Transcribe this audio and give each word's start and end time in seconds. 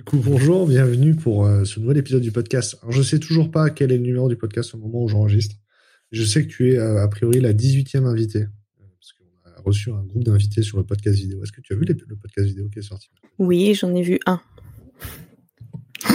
Du 0.00 0.04
coup, 0.04 0.16
bonjour, 0.18 0.66
bienvenue 0.66 1.14
pour 1.14 1.44
euh, 1.44 1.64
ce 1.66 1.78
nouvel 1.78 1.98
épisode 1.98 2.22
du 2.22 2.32
podcast. 2.32 2.78
Alors, 2.80 2.90
je 2.92 3.02
sais 3.02 3.18
toujours 3.18 3.50
pas 3.50 3.68
quel 3.68 3.92
est 3.92 3.98
le 3.98 4.02
numéro 4.02 4.30
du 4.30 4.36
podcast 4.36 4.74
au 4.74 4.78
moment 4.78 5.02
où 5.02 5.08
j'enregistre. 5.08 5.56
Je 6.10 6.24
sais 6.24 6.42
que 6.46 6.48
tu 6.50 6.72
es 6.72 6.78
euh, 6.78 7.02
a 7.02 7.08
priori 7.08 7.38
la 7.38 7.52
18e 7.52 8.06
invitée, 8.06 8.44
euh, 8.44 8.84
parce 8.98 9.12
qu'on 9.12 9.50
a 9.50 9.60
reçu 9.60 9.90
un 9.92 10.02
groupe 10.04 10.24
d'invités 10.24 10.62
sur 10.62 10.78
le 10.78 10.84
podcast 10.84 11.18
vidéo. 11.18 11.42
Est-ce 11.42 11.52
que 11.52 11.60
tu 11.60 11.74
as 11.74 11.76
vu 11.76 11.84
les- 11.84 11.92
le 12.08 12.16
podcast 12.16 12.48
vidéo 12.48 12.70
qui 12.70 12.78
est 12.78 12.82
sorti? 12.82 13.10
Oui, 13.38 13.74
j'en 13.74 13.94
ai 13.94 14.00
vu 14.00 14.18
un. 14.24 14.40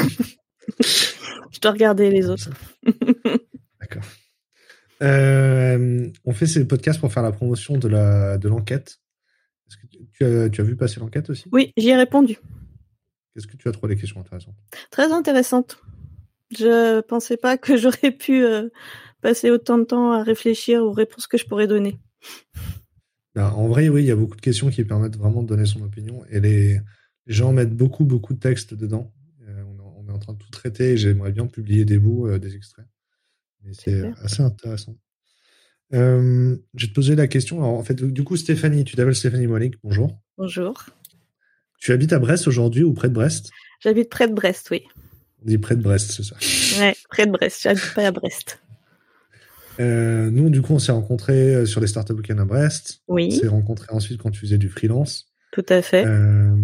Je 1.52 1.60
dois 1.62 1.72
regarder 1.72 2.10
les 2.10 2.28
autres. 2.28 2.50
D'accord. 3.80 4.04
On 5.00 6.34
fait 6.34 6.48
ces 6.48 6.66
podcasts 6.68 7.00
pour 7.00 7.14
faire 7.14 7.22
la 7.24 7.32
promotion 7.32 7.78
de 7.78 7.88
la 7.88 8.40
de 8.40 8.50
l'enquête. 8.50 8.98
Est-ce 9.70 9.78
que 9.78 9.86
tu- 9.88 10.00
tu 10.12 10.24
as, 10.26 10.50
tu 10.50 10.62
as 10.62 10.64
vu 10.64 10.76
passer 10.76 11.00
l'enquête 11.00 11.30
aussi? 11.30 11.46
Oui, 11.52 11.72
j'y 11.78 11.90
ai 11.90 11.96
répondu. 11.96 12.38
Est-ce 13.36 13.48
que 13.48 13.58
tu 13.58 13.68
as 13.68 13.72
trouvé 13.72 13.96
des 13.96 14.00
questions 14.02 14.20
intéressantes? 14.22 14.56
Très 14.92 15.12
intéressante. 15.12 15.78
Je 16.58 17.02
pensais 17.02 17.38
pas 17.38 17.58
que 17.58 17.76
j'aurais 17.78 18.12
pu 18.12 18.44
euh, 18.44 18.70
passer 19.22 19.50
autant 19.52 19.78
de 19.78 19.84
temps 19.84 20.12
à 20.12 20.24
réfléchir 20.24 20.82
aux 20.84 20.92
réponses 20.92 21.28
que 21.28 21.38
je 21.38 21.46
pourrais 21.46 21.68
donner. 21.68 22.00
Ben, 23.34 23.50
En 23.50 23.68
vrai, 23.68 23.90
oui, 23.90 24.04
il 24.04 24.08
y 24.08 24.12
a 24.12 24.16
beaucoup 24.16 24.36
de 24.38 24.42
questions 24.42 24.70
qui 24.70 24.84
permettent 24.86 25.18
vraiment 25.18 25.44
de 25.44 25.48
donner 25.48 25.66
son 25.66 25.82
opinion 25.82 26.24
et 26.30 26.40
les, 26.40 26.76
les 27.26 27.34
gens 27.34 27.52
mettent 27.52 27.76
beaucoup, 27.76 28.06
beaucoup 28.06 28.34
de 28.34 28.40
textes 28.40 28.74
dedans. 28.74 29.12
Euh, 29.48 29.64
on, 29.68 29.76
est- 29.78 29.82
on 29.98 30.08
est 30.10 30.12
en 30.14 30.20
train 30.20 30.34
de 30.34 30.38
tout 30.40 30.50
traiter 30.52 30.92
et 30.94 30.98
j'aimerais 30.98 31.32
bien 31.32 31.46
publier 31.48 31.84
des 31.86 32.00
bouts, 32.00 32.28
euh, 32.28 32.40
des 32.40 32.56
extraits. 32.56 32.86
Mais 33.64 33.74
c'est 33.74 34.12
assez 34.22 34.42
intéressant. 34.44 34.96
Euh, 35.94 36.56
je 36.76 36.86
vais 36.86 36.90
te 36.90 36.96
poser 36.96 37.16
la 37.16 37.28
question. 37.28 37.58
Alors, 37.64 37.74
en 37.78 37.84
fait, 37.84 37.96
du 38.04 38.24
coup, 38.24 38.38
Stéphanie, 38.38 38.84
tu 38.86 38.96
t'appelles 38.96 39.16
Stéphanie 39.16 39.48
Molik, 39.48 39.76
bonjour. 39.84 40.18
Bonjour. 40.38 40.86
Tu 41.86 41.92
habites 41.92 42.14
à 42.14 42.18
Brest 42.20 42.48
aujourd'hui 42.48 42.82
ou 42.82 42.94
près 42.94 43.10
de 43.10 43.14
Brest? 43.14 43.52
J'habite 43.80 44.10
près 44.10 44.28
de 44.28 44.34
Brest, 44.34 44.70
oui. 44.72 44.82
On 45.44 45.46
dit 45.46 45.60
près 45.60 45.76
de 45.76 45.84
Brest, 45.84 46.14
c'est 46.14 46.24
ça. 46.24 46.36
Ouais, 46.82 46.96
près 47.12 47.28
de 47.28 47.32
Brest. 47.32 47.60
J'habite 47.62 47.94
pas 47.94 48.08
à 48.08 48.12
Brest. 48.12 48.60
Euh, 49.82 50.32
nous, 50.32 50.50
du 50.50 50.62
coup, 50.62 50.72
on 50.74 50.80
s'est 50.80 50.94
rencontrés 50.94 51.54
euh, 51.54 51.66
sur 51.66 51.82
les 51.82 51.88
Startup 51.88 52.16
Weekend 52.16 52.40
à 52.40 52.46
Brest. 52.46 53.02
On 53.10 53.16
Oui, 53.16 53.30
s'est 53.34 53.50
rencontrés 53.50 53.88
ensuite 53.90 54.22
quand 54.22 54.32
tu 54.32 54.40
faisais 54.40 54.58
du 54.58 54.70
freelance. 54.70 55.34
tout 55.52 55.66
à 55.68 55.82
fait. 55.82 56.06
Euh, 56.06 56.56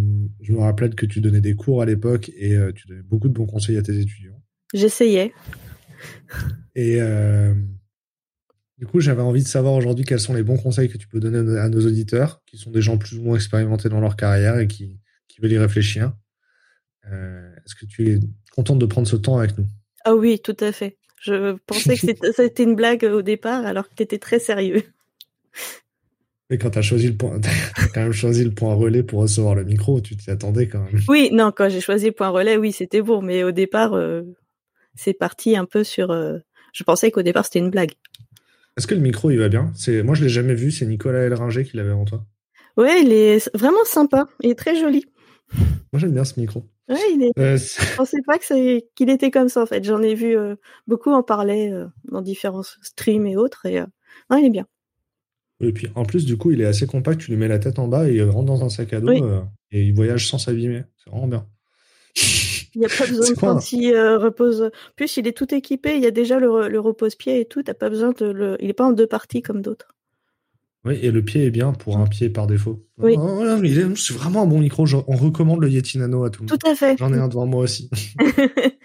je 0.42 0.54
me 0.54 0.60
rappelle 0.60 0.96
que 0.96 1.06
tu 1.06 1.20
donnais 1.20 1.42
des 1.42 1.54
cours 1.54 1.82
à 1.82 1.86
l'époque 1.86 2.32
et 2.38 2.56
euh, 2.56 2.72
tu 2.72 2.88
donnais 2.88 3.02
beaucoup 3.02 3.28
de 3.28 3.34
bons 3.34 3.46
conseils 3.46 3.76
à 3.76 3.82
tes 3.82 4.00
étudiants. 4.00 4.42
J'essayais. 4.74 5.34
Et 6.74 7.02
du 8.80 8.88
coup, 8.88 9.02
j'avais 9.02 9.22
envie 9.22 9.44
de 9.44 9.48
savoir 9.48 9.74
aujourd'hui 9.74 10.06
quels 10.06 10.22
sont 10.22 10.34
les 10.34 10.44
bons 10.44 10.58
conseils 10.58 10.88
que 10.88 10.98
tu 10.98 11.10
peux 11.10 11.20
donner 11.20 11.60
à 11.60 11.68
nos 11.68 11.86
auditeurs, 11.86 12.42
qui 12.46 12.58
sont 12.58 12.72
des 12.72 12.82
gens 12.82 12.98
plus 12.98 13.18
ou 13.18 13.24
moins 13.24 13.36
expérimentés 13.36 13.90
dans 13.90 14.00
leur 14.00 14.16
carrière 14.16 14.58
et 14.58 14.68
qui, 14.68 15.01
qui 15.32 15.42
veulent 15.42 15.52
y 15.54 15.58
réfléchir. 15.58 16.14
Euh, 17.12 17.50
Est-ce 17.66 17.76
que 17.76 17.86
tu 17.86 18.12
es 18.14 18.20
contente 18.52 18.80
de 18.80 18.86
prendre 18.86 19.08
ce 19.08 19.16
temps 19.16 19.38
avec 19.38 19.58
nous? 19.58 19.66
Ah 20.06 20.16
oui, 20.16 20.40
tout 20.40 20.58
à 20.60 20.72
fait. 20.72 20.98
Je 21.22 21.54
pensais 21.68 21.96
que 21.96 22.02
c'était- 22.34 22.64
une 22.64 22.76
blague 22.76 23.04
au 23.04 23.22
départ, 23.22 23.66
alors 23.66 23.88
que 23.90 23.94
tu 23.96 24.04
étais 24.04 24.18
très 24.18 24.40
sérieux. 24.40 24.84
Et 26.50 26.58
quand 26.58 26.72
tu 26.72 26.80
as 26.80 26.82
choisi 26.82 27.08
le 27.08 27.16
point, 27.16 27.40
t'as 27.42 27.50
quand 27.94 28.02
même 28.02 28.12
choisi 28.12 28.44
le 28.44 28.52
point 28.52 28.74
relais 28.76 29.04
pour 29.04 29.22
recevoir 29.22 29.56
le 29.56 29.64
micro, 29.64 30.02
tu 30.02 30.18
t'y 30.18 30.30
attendais 30.32 30.68
quand 30.68 30.84
même. 30.84 31.00
Oui, 31.08 31.30
non, 31.32 31.52
quand 31.56 31.70
j'ai 31.70 31.80
choisi 31.82 32.12
point 32.12 32.30
relais, 32.30 32.58
oui, 32.58 32.72
c'était 32.72 33.02
bon, 33.02 33.22
mais 33.22 33.44
au 33.44 33.52
départ, 33.52 33.94
euh, 33.94 34.24
c'est 34.96 35.14
parti 35.14 35.56
un 35.56 35.66
peu 35.66 35.84
sur. 35.84 36.12
euh, 36.12 36.40
Je 36.74 36.84
pensais 36.84 37.12
qu'au 37.12 37.22
départ 37.22 37.46
c'était 37.46 37.60
une 37.60 37.70
blague. 37.70 37.92
Est-ce 38.78 38.88
que 38.88 38.96
le 38.96 39.02
micro 39.02 39.30
il 39.32 39.38
va 39.38 39.50
bien? 39.50 39.72
C'est 39.76 40.02
moi 40.04 40.16
je 40.16 40.24
l'ai 40.24 40.30
jamais 40.30 40.54
vu, 40.56 40.72
c'est 40.72 40.86
Nicolas 40.86 41.20
Elringer 41.24 41.64
qui 41.66 41.76
l'avait 41.78 41.92
en 41.92 42.06
toi. 42.06 42.26
Ouais, 42.78 43.02
il 43.02 43.12
est 43.12 43.50
vraiment 43.56 43.84
sympa, 43.86 44.28
il 44.42 44.50
est 44.52 44.56
très 44.56 44.80
joli. 44.80 45.06
Moi 45.94 46.00
j'aime 46.00 46.14
bien 46.14 46.24
ce 46.24 46.40
micro. 46.40 46.64
Ouais, 46.90 46.98
il 47.14 47.24
est. 47.24 47.40
Euh, 47.40 47.58
Je 47.58 47.96
pensais 47.98 48.22
pas 48.26 48.38
qu'il 48.40 49.10
était 49.10 49.32
comme 49.32 49.50
ça 49.50 49.62
en 49.62 49.66
fait. 49.66 49.84
J'en 49.84 50.02
ai 50.02 50.16
vu 50.16 50.38
euh, 50.38 50.56
beaucoup 50.88 51.12
en 51.12 51.24
parler 51.24 51.70
euh, 51.72 51.88
dans 52.06 52.22
différents 52.22 52.64
streams 52.82 53.28
et 53.28 53.36
autres, 53.38 53.66
et 53.66 53.80
euh, 53.80 53.86
non, 54.30 54.38
il 54.38 54.46
est 54.46 54.50
bien. 54.50 54.66
Et 55.60 55.72
puis 55.74 55.90
en 55.96 56.06
plus, 56.06 56.26
du 56.26 56.38
coup, 56.38 56.52
il 56.52 56.62
est 56.62 56.66
assez 56.66 56.88
compact, 56.88 57.22
tu 57.22 57.32
lui 57.32 57.38
mets 57.38 57.48
la 57.48 57.60
tête 57.60 57.78
en 57.80 57.88
bas 57.88 58.10
et 58.10 58.16
il 58.16 58.24
rentre 58.24 58.46
dans 58.48 58.64
un 58.64 58.70
sac 58.70 58.94
à 58.94 59.00
dos 59.00 59.10
Oui. 59.10 59.22
et 59.72 59.84
il 59.84 59.94
voyage 59.94 60.28
sans 60.28 60.38
s'abîmer. 60.40 60.84
C'est 61.04 61.10
vraiment 61.12 61.28
bien. 61.28 61.46
Il 62.74 62.80
n'y 62.80 62.86
a 62.86 62.90
pas 62.90 63.06
besoin 63.06 63.26
de 63.30 63.34
quoi, 63.36 63.54
quand 63.54 63.72
il 63.74 63.96
repose. 63.96 64.62
En 64.64 64.70
Plus, 64.96 65.18
il 65.18 65.28
est 65.28 65.38
tout 65.38 65.54
équipé. 65.54 65.96
Il 65.98 66.02
y 66.02 66.08
a 66.08 66.12
déjà 66.12 66.40
le, 66.40 66.68
le 66.68 66.80
repose-pied 66.80 67.42
et 67.42 67.46
tout. 67.46 67.62
T'as 67.62 67.74
pas 67.74 67.90
besoin 67.90 68.12
de 68.12 68.26
le. 68.26 68.58
Il 68.60 68.70
est 68.70 68.74
pas 68.74 68.86
en 68.86 68.92
deux 68.94 69.08
parties 69.08 69.42
comme 69.42 69.62
d'autres. 69.62 69.94
Oui, 70.84 70.98
et 71.02 71.12
le 71.12 71.24
pied 71.24 71.46
est 71.46 71.52
bien 71.52 71.74
pour 71.74 71.98
un 71.98 72.08
pied 72.08 72.30
par 72.30 72.48
défaut. 72.48 72.84
Oui. 72.98 73.16
Oh, 73.18 73.44
c'est 73.96 74.14
vraiment 74.14 74.42
un 74.44 74.48
bon 74.48 74.60
micro. 74.60 74.86
Je- 74.88 74.98
on 75.08 75.16
recommande 75.16 75.62
le 75.62 75.70
Yeti 75.70 76.00
Nano 76.00 76.24
à 76.24 76.30
tout 76.32 76.44
le 76.44 76.50
monde. 76.50 76.60
Tout 76.60 76.68
à 76.68 76.74
fait. 76.76 76.98
J'en 76.98 77.14
ai 77.14 77.18
un 77.18 77.28
devant 77.28 77.46
moi 77.46 77.64
aussi. 77.64 77.90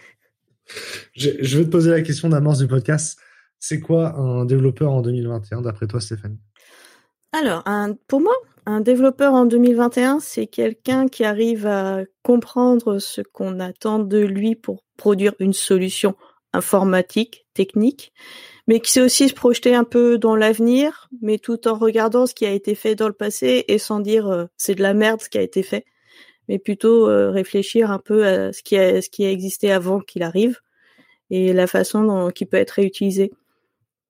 je, 1.15 1.31
je 1.41 1.59
vais 1.59 1.65
te 1.65 1.71
poser 1.71 1.91
la 1.91 2.03
question 2.03 2.29
d'amorce 2.29 2.59
du 2.59 2.67
podcast. 2.67 3.19
C'est 3.59 3.81
quoi 3.81 4.15
un 4.17 4.45
développeur 4.45 4.93
en 4.93 5.01
2021 5.01 5.63
d'après 5.63 5.87
toi, 5.87 6.01
Stéphanie 6.01 6.39
Alors, 7.33 7.63
un, 7.65 7.95
pour 8.09 8.21
moi, 8.21 8.35
un 8.67 8.81
développeur 8.81 9.33
en 9.33 9.47
2021, 9.47 10.21
c'est 10.21 10.47
quelqu'un 10.47 11.09
qui 11.09 11.25
arrive 11.25 11.67
à 11.67 12.01
comprendre 12.23 12.99
ce 12.99 13.23
qu'on 13.23 13.59
attend 13.61 14.01
de 14.01 14.19
lui 14.19 14.55
pour 14.55 14.85
produire 14.99 15.33
une 15.39 15.55
solution 15.55 16.15
informatique, 16.53 17.47
technique, 17.55 18.13
mais 18.67 18.81
qui 18.81 18.93
sait 18.93 19.01
aussi 19.01 19.29
se 19.29 19.35
projeter 19.35 19.75
un 19.75 19.85
peu 19.85 20.19
dans 20.19 20.37
l'avenir, 20.37 21.09
mais 21.23 21.39
tout 21.39 21.69
en 21.69 21.75
regardant 21.75 22.27
ce 22.27 22.35
qui 22.35 22.47
a 22.47 22.51
été 22.51 22.75
fait 22.75 22.95
dans 22.95 23.09
le 23.09 23.15
passé 23.15 23.65
et 23.69 23.79
sans 23.79 24.01
dire 24.01 24.27
euh, 24.29 24.47
c'est 24.57 24.75
de 24.75 24.83
la 24.83 24.95
merde 24.95 25.21
ce 25.21 25.29
qui 25.29 25.39
a 25.39 25.43
été 25.43 25.63
fait, 25.63 25.85
mais 26.49 26.59
plutôt 26.59 27.09
euh, 27.09 27.31
réfléchir 27.31 27.91
un 27.91 27.99
peu 27.99 28.27
à 28.27 28.53
ce 28.53 28.63
qui 28.63 28.77
a, 28.77 29.01
ce 29.03 29.09
qui 29.11 29.25
a 29.25 29.31
existé 29.31 29.73
avant 29.73 30.01
qu'il 30.01 30.23
arrive 30.23 30.61
et 31.31 31.53
la 31.53 31.67
façon 31.67 32.03
dont 32.05 32.31
qui 32.31 32.47
peut 32.47 32.57
être 32.57 32.73
réutilisé. 32.73 33.33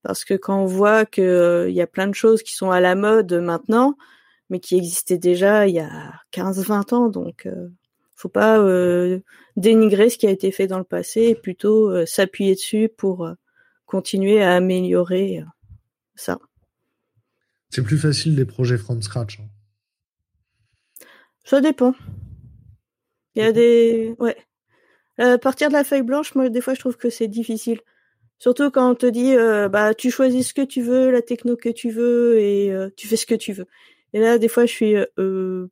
Parce 0.03 0.25
que 0.25 0.34
quand 0.34 0.62
on 0.62 0.66
voit 0.66 1.05
que 1.05 1.22
euh, 1.22 1.71
y 1.71 1.81
a 1.81 1.87
plein 1.87 2.06
de 2.06 2.15
choses 2.15 2.43
qui 2.43 2.55
sont 2.55 2.71
à 2.71 2.81
la 2.81 2.95
mode 2.95 3.33
maintenant, 3.34 3.97
mais 4.50 4.61
qui 4.61 4.77
existaient 4.77 5.19
déjà 5.19 5.66
il 5.66 5.75
y 5.75 5.81
a 5.81 6.12
15-20 6.33 6.95
ans, 6.95 7.09
donc 7.09 7.47
euh, 7.47 7.69
faut 8.15 8.28
pas 8.28 8.59
euh, 8.59 9.21
dénigrer 9.56 10.11
ce 10.11 10.19
qui 10.19 10.27
a 10.27 10.31
été 10.31 10.50
fait 10.50 10.66
dans 10.66 10.78
le 10.78 10.84
passé 10.84 11.22
et 11.22 11.34
plutôt 11.34 11.91
euh, 11.91 12.06
s'appuyer 12.06 12.55
dessus 12.55 12.89
pour 12.89 13.28
continuer 13.87 14.43
à 14.43 14.55
améliorer 14.57 15.39
euh, 15.41 15.45
ça. 16.15 16.39
C'est 17.71 17.83
plus 17.83 17.99
facile 17.99 18.37
des 18.37 18.45
projets 18.45 18.79
from 18.79 19.03
scratch. 19.03 19.41
hein. 19.41 19.49
Ça 21.45 21.61
dépend. 21.61 21.95
Il 23.35 23.43
y 23.43 23.47
a 23.47 23.53
des 23.53 24.15
ouais. 24.19 24.37
Euh, 25.21 25.35
À 25.35 25.39
partir 25.39 25.69
de 25.69 25.75
la 25.75 25.85
feuille 25.85 26.03
blanche, 26.03 26.35
moi 26.35 26.49
des 26.49 26.61
fois 26.61 26.75
je 26.75 26.81
trouve 26.81 26.97
que 26.97 27.11
c'est 27.11 27.29
difficile. 27.29 27.81
Surtout 28.39 28.71
quand 28.71 28.91
on 28.91 28.95
te 28.95 29.07
dit 29.07 29.35
euh, 29.35 29.69
bah 29.69 29.95
tu 29.95 30.11
choisis 30.11 30.49
ce 30.49 30.55
que 30.55 30.63
tu 30.63 30.83
veux, 30.83 31.11
la 31.11 31.23
techno 31.23 31.57
que 31.57 31.69
tu 31.71 31.91
veux 31.91 32.39
et 32.39 32.71
euh, 32.73 32.91
tu 32.97 33.07
fais 33.09 33.17
ce 33.17 33.27
que 33.27 33.35
tu 33.35 33.53
veux. 33.53 33.67
Et 34.13 34.21
là 34.21 34.39
des 34.39 34.49
fois 34.49 34.67
je 34.67 34.73
suis 34.73 34.95
euh, 35.19 35.69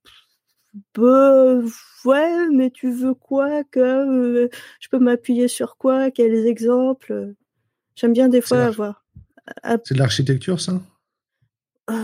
bah, 0.95 1.61
ouais 2.05 2.49
mais 2.53 2.71
tu 2.71 2.91
veux 2.91 3.15
quoi 3.15 3.65
que 3.65 3.81
euh, 3.81 4.49
je 4.81 4.89
peux 4.89 4.99
m'appuyer 4.99 5.49
sur 5.49 5.77
quoi 5.77 6.11
quels 6.11 6.47
exemples 6.47 7.35
J'aime 7.97 8.13
bien 8.13 8.29
des 8.29 8.41
fois 8.41 8.65
avoir 8.65 9.05
à- 9.63 9.77
C'est 9.85 9.95
de 9.95 9.99
l'architecture, 9.99 10.61
ça? 10.61 10.81
Euh, 11.91 11.95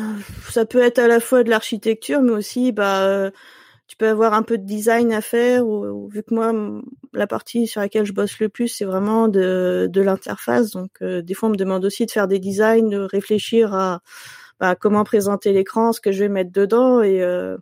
ça 0.51 0.67
peut 0.67 0.83
être 0.83 0.99
à 0.99 1.09
la 1.09 1.21
fois 1.21 1.43
de 1.43 1.51
l'architecture, 1.51 2.21
mais 2.23 2.33
aussi, 2.33 2.71
bah, 2.73 3.03
euh, 3.07 3.31
tu 3.87 3.97
peux 3.97 4.09
avoir 4.09 4.35
un 4.35 4.43
peu 4.43 4.59
de 4.59 4.65
design 4.65 5.13
à 5.13 5.21
faire. 5.23 5.67
Ou, 5.67 5.87
ou- 5.87 6.09
vu 6.09 6.23
que 6.23 6.35
moi, 6.35 6.53
la 7.13 7.27
partie 7.27 7.67
sur 7.67 7.81
laquelle 7.81 8.05
je 8.05 8.13
bosse 8.13 8.39
le 8.41 8.49
plus, 8.49 8.69
c'est 8.69 8.85
vraiment 8.85 9.29
de, 9.29 9.89
de 9.91 10.01
l'interface. 10.03 10.71
Donc, 10.71 10.91
euh, 11.03 11.23
des 11.23 11.35
fois, 11.35 11.49
on 11.49 11.53
me 11.53 11.57
demande 11.57 11.85
aussi 11.85 12.05
de 12.07 12.11
faire 12.11 12.29
des 12.29 12.39
designs, 12.39 12.89
de 12.89 12.99
réfléchir 12.99 13.75
à 13.75 14.01
bah, 14.61 14.77
comment 14.77 15.05
présenter 15.05 15.53
l'écran, 15.53 15.93
ce 15.93 16.01
que 16.01 16.13
je 16.13 16.21
vais 16.21 16.29
mettre 16.29 16.53
dedans. 16.53 17.03
Et 17.03 17.23
euh, 17.23 17.57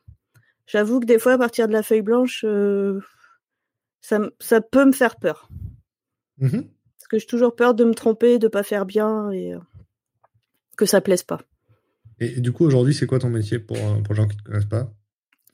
j'avoue 0.67 0.99
que 1.01 1.07
des 1.07 1.19
fois, 1.21 1.35
à 1.35 1.39
partir 1.39 1.69
de 1.69 1.73
la 1.73 1.85
feuille 1.85 2.03
blanche, 2.03 2.45
euh, 2.45 3.01
ça, 4.01 4.61
peut 4.61 4.85
me 4.85 4.93
faire 4.93 5.17
peur. 5.17 5.49
Mhm. 6.39 6.69
Parce 7.09 7.23
que 7.23 7.27
j'ai 7.27 7.27
toujours 7.27 7.57
peur 7.57 7.75
de 7.75 7.85
me 7.85 7.95
tromper, 7.95 8.39
de 8.39 8.49
pas 8.49 8.63
faire 8.63 8.85
bien 8.85 9.31
et 9.31 9.55
euh, 9.55 9.59
que 10.77 10.85
ça 10.85 11.01
plaise 11.01 11.23
pas. 11.23 11.41
Et, 12.21 12.39
et 12.39 12.41
du 12.41 12.53
coup, 12.53 12.65
aujourd'hui, 12.65 12.93
c'est 12.93 13.07
quoi 13.07 13.19
ton 13.19 13.31
métier 13.31 13.59
pour, 13.59 13.79
euh, 13.79 14.01
pour 14.03 14.15
les 14.15 14.17
gens 14.17 14.29
qui 14.29 14.37
ne 14.37 14.43
te 14.43 14.45
connaissent 14.45 14.65
pas? 14.67 14.93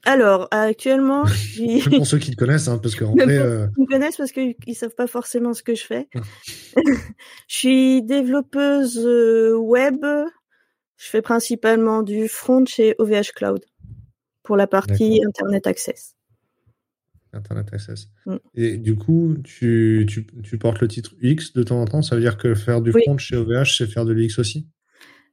Alors, 0.04 0.48
actuellement, 0.50 1.24
Même 1.58 1.80
pour 1.96 2.06
ceux 2.06 2.18
qui 2.18 2.30
te 2.32 2.36
connaissent, 2.36 2.68
hein, 2.68 2.78
parce 2.78 2.94
qu'en 2.94 3.14
Même 3.14 3.28
vrai, 3.28 3.38
euh, 3.38 3.66
Ils 3.76 3.82
me 3.82 3.86
connaissent 3.86 4.16
parce 4.16 4.32
qu'ils 4.32 4.54
ils 4.66 4.74
savent 4.74 4.94
pas 4.94 5.06
forcément 5.06 5.54
ce 5.54 5.62
que 5.62 5.74
je 5.74 5.84
fais. 5.84 6.08
je 6.76 7.56
suis 7.56 8.02
développeuse 8.02 8.98
euh, 9.04 9.56
web. 9.56 10.04
Je 10.96 11.08
fais 11.08 11.22
principalement 11.22 12.02
du 12.02 12.28
front 12.28 12.64
chez 12.66 12.94
OVH 12.98 13.32
Cloud 13.34 13.64
pour 14.42 14.56
la 14.56 14.66
partie. 14.66 15.22
Internet 15.24 15.66
Access. 15.66 16.14
Internet 17.34 17.68
Access. 17.72 18.08
Mm. 18.26 18.36
Et 18.54 18.76
du 18.78 18.96
coup, 18.96 19.36
tu, 19.44 20.06
tu, 20.08 20.26
tu 20.42 20.58
portes 20.58 20.80
le 20.80 20.88
titre 20.88 21.14
UX 21.22 21.52
de 21.54 21.62
temps 21.62 21.80
en 21.80 21.84
temps. 21.84 22.02
Ça 22.02 22.14
veut 22.14 22.22
dire 22.22 22.36
que 22.36 22.54
faire 22.54 22.80
du 22.80 22.90
Oui. 22.92 23.02
front 23.04 23.18
chez 23.18 23.36
OVH, 23.36 23.76
c'est 23.76 23.86
faire 23.86 24.04
de 24.04 24.12
l'UX 24.12 24.38
aussi? 24.38 24.68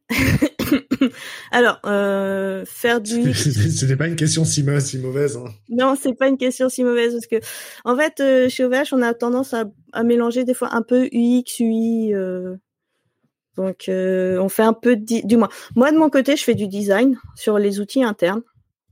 Alors, 1.51 1.79
euh, 1.85 2.63
faire 2.65 3.01
du. 3.01 3.33
C'était 3.33 3.95
pas 3.95 4.07
une 4.07 4.15
question 4.15 4.45
si, 4.45 4.65
si 4.79 4.97
mauvaise. 4.99 5.37
Hein. 5.37 5.51
Non, 5.69 5.95
c'est 5.99 6.13
pas 6.13 6.27
une 6.27 6.37
question 6.37 6.69
si 6.69 6.83
mauvaise 6.83 7.13
parce 7.13 7.27
que, 7.27 7.45
en 7.85 7.95
fait, 7.97 8.19
euh, 8.19 8.49
chez 8.49 8.63
OVH, 8.65 8.93
on 8.93 9.01
a 9.01 9.13
tendance 9.13 9.53
à, 9.53 9.65
à, 9.93 10.03
mélanger 10.03 10.43
des 10.43 10.53
fois 10.53 10.73
un 10.73 10.81
peu 10.81 11.05
UX, 11.13 11.59
UI. 11.59 12.13
Euh, 12.13 12.55
donc, 13.57 13.85
on 13.89 14.49
fait 14.49 14.63
un 14.63 14.73
peu 14.73 14.95
de, 14.95 15.27
du 15.27 15.37
moins. 15.37 15.49
Moi, 15.75 15.91
de 15.91 15.97
mon 15.97 16.09
côté, 16.09 16.35
je 16.35 16.43
fais 16.43 16.55
du 16.55 16.67
design 16.67 17.17
sur 17.35 17.59
les 17.59 17.79
outils 17.79 18.03
internes. 18.03 18.41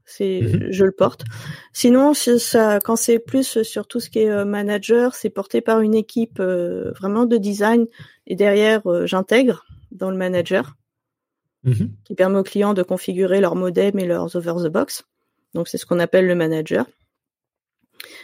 C'est, 0.09 0.41
mhm. 0.41 0.71
je 0.71 0.85
le 0.85 0.91
porte. 0.91 1.23
Sinon, 1.71 2.13
ça, 2.13 2.79
quand 2.83 2.95
c'est 2.95 3.19
plus 3.19 3.61
sur 3.61 3.87
tout 3.87 3.99
ce 3.99 4.09
qui 4.09 4.19
est 4.19 4.45
manager, 4.45 5.13
c'est 5.13 5.29
porté 5.29 5.61
par 5.61 5.81
une 5.81 5.93
équipe 5.93 6.39
vraiment 6.39 7.25
de 7.25 7.37
design 7.37 7.85
et 8.27 8.35
derrière, 8.35 8.81
j'intègre 9.05 9.65
dans 9.91 10.09
le 10.09 10.17
manager. 10.17 10.75
Mhm. 11.63 11.91
qui 12.05 12.15
permet 12.15 12.39
aux 12.39 12.43
clients 12.43 12.73
de 12.73 12.83
configurer 12.83 13.41
leur 13.41 13.55
modem 13.55 13.99
et 13.99 14.05
leurs 14.05 14.35
over 14.35 14.53
the 14.63 14.71
box. 14.71 15.03
Donc 15.53 15.67
c'est 15.67 15.77
ce 15.77 15.85
qu'on 15.85 15.99
appelle 15.99 16.25
le 16.25 16.35
manager. 16.35 16.85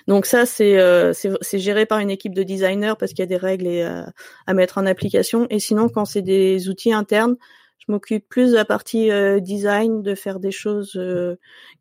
Donc 0.08 0.26
ça 0.26 0.46
c'est 0.46 0.78
euh, 0.78 1.12
c'est 1.14 1.60
géré 1.60 1.86
par 1.86 2.00
une 2.00 2.10
équipe 2.10 2.34
de 2.34 2.44
designers 2.44 2.94
parce 2.98 3.12
qu'il 3.12 3.20
y 3.20 3.24
a 3.24 3.28
des 3.28 3.38
règles 3.38 3.68
euh, 3.68 4.04
à 4.48 4.54
mettre 4.54 4.78
en 4.78 4.86
application. 4.86 5.48
Et 5.50 5.60
sinon 5.60 5.90
quand 5.90 6.06
c'est 6.06 6.22
des 6.22 6.70
outils 6.70 6.94
internes, 6.94 7.36
je 7.80 7.92
m'occupe 7.92 8.28
plus 8.28 8.52
de 8.52 8.56
la 8.56 8.66
partie 8.66 9.12
euh, 9.12 9.40
design, 9.40 10.02
de 10.02 10.16
faire 10.16 10.40
des 10.40 10.52
choses 10.52 11.00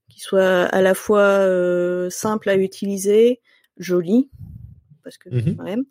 qui 0.08 0.20
soient 0.20 0.64
à 0.64 0.82
la 0.82 0.94
fois 0.94 1.46
simples 2.11 2.50
à 2.50 2.56
utiliser, 2.56 3.41
jolies 3.79 4.29
parce 5.05 5.19
que 5.19 5.29
quand 5.29 5.62
même. 5.62 5.85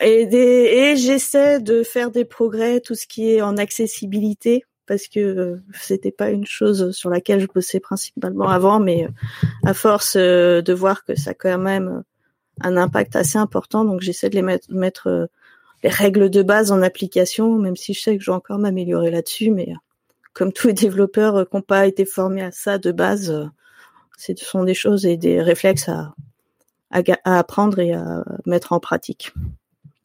Et, 0.00 0.22
et 0.22 0.96
j'essaie 0.96 1.60
de 1.60 1.84
faire 1.84 2.10
des 2.10 2.24
progrès, 2.24 2.80
tout 2.80 2.94
ce 2.94 3.06
qui 3.06 3.30
est 3.30 3.42
en 3.42 3.56
accessibilité, 3.56 4.64
parce 4.86 5.06
que 5.06 5.20
euh, 5.20 5.62
c'était 5.74 6.10
pas 6.10 6.30
une 6.30 6.46
chose 6.46 6.90
sur 6.90 7.10
laquelle 7.10 7.40
je 7.40 7.46
bossais 7.46 7.78
principalement 7.78 8.48
avant, 8.48 8.80
mais 8.80 9.04
euh, 9.04 9.10
à 9.64 9.74
force 9.74 10.16
euh, 10.16 10.62
de 10.62 10.72
voir 10.72 11.04
que 11.04 11.14
ça 11.14 11.30
a 11.30 11.34
quand 11.34 11.58
même 11.58 12.02
un 12.62 12.76
impact 12.76 13.14
assez 13.14 13.38
important, 13.38 13.84
donc 13.84 14.00
j'essaie 14.00 14.30
de 14.30 14.34
les 14.34 14.42
mettre, 14.42 14.72
mettre 14.72 15.28
les 15.82 15.90
règles 15.90 16.30
de 16.30 16.42
base 16.42 16.70
en 16.70 16.82
application, 16.82 17.58
même 17.58 17.76
si 17.76 17.94
je 17.94 18.00
sais 18.00 18.16
que 18.16 18.22
je 18.22 18.30
vais 18.30 18.36
encore 18.36 18.58
m'améliorer 18.58 19.10
là-dessus, 19.10 19.50
mais 19.50 19.74
comme 20.32 20.52
tous 20.52 20.68
les 20.68 20.72
développeurs 20.72 21.48
qui 21.48 21.56
n'ont 21.56 21.62
pas 21.62 21.86
été 21.86 22.04
formés 22.04 22.42
à 22.42 22.50
ça 22.50 22.78
de 22.78 22.92
base, 22.92 23.50
ce 24.16 24.32
sont 24.36 24.64
des 24.64 24.74
choses 24.74 25.04
et 25.04 25.16
des 25.16 25.42
réflexes 25.42 25.88
à, 25.88 26.14
à, 26.90 27.02
à, 27.24 27.38
apprendre 27.38 27.78
et 27.80 27.92
à 27.92 28.24
mettre 28.46 28.72
en 28.72 28.80
pratique. 28.80 29.32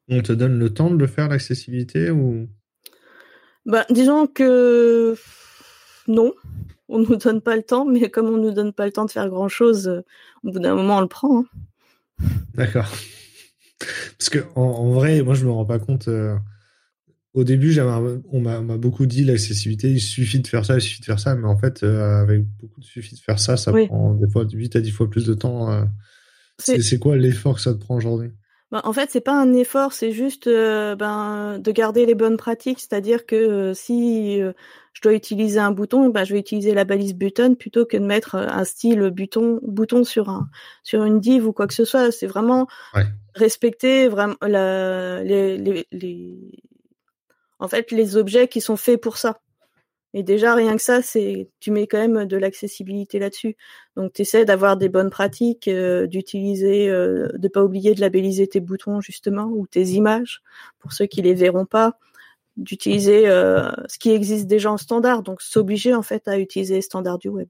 On 0.10 0.22
te 0.22 0.32
donne 0.32 0.58
le 0.58 0.74
temps 0.74 0.90
de 0.90 0.98
le 0.98 1.08
faire 1.08 1.28
l'accessibilité 1.28 2.10
ou? 2.12 2.48
Bah, 3.66 3.86
disons 3.90 4.28
que 4.28 5.16
non, 6.08 6.34
on 6.88 7.00
nous 7.00 7.18
donne 7.18 7.42
pas 7.42 7.56
le 7.56 7.64
temps, 7.64 7.86
mais 7.86 8.10
comme 8.10 8.28
on 8.28 8.38
nous 8.38 8.52
donne 8.52 8.74
pas 8.74 8.86
le 8.86 8.92
temps 8.94 9.06
de 9.06 9.12
faire 9.12 9.30
grand 9.30 9.50
chose, 9.50 9.88
euh, 9.90 10.06
au 10.44 10.52
bout 10.52 10.60
d'un 10.60 10.76
moment 10.76 10.98
on 10.98 11.02
le 11.02 11.08
prend. 11.08 11.42
Hein. 11.42 11.46
D'accord. 12.56 12.88
Parce 14.18 14.30
que 14.30 14.40
en, 14.56 14.92
vrai, 14.92 15.22
moi 15.22 15.34
je 15.34 15.46
me 15.46 15.52
rends 15.52 15.66
pas 15.66 15.80
compte. 15.80 16.08
Euh, 16.08 16.36
au 17.34 17.44
début, 17.44 17.78
on 17.80 18.40
m'a 18.40 18.78
beaucoup 18.78 19.06
dit 19.06 19.24
l'accessibilité, 19.24 19.92
il 19.92 20.02
suffit 20.02 20.40
de 20.40 20.48
faire 20.48 20.66
ça, 20.66 20.76
il 20.76 20.82
suffit 20.82 21.02
de 21.02 21.06
faire 21.06 21.20
ça, 21.20 21.36
mais 21.36 21.48
en 21.48 21.58
fait, 21.58 21.84
euh, 21.84 22.22
avec 22.22 22.44
beaucoup 22.60 22.80
de 22.80 22.86
suffit 22.86 23.14
de 23.14 23.20
faire 23.20 23.40
ça, 23.40 23.58
ça 23.58 23.72
prend 23.72 24.16
des 24.16 24.28
fois 24.28 24.44
8 24.52 24.76
à 24.76 24.82
10 24.82 24.92
fois 24.92 25.08
plus 25.08 25.26
de 25.26 25.36
temps. 25.36 25.88
C'est 26.58 26.98
quoi 26.98 27.16
l'effort 27.16 27.56
que 27.56 27.62
ça 27.62 27.74
te 27.74 27.80
prend 27.80 27.96
aujourd'hui? 27.96 28.32
Bah, 28.70 28.82
en 28.84 28.92
fait, 28.92 29.10
c'est 29.12 29.22
pas 29.22 29.40
un 29.40 29.54
effort, 29.54 29.94
c'est 29.94 30.12
juste 30.12 30.48
euh, 30.48 30.96
ben, 30.96 31.58
de 31.60 31.72
garder 31.72 32.06
les 32.06 32.16
bonnes 32.16 32.36
pratiques. 32.36 32.80
C'est-à-dire 32.80 33.26
que 33.26 33.36
euh, 33.36 33.74
si 33.74 34.42
euh, 34.42 34.52
je 34.98 35.02
dois 35.04 35.14
utiliser 35.14 35.60
un 35.60 35.70
bouton, 35.70 36.10
ben, 36.10 36.24
je 36.24 36.34
vais 36.34 36.40
utiliser 36.40 36.74
la 36.74 36.84
balise 36.84 37.14
button 37.14 37.54
plutôt 37.54 37.86
que 37.86 37.98
de 37.98 38.04
mettre 38.04 38.34
un 38.34 38.64
style 38.64 39.12
bouton, 39.12 39.60
bouton 39.62 40.04
sur 40.04 40.28
un 40.28 40.50
sur 40.82 41.04
une 41.04 41.20
div 41.20 41.46
ou 41.46 41.54
quoi 41.54 41.68
que 41.68 41.76
ce 41.76 41.86
soit. 41.86 42.12
C'est 42.12 42.26
vraiment 42.26 42.66
respecter 43.36 44.08
vraiment 44.08 44.38
la, 44.42 45.24
les, 45.24 45.60
les, 45.60 45.86
les, 45.92 46.52
en 47.60 47.68
fait 47.68 47.92
les 47.92 48.18
objets 48.18 48.48
qui 48.48 48.60
sont 48.60 48.76
faits 48.76 49.00
pour 49.00 49.18
ça. 49.18 49.40
Et 50.16 50.24
déjà, 50.24 50.56
rien 50.56 50.76
que 50.76 50.82
ça, 50.82 51.04
c'est 51.04 51.52
tu 51.60 51.70
mets 51.70 51.86
quand 51.86 52.00
même 52.00 52.26
de 52.26 52.38
l'accessibilité 52.38 53.20
là-dessus. 53.20 53.56
Donc, 53.96 54.14
tu 54.14 54.24
essaies 54.24 54.46
d'avoir 54.46 54.78
des 54.78 54.90
bonnes 54.90 55.12
pratiques, 55.12 55.68
euh, 55.68 56.08
d'utiliser, 56.08 56.90
euh, 56.90 57.28
de 57.36 57.48
pas 57.48 57.64
oublier 57.64 57.94
de 57.94 58.02
labelliser 58.02 58.48
tes 58.48 58.62
boutons 58.62 59.00
justement 59.00 59.44
ou 59.44 59.68
tes 59.68 59.84
images 59.90 60.42
pour 60.80 60.92
ceux 60.92 61.06
qui 61.06 61.22
les 61.22 61.36
verront 61.36 61.68
pas, 61.68 62.00
d'utiliser 62.58 63.28
euh, 63.28 63.70
ce 63.88 63.98
qui 63.98 64.12
existe 64.12 64.48
déjà 64.48 64.72
en 64.72 64.78
standard. 64.78 65.24
Donc, 65.24 65.42
s'obliger 65.42 65.94
en 65.94 66.02
fait 66.02 66.28
à 66.28 66.38
utiliser 66.40 66.76
les 66.76 66.82
standards 66.82 67.20
du 67.20 67.30
web. 67.30 67.48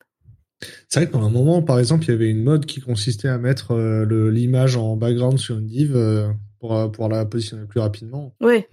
C'est 0.89 1.01
vrai 1.01 1.11
qu'à 1.11 1.17
un 1.17 1.29
moment, 1.29 1.61
par 1.61 1.79
exemple, 1.79 2.05
il 2.05 2.09
y 2.09 2.13
avait 2.13 2.29
une 2.29 2.43
mode 2.43 2.65
qui 2.65 2.81
consistait 2.81 3.27
à 3.27 3.37
mettre 3.37 3.75
l'image 4.05 4.75
en 4.75 4.95
background 4.95 5.37
sur 5.37 5.59
une 5.59 5.67
div 5.67 5.95
pour, 6.59 6.91
pour 6.91 7.09
la 7.09 7.25
positionner 7.25 7.65
plus 7.65 7.79
rapidement. 7.79 8.33
Oui. 8.41 8.63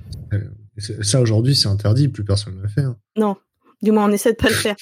Ça, 0.79 1.21
aujourd'hui, 1.21 1.55
c'est 1.55 1.69
interdit, 1.69 2.09
plus 2.09 2.25
personne 2.25 2.57
ne 2.57 2.63
le 2.63 2.69
fait. 2.69 2.81
Hein. 2.81 2.97
Non, 3.17 3.37
du 3.85 3.93
moins, 3.93 4.09
on 4.09 4.13
essaie 4.13 4.33
de 4.33 4.37
pas 4.37 4.49
le 4.49 4.55
faire. 4.55 4.77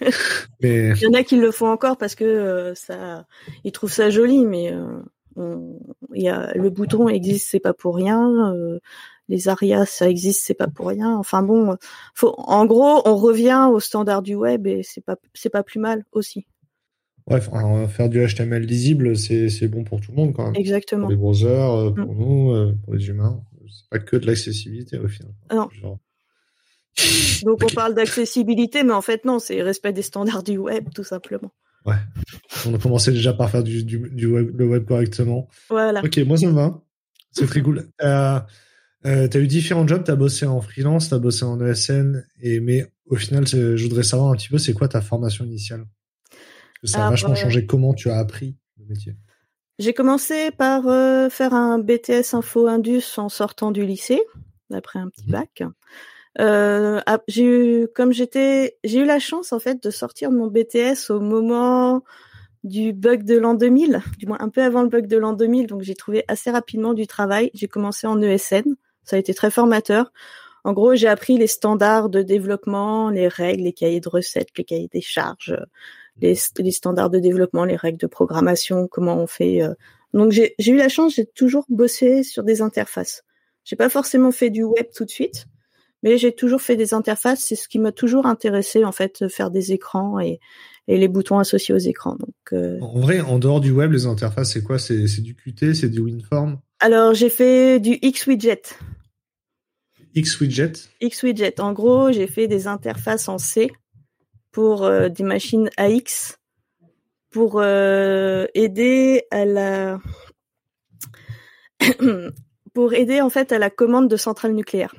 Il 0.62 0.96
y 0.98 1.06
en 1.06 1.12
a 1.12 1.22
qui 1.22 1.36
le 1.36 1.52
font 1.52 1.68
encore 1.68 1.98
parce 1.98 2.14
que 2.14 2.24
euh, 2.24 2.74
ça, 2.74 3.26
ils 3.64 3.72
trouvent 3.72 3.92
ça 3.92 4.10
joli, 4.10 4.44
mais 4.44 4.72
euh, 4.72 5.56
il 6.14 6.22
y 6.22 6.28
a 6.28 6.52
le 6.54 6.70
bouton 6.70 7.08
existe, 7.08 7.48
c'est 7.50 7.60
pas 7.60 7.74
pour 7.74 7.96
rien. 7.96 8.52
Euh, 8.54 8.78
les 9.30 9.48
arias, 9.48 9.86
ça 9.86 10.10
existe, 10.10 10.42
c'est 10.44 10.54
pas 10.54 10.66
pour 10.66 10.88
rien. 10.88 11.16
Enfin 11.16 11.42
bon, 11.42 11.76
faut, 12.14 12.34
en 12.36 12.66
gros, 12.66 13.00
on 13.06 13.16
revient 13.16 13.68
au 13.72 13.80
standard 13.80 14.22
du 14.22 14.34
web 14.34 14.66
et 14.66 14.82
c'est 14.82 15.00
pas, 15.00 15.16
c'est 15.32 15.48
pas 15.48 15.62
plus 15.62 15.80
mal 15.80 16.04
aussi. 16.12 16.46
Bref, 17.26 17.48
faire 17.90 18.08
du 18.08 18.26
HTML 18.26 18.62
lisible, 18.62 19.16
c'est 19.16 19.68
bon 19.68 19.84
pour 19.84 20.00
tout 20.00 20.10
le 20.10 20.16
monde 20.16 20.34
quand 20.34 20.46
même. 20.46 20.56
Exactement. 20.56 21.02
Pour 21.02 21.10
les 21.10 21.16
browsers, 21.16 21.94
pour 21.94 22.14
mm. 22.14 22.18
nous, 22.18 22.76
pour 22.84 22.94
les 22.94 23.08
humains. 23.08 23.40
C'est 23.70 23.88
pas 23.88 23.98
que 24.00 24.16
de 24.16 24.26
l'accessibilité 24.26 24.98
au 24.98 25.06
final. 25.06 25.32
Non. 25.54 25.68
Donc 27.44 27.62
on 27.62 27.72
parle 27.72 27.94
d'accessibilité, 27.94 28.82
mais 28.82 28.92
en 28.92 29.00
fait 29.00 29.24
non, 29.24 29.38
c'est 29.38 29.62
respect 29.62 29.92
des 29.92 30.02
standards 30.02 30.42
du 30.42 30.58
web, 30.58 30.88
tout 30.92 31.04
simplement. 31.04 31.52
Ouais. 31.86 31.94
On 32.66 32.74
a 32.74 32.78
commencé 32.78 33.12
déjà 33.12 33.32
par 33.32 33.48
faire 33.48 33.62
du, 33.62 33.84
du, 33.84 34.26
web, 34.26 34.50
le 34.58 34.66
web 34.66 34.84
correctement. 34.84 35.48
Voilà. 35.68 36.02
Ok, 36.04 36.18
moi 36.26 36.36
ça 36.36 36.48
me 36.48 36.52
va. 36.52 36.82
C'est 37.30 37.46
très 37.46 37.62
cool. 37.62 37.88
Euh, 38.02 38.40
euh, 39.06 39.28
tu 39.28 39.36
as 39.36 39.40
eu 39.40 39.46
différents 39.46 39.86
jobs, 39.86 40.04
tu 40.04 40.10
as 40.10 40.16
bossé 40.16 40.46
en 40.46 40.60
freelance, 40.60 41.08
tu 41.08 41.14
as 41.14 41.18
bossé 41.18 41.44
en 41.44 41.60
ESN, 41.60 42.26
et, 42.40 42.60
mais 42.60 42.92
au 43.06 43.16
final, 43.16 43.46
je 43.46 43.82
voudrais 43.82 44.02
savoir 44.02 44.30
un 44.30 44.36
petit 44.36 44.48
peu, 44.48 44.58
c'est 44.58 44.72
quoi 44.72 44.88
ta 44.88 45.00
formation 45.00 45.44
initiale? 45.44 45.84
Ça 46.84 47.04
a 47.04 47.06
ah, 47.06 47.10
vachement 47.10 47.34
changé 47.34 47.66
comment 47.66 47.92
tu 47.92 48.10
as 48.10 48.18
appris 48.18 48.56
le 48.78 48.86
métier. 48.86 49.14
J'ai 49.78 49.94
commencé 49.94 50.50
par 50.50 50.86
euh, 50.88 51.28
faire 51.30 51.54
un 51.54 51.78
BTS 51.78 52.34
Info 52.34 52.66
Indus 52.66 53.18
en 53.18 53.28
sortant 53.28 53.70
du 53.70 53.84
lycée, 53.84 54.20
après 54.72 54.98
un 54.98 55.08
petit 55.08 55.26
mmh. 55.26 55.32
bac. 55.32 55.62
Euh, 56.38 57.00
j'ai 57.26 57.44
eu, 57.44 57.88
comme 57.94 58.12
j'étais, 58.12 58.76
j'ai 58.84 59.00
eu 59.00 59.04
la 59.04 59.18
chance 59.18 59.52
en 59.52 59.58
fait 59.58 59.82
de 59.82 59.90
sortir 59.90 60.30
mon 60.30 60.46
BTS 60.46 61.10
au 61.10 61.20
moment 61.20 62.04
du 62.62 62.92
bug 62.92 63.24
de 63.24 63.38
l'an 63.38 63.54
2000, 63.54 64.02
du 64.18 64.26
moins 64.26 64.38
un 64.40 64.48
peu 64.48 64.62
avant 64.62 64.82
le 64.82 64.88
bug 64.88 65.06
de 65.06 65.16
l'an 65.16 65.32
2000, 65.32 65.66
donc 65.66 65.82
j'ai 65.82 65.94
trouvé 65.94 66.24
assez 66.28 66.50
rapidement 66.50 66.92
du 66.92 67.06
travail. 67.06 67.50
J'ai 67.54 67.68
commencé 67.68 68.06
en 68.06 68.20
ESN, 68.20 68.76
ça 69.04 69.16
a 69.16 69.18
été 69.18 69.34
très 69.34 69.50
formateur. 69.50 70.12
En 70.64 70.72
gros, 70.72 70.94
j'ai 70.94 71.08
appris 71.08 71.38
les 71.38 71.46
standards 71.46 72.10
de 72.10 72.22
développement, 72.22 73.10
les 73.10 73.28
règles, 73.28 73.62
les 73.62 73.72
cahiers 73.72 74.00
de 74.00 74.08
recettes, 74.08 74.50
les 74.58 74.64
cahiers 74.64 74.90
des 74.92 75.00
charges, 75.00 75.56
les, 76.20 76.36
les 76.58 76.70
standards 76.70 77.10
de 77.10 77.18
développement, 77.18 77.64
les 77.64 77.76
règles 77.76 77.98
de 77.98 78.06
programmation, 78.06 78.86
comment 78.86 79.16
on 79.16 79.26
fait. 79.26 79.62
Euh. 79.62 79.74
Donc 80.12 80.32
j'ai 80.32 80.54
eu 80.58 80.76
la 80.76 80.88
chance, 80.88 81.14
j'ai 81.14 81.26
toujours 81.26 81.64
bossé 81.68 82.22
sur 82.22 82.42
des 82.44 82.60
interfaces. 82.62 83.22
J'ai 83.64 83.76
pas 83.76 83.88
forcément 83.88 84.32
fait 84.32 84.50
du 84.50 84.64
web 84.64 84.86
tout 84.94 85.04
de 85.04 85.10
suite, 85.10 85.46
mais 86.02 86.18
j'ai 86.18 86.32
toujours 86.32 86.60
fait 86.60 86.76
des 86.76 86.92
interfaces. 86.94 87.40
C'est 87.40 87.56
ce 87.56 87.68
qui 87.68 87.78
m'a 87.78 87.92
toujours 87.92 88.26
intéressé 88.26 88.84
en 88.84 88.92
fait, 88.92 89.28
faire 89.28 89.50
des 89.50 89.72
écrans 89.72 90.18
et, 90.20 90.40
et 90.88 90.98
les 90.98 91.08
boutons 91.08 91.38
associés 91.38 91.74
aux 91.74 91.78
écrans. 91.78 92.16
Donc, 92.16 92.34
euh, 92.52 92.78
En 92.80 92.98
vrai, 92.98 93.20
en 93.20 93.38
dehors 93.38 93.60
du 93.60 93.70
web, 93.70 93.92
les 93.92 94.06
interfaces, 94.06 94.52
c'est 94.52 94.62
quoi? 94.62 94.78
C'est 94.78 95.06
du 95.22 95.34
Qt, 95.36 95.74
c'est 95.74 95.88
du 95.88 96.00
WinForm? 96.00 96.58
Alors, 96.80 97.12
j'ai 97.12 97.28
fait 97.28 97.78
du 97.78 97.98
XWidget. 97.98 98.62
XWidget 100.16 100.72
XWidget. 101.02 101.60
En 101.60 101.72
gros, 101.72 102.10
j'ai 102.10 102.26
fait 102.26 102.48
des 102.48 102.66
interfaces 102.66 103.28
en 103.28 103.38
C 103.38 103.70
pour 104.50 104.84
euh, 104.84 105.08
des 105.08 105.22
machines 105.22 105.70
AX 105.76 106.38
pour 107.30 107.60
euh, 107.60 108.46
aider 108.54 109.24
à 109.30 109.44
la 109.44 110.00
pour 112.74 112.94
aider 112.94 113.20
en 113.20 113.30
fait 113.30 113.52
à 113.52 113.58
la 113.58 113.70
commande 113.70 114.08
de 114.08 114.16
centrales 114.16 114.54
nucléaires. 114.54 114.94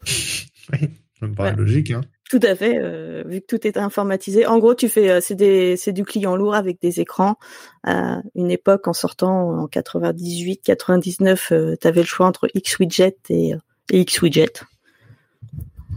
oui, 0.06 0.88
ça 1.20 1.26
me 1.26 1.34
paraît 1.34 1.54
logique. 1.54 1.90
Hein. 1.90 2.00
Tout 2.28 2.40
à 2.42 2.54
fait, 2.54 2.78
euh, 2.78 3.22
vu 3.26 3.40
que 3.40 3.46
tout 3.46 3.66
est 3.66 3.78
informatisé. 3.78 4.46
En 4.46 4.58
gros, 4.58 4.74
tu 4.74 4.90
fais, 4.90 5.10
euh, 5.10 5.20
c'est 5.22 5.92
du 5.92 6.04
client 6.04 6.36
lourd 6.36 6.54
avec 6.54 6.80
des 6.80 7.00
écrans. 7.00 7.38
À 7.84 8.20
une 8.34 8.50
époque, 8.50 8.86
en 8.86 8.92
sortant 8.92 9.62
en 9.62 9.66
98, 9.66 10.60
99, 10.62 11.52
tu 11.80 11.88
avais 11.88 12.00
le 12.00 12.06
choix 12.06 12.26
entre 12.26 12.48
X 12.54 12.78
widget 12.78 13.16
et, 13.30 13.54
X 13.90 14.20
widget. 14.20 14.62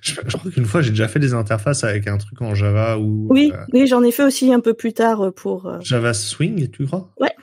je, 0.00 0.14
crois 0.14 0.50
qu'une 0.52 0.64
fois, 0.64 0.80
j'ai 0.80 0.90
déjà 0.90 1.08
fait 1.08 1.18
des 1.18 1.34
interfaces 1.34 1.82
avec 1.82 2.06
un 2.06 2.16
truc 2.16 2.40
en 2.40 2.54
Java 2.54 2.98
ou. 2.98 3.26
Oui, 3.30 3.52
oui, 3.72 3.88
j'en 3.88 4.04
ai 4.04 4.12
fait 4.12 4.24
aussi 4.24 4.52
un 4.52 4.60
peu 4.60 4.74
plus 4.74 4.92
tard 4.92 5.32
pour. 5.34 5.72
Java 5.80 6.14
Swing, 6.14 6.70
tu 6.70 6.86
crois? 6.86 7.10
Ouais. 7.18 7.34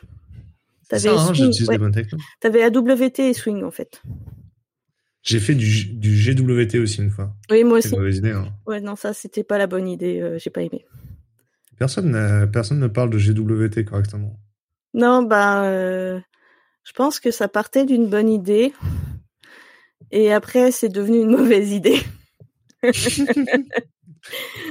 T'avais 0.87 1.09
hein, 1.09 1.33
ouais. 1.33 2.63
AWT 2.63 3.19
et 3.19 3.33
Swing 3.33 3.63
en 3.63 3.71
fait. 3.71 4.01
J'ai 5.27 5.39
fait 5.41 5.55
du, 5.55 5.85
du, 5.85 6.15
GWT 6.15 6.79
aussi 6.79 7.01
une 7.01 7.09
fois. 7.09 7.33
Oui, 7.51 7.65
moi 7.65 7.79
aussi. 7.79 7.89
Une 7.89 7.97
mauvaise 7.97 8.17
idée. 8.17 8.31
Hein. 8.31 8.47
Ouais, 8.65 8.79
non, 8.79 8.95
ça 8.95 9.13
c'était 9.13 9.43
pas 9.43 9.57
la 9.57 9.67
bonne 9.67 9.87
idée. 9.87 10.37
J'ai 10.37 10.49
pas 10.49 10.61
aimé. 10.61 10.85
Personne, 11.77 12.49
personne 12.51 12.79
ne 12.79 12.87
parle 12.87 13.09
de 13.09 13.17
GWT 13.17 13.83
correctement. 13.83 14.39
Non, 14.93 15.23
bah, 15.23 15.63
je 16.83 16.93
pense 16.95 17.19
que 17.19 17.29
ça 17.29 17.49
partait 17.49 17.85
d'une 17.85 18.07
bonne 18.07 18.29
idée. 18.29 18.71
Et 20.11 20.31
après, 20.31 20.71
c'est 20.71 20.89
devenu 20.89 21.21
une 21.21 21.31
mauvaise 21.31 21.71
idée. 21.71 21.99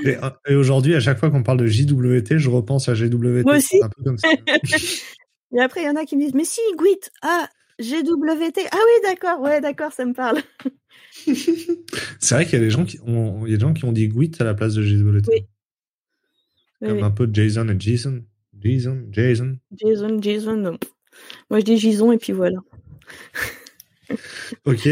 et, 0.04 0.54
aujourd'hui, 0.54 0.94
à 0.94 1.00
chaque 1.00 1.18
fois 1.18 1.30
qu'on 1.30 1.42
parle 1.42 1.58
de 1.58 1.66
JWT, 1.66 2.38
je 2.38 2.48
repense 2.48 2.88
à 2.88 2.94
GWT. 2.94 3.42
Moi 3.44 3.56
aussi. 3.56 3.78
et 5.52 5.60
après, 5.60 5.82
il 5.82 5.86
y 5.86 5.90
en 5.90 5.96
a 5.96 6.04
qui 6.06 6.16
me 6.16 6.22
disent, 6.22 6.34
mais 6.34 6.44
si, 6.44 6.60
GWT, 6.78 7.10
ah, 7.22 7.48
GWT, 7.78 8.60
ah 8.72 8.78
oui, 8.78 9.02
d'accord, 9.04 9.40
ouais, 9.40 9.60
d'accord, 9.60 9.92
ça 9.92 10.04
me 10.04 10.14
parle. 10.14 10.40
c'est 11.24 12.34
vrai 12.34 12.44
qu'il 12.44 12.54
y 12.54 12.62
a 12.62 12.64
des 12.64 12.70
gens 12.70 12.84
qui 12.84 12.98
ont, 13.06 13.44
il 13.46 13.52
y 13.52 13.54
a 13.54 13.58
des 13.58 13.62
gens 13.62 13.74
qui 13.74 13.84
ont 13.84 13.92
dit 13.92 14.08
GWT 14.08 14.40
à 14.40 14.44
la 14.44 14.54
place 14.54 14.74
de 14.74 14.82
GWT. 14.82 15.28
Oui. 15.28 15.46
Comme 16.88 17.02
un 17.02 17.10
peu 17.10 17.28
Jason 17.32 17.68
et 17.68 17.76
Jason. 17.78 18.22
Jason, 18.58 19.04
Jason. 19.10 19.58
Jason, 19.72 20.20
Jason. 20.20 20.78
Moi, 21.50 21.60
je 21.60 21.64
dis 21.64 21.78
Jason 21.78 22.12
et 22.12 22.18
puis 22.18 22.32
voilà. 22.32 22.58
ok. 24.64 24.88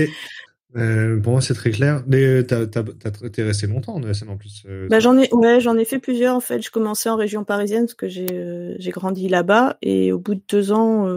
Euh, 0.76 1.20
pour 1.20 1.32
moi, 1.32 1.40
c'est 1.40 1.54
très 1.54 1.70
clair. 1.70 2.02
T'es 2.10 3.42
resté 3.42 3.66
longtemps 3.66 3.94
en 3.94 4.02
ESN 4.02 4.28
en 4.28 4.36
plus. 4.36 4.64
Euh, 4.66 4.88
bah, 4.88 4.98
j'en 4.98 5.16
ai, 5.16 5.32
ouais, 5.32 5.60
j'en 5.60 5.76
ai 5.76 5.84
fait 5.84 5.98
plusieurs 6.00 6.34
en 6.34 6.40
fait. 6.40 6.60
Je 6.62 6.70
commençais 6.70 7.08
en 7.08 7.16
région 7.16 7.44
parisienne 7.44 7.84
parce 7.84 7.94
que 7.94 8.08
j'ai 8.08 8.26
euh, 8.32 8.74
j'ai 8.78 8.90
grandi 8.90 9.28
là-bas 9.28 9.78
et 9.82 10.12
au 10.12 10.18
bout 10.18 10.34
de 10.34 10.42
deux 10.48 10.72
ans, 10.72 11.08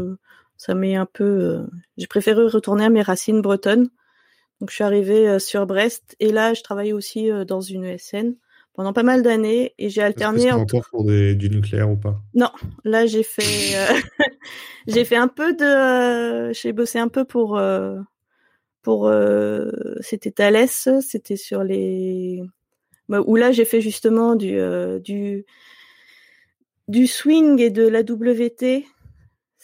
ça 0.58 0.76
m'est 0.76 0.96
un 0.96 1.06
peu. 1.06 1.66
j'ai 1.98 2.08
préféré 2.08 2.44
retourner 2.44 2.86
à 2.86 2.90
mes 2.90 3.02
racines 3.02 3.42
bretonnes. 3.42 3.90
Donc, 4.60 4.72
je 4.72 4.76
suis 4.76 4.84
arrivée 4.84 5.40
sur 5.40 5.68
Brest 5.68 6.16
et 6.20 6.32
là, 6.32 6.54
je 6.54 6.64
travaillais 6.64 6.94
aussi 6.94 7.30
dans 7.48 7.62
une 7.62 7.86
ESN 7.86 8.36
pendant 8.78 8.94
pas 8.94 9.04
mal 9.04 9.24
d'années 9.24 9.74
et 9.80 9.90
j'ai 9.90 10.04
alterné. 10.04 10.46
Que 10.46 10.54
encore 10.54 10.88
pour 10.92 11.04
du 11.04 11.50
nucléaire 11.50 11.90
ou 11.90 11.98
pas? 11.98 12.22
Non, 12.36 12.52
là 12.86 13.08
j'ai 13.08 13.24
fait 13.24 13.76
euh, 13.76 14.00
j'ai 14.88 15.04
fait 15.04 15.16
un 15.16 15.28
peu 15.28 15.54
de 15.54 15.66
euh, 15.66 16.54
j'ai 16.54 16.72
bossé 16.74 17.00
un 17.00 17.08
peu 17.08 17.26
pour 17.26 17.58
euh, 17.58 17.98
pour 18.84 19.12
c'était 20.00 20.32
Thales, 20.32 20.70
c'était 20.70 21.36
sur 21.36 21.64
les 21.64 22.42
bah, 23.10 23.22
où 23.26 23.36
là 23.36 23.52
j'ai 23.52 23.66
fait 23.66 23.82
justement 23.82 24.36
du 24.36 24.60
du 25.04 25.44
du 26.88 27.08
swing 27.08 27.60
et 27.60 27.72
de 27.72 27.86
la 27.86 28.02
WT. 28.02 28.86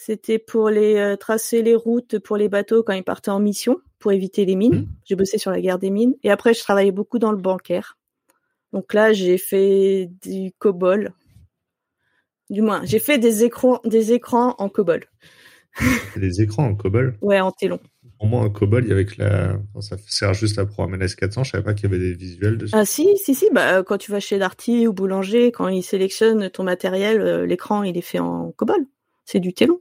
C'était 0.06 0.40
pour 0.40 0.70
les 0.70 1.16
tracer 1.20 1.62
les 1.62 1.76
routes 1.76 2.20
pour 2.20 2.36
les 2.36 2.50
bateaux 2.50 2.84
quand 2.84 2.94
ils 2.94 3.04
partaient 3.04 3.32
en 3.32 3.40
mission 3.40 3.80
pour 4.00 4.12
éviter 4.12 4.44
les 4.44 4.56
mines. 4.56 4.82
Mmh. 4.82 4.88
J'ai 5.06 5.16
bossé 5.16 5.38
sur 5.38 5.52
la 5.52 5.62
guerre 5.62 5.80
des 5.80 5.90
mines 5.90 6.16
et 6.24 6.32
après 6.32 6.54
je 6.54 6.60
travaillais 6.60 6.92
beaucoup 6.92 7.20
dans 7.20 7.32
le 7.32 7.38
bancaire. 7.38 7.98
Donc 8.74 8.94
là, 8.94 9.14
j'ai 9.14 9.38
fait 9.38 10.10
du 10.24 10.52
COBOL. 10.58 11.14
Du 12.50 12.62
moins, 12.62 12.82
j'ai 12.84 13.00
fait 13.00 13.20
des 13.20 13.44
écrans, 13.44 13.80
des 13.86 14.12
écrans 14.12 14.56
en 14.58 14.68
COBOL. 14.68 15.06
Des 16.18 16.42
écrans 16.42 16.66
en 16.66 16.76
COBOL? 16.76 17.18
Ouais, 17.22 17.40
en 17.40 17.52
Télon. 17.52 17.80
Pour 18.20 18.28
moi, 18.28 18.44
un 18.44 18.50
COBOL, 18.52 18.92
avec 18.92 19.18
la. 19.18 19.58
ça 19.80 19.98
sert 20.08 20.36
juste 20.36 20.60
à 20.60 20.66
programmer 20.68 21.04
l'S400. 21.04 21.44
Je 21.46 21.50
savais 21.50 21.64
pas 21.64 21.74
qu'il 21.74 21.90
y 21.90 21.94
avait 21.96 22.04
des 22.04 22.14
visuels 22.14 22.60
dessus. 22.60 22.76
Ah 22.76 22.86
si, 22.86 23.08
si, 23.18 23.34
si. 23.34 23.50
Bah, 23.52 23.82
quand 23.82 23.98
tu 23.98 24.12
vas 24.12 24.20
chez 24.20 24.38
Darty 24.38 24.88
ou 24.88 24.94
Boulanger, 24.94 25.52
quand 25.52 25.68
ils 25.70 25.82
sélectionnent 25.82 26.52
ton 26.52 26.64
matériel, 26.64 27.22
euh, 27.22 27.46
l'écran, 27.48 27.82
il 27.82 27.98
est 27.98 28.02
fait 28.02 28.20
en 28.20 28.52
COBOL. 28.52 28.86
C'est 29.26 29.40
du 29.40 29.54
Télon. 29.54 29.80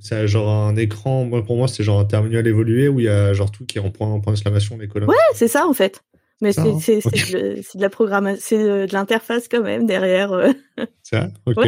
C'est 0.00 0.28
genre 0.28 0.48
un 0.48 0.76
écran, 0.76 1.28
pour 1.42 1.56
moi, 1.56 1.66
c'est 1.66 1.82
genre 1.82 1.98
un 1.98 2.04
terminal 2.04 2.46
évolué 2.46 2.88
où 2.88 3.00
il 3.00 3.06
y 3.06 3.08
a 3.08 3.32
genre 3.32 3.50
tout 3.50 3.66
qui 3.66 3.78
est 3.78 3.80
en 3.80 3.90
point, 3.90 4.20
point 4.20 4.32
d'exclamation, 4.32 4.78
les 4.78 4.88
colonnes. 4.88 5.08
Ouais, 5.08 5.16
c'est 5.34 5.48
ça 5.48 5.66
en 5.66 5.72
fait. 5.72 6.02
Mais 6.40 6.52
c'est 6.52 6.60
hein. 6.60 6.78
c'est 6.80 7.00
de, 7.00 7.82
la 7.82 7.90
programmation, 7.90 8.40
c'est 8.40 8.62
de, 8.62 8.92
l'interface 8.92 9.48
quand 9.48 9.62
même 9.62 9.86
derrière. 9.86 10.32
Euh. 10.32 10.52
Ça, 11.02 11.30
ok. 11.46 11.66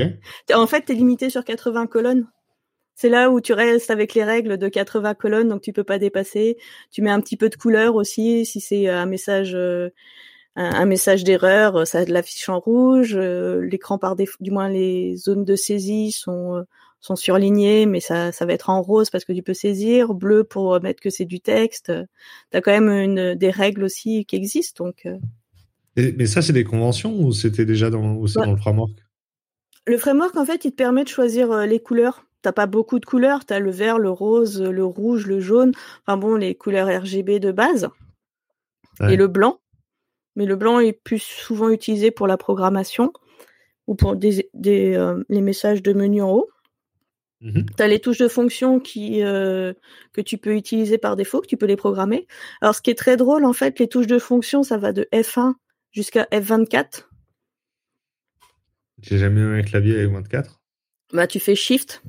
En 0.54 0.66
fait, 0.68 0.84
tu 0.84 0.92
es 0.92 0.94
limité 0.94 1.28
sur 1.28 1.44
80 1.44 1.88
colonnes. 1.88 2.28
C'est 2.94 3.08
là 3.08 3.30
où 3.30 3.40
tu 3.40 3.52
restes 3.52 3.90
avec 3.90 4.14
les 4.14 4.22
règles 4.22 4.58
de 4.58 4.68
80 4.68 5.14
colonnes, 5.14 5.48
donc 5.48 5.62
tu 5.62 5.72
peux 5.72 5.82
pas 5.82 5.98
dépasser. 5.98 6.56
Tu 6.92 7.02
mets 7.02 7.10
un 7.10 7.20
petit 7.20 7.36
peu 7.36 7.48
de 7.48 7.56
couleur 7.56 7.96
aussi, 7.96 8.46
si 8.46 8.60
c'est 8.60 8.88
un 8.88 9.06
message, 9.06 9.54
euh, 9.54 9.88
un, 10.54 10.84
message 10.84 11.24
d'erreur, 11.24 11.86
ça 11.86 12.04
l'affiche 12.04 12.48
en 12.48 12.60
rouge. 12.60 13.16
Euh, 13.16 13.62
l'écran 13.62 13.98
par 13.98 14.14
défaut, 14.14 14.36
du 14.40 14.50
moins 14.52 14.68
les 14.68 15.16
zones 15.16 15.44
de 15.44 15.56
saisie 15.56 16.12
sont 16.12 16.62
sont 17.00 17.16
surlignés, 17.16 17.86
mais 17.86 18.00
ça, 18.00 18.32
ça 18.32 18.46
va 18.46 18.52
être 18.52 18.70
en 18.70 18.82
rose 18.82 19.10
parce 19.10 19.24
que 19.24 19.32
tu 19.32 19.42
peux 19.42 19.54
saisir, 19.54 20.14
bleu 20.14 20.44
pour 20.44 20.80
mettre 20.82 21.00
que 21.00 21.10
c'est 21.10 21.24
du 21.24 21.40
texte. 21.40 21.92
Tu 22.50 22.56
as 22.56 22.60
quand 22.60 22.72
même 22.72 22.88
une, 22.88 23.34
des 23.34 23.50
règles 23.50 23.84
aussi 23.84 24.24
qui 24.26 24.36
existent. 24.36 24.84
Donc, 24.84 25.06
euh. 25.06 25.18
mais 25.96 26.26
ça, 26.26 26.42
c'est 26.42 26.52
des 26.52 26.64
conventions 26.64 27.18
ou 27.18 27.32
c'était 27.32 27.64
déjà 27.64 27.90
dans, 27.90 28.14
dans 28.14 28.50
le 28.50 28.56
framework? 28.56 28.92
Le 29.86 29.96
framework, 29.96 30.36
en 30.36 30.44
fait, 30.44 30.64
il 30.64 30.72
te 30.72 30.76
permet 30.76 31.04
de 31.04 31.08
choisir 31.08 31.50
euh, 31.50 31.66
les 31.66 31.80
couleurs. 31.80 32.24
T'as 32.42 32.52
pas 32.52 32.66
beaucoup 32.66 32.98
de 32.98 33.06
couleurs, 33.06 33.44
tu 33.44 33.52
as 33.52 33.60
le 33.60 33.70
vert, 33.70 33.98
le 33.98 34.10
rose, 34.10 34.62
le 34.62 34.84
rouge, 34.84 35.26
le 35.26 35.40
jaune, 35.40 35.72
enfin 36.06 36.16
bon, 36.16 36.36
les 36.36 36.54
couleurs 36.54 36.88
RGB 36.88 37.38
de 37.38 37.52
base, 37.52 37.88
et 39.06 39.16
le 39.16 39.26
blanc. 39.26 39.60
Mais 40.36 40.46
le 40.46 40.56
blanc 40.56 40.78
est 40.78 40.94
plus 40.94 41.18
souvent 41.18 41.68
utilisé 41.68 42.10
pour 42.10 42.26
la 42.26 42.38
programmation 42.38 43.12
ou 43.86 43.94
pour 43.94 44.16
des, 44.16 44.48
des 44.54 44.94
euh, 44.94 45.22
les 45.28 45.42
messages 45.42 45.82
de 45.82 45.92
menu 45.92 46.22
en 46.22 46.30
haut. 46.30 46.48
Mmh 47.40 47.62
tu 47.74 47.82
as 47.82 47.88
les 47.88 48.00
touches 48.00 48.18
de 48.18 48.28
fonction 48.28 48.80
qui 48.80 49.22
euh, 49.22 49.72
que 50.12 50.20
tu 50.20 50.36
peux 50.36 50.54
utiliser 50.54 50.98
par 50.98 51.16
défaut, 51.16 51.40
que 51.40 51.46
tu 51.46 51.56
peux 51.56 51.66
les 51.66 51.76
programmer. 51.76 52.26
Alors 52.60 52.74
ce 52.74 52.82
qui 52.82 52.90
est 52.90 52.98
très 52.98 53.16
drôle 53.16 53.46
en 53.46 53.54
fait, 53.54 53.78
les 53.78 53.88
touches 53.88 54.06
de 54.06 54.18
fonction, 54.18 54.62
ça 54.62 54.76
va 54.76 54.92
de 54.92 55.08
F1 55.12 55.54
jusqu'à 55.90 56.24
F24. 56.32 57.06
J'ai 59.02 59.18
jamais 59.18 59.40
eu 59.40 59.58
un 59.58 59.62
clavier 59.62 59.98
avec 59.98 60.10
24. 60.10 60.60
Bah 61.14 61.26
tu 61.26 61.40
fais 61.40 61.54
shift. 61.54 62.02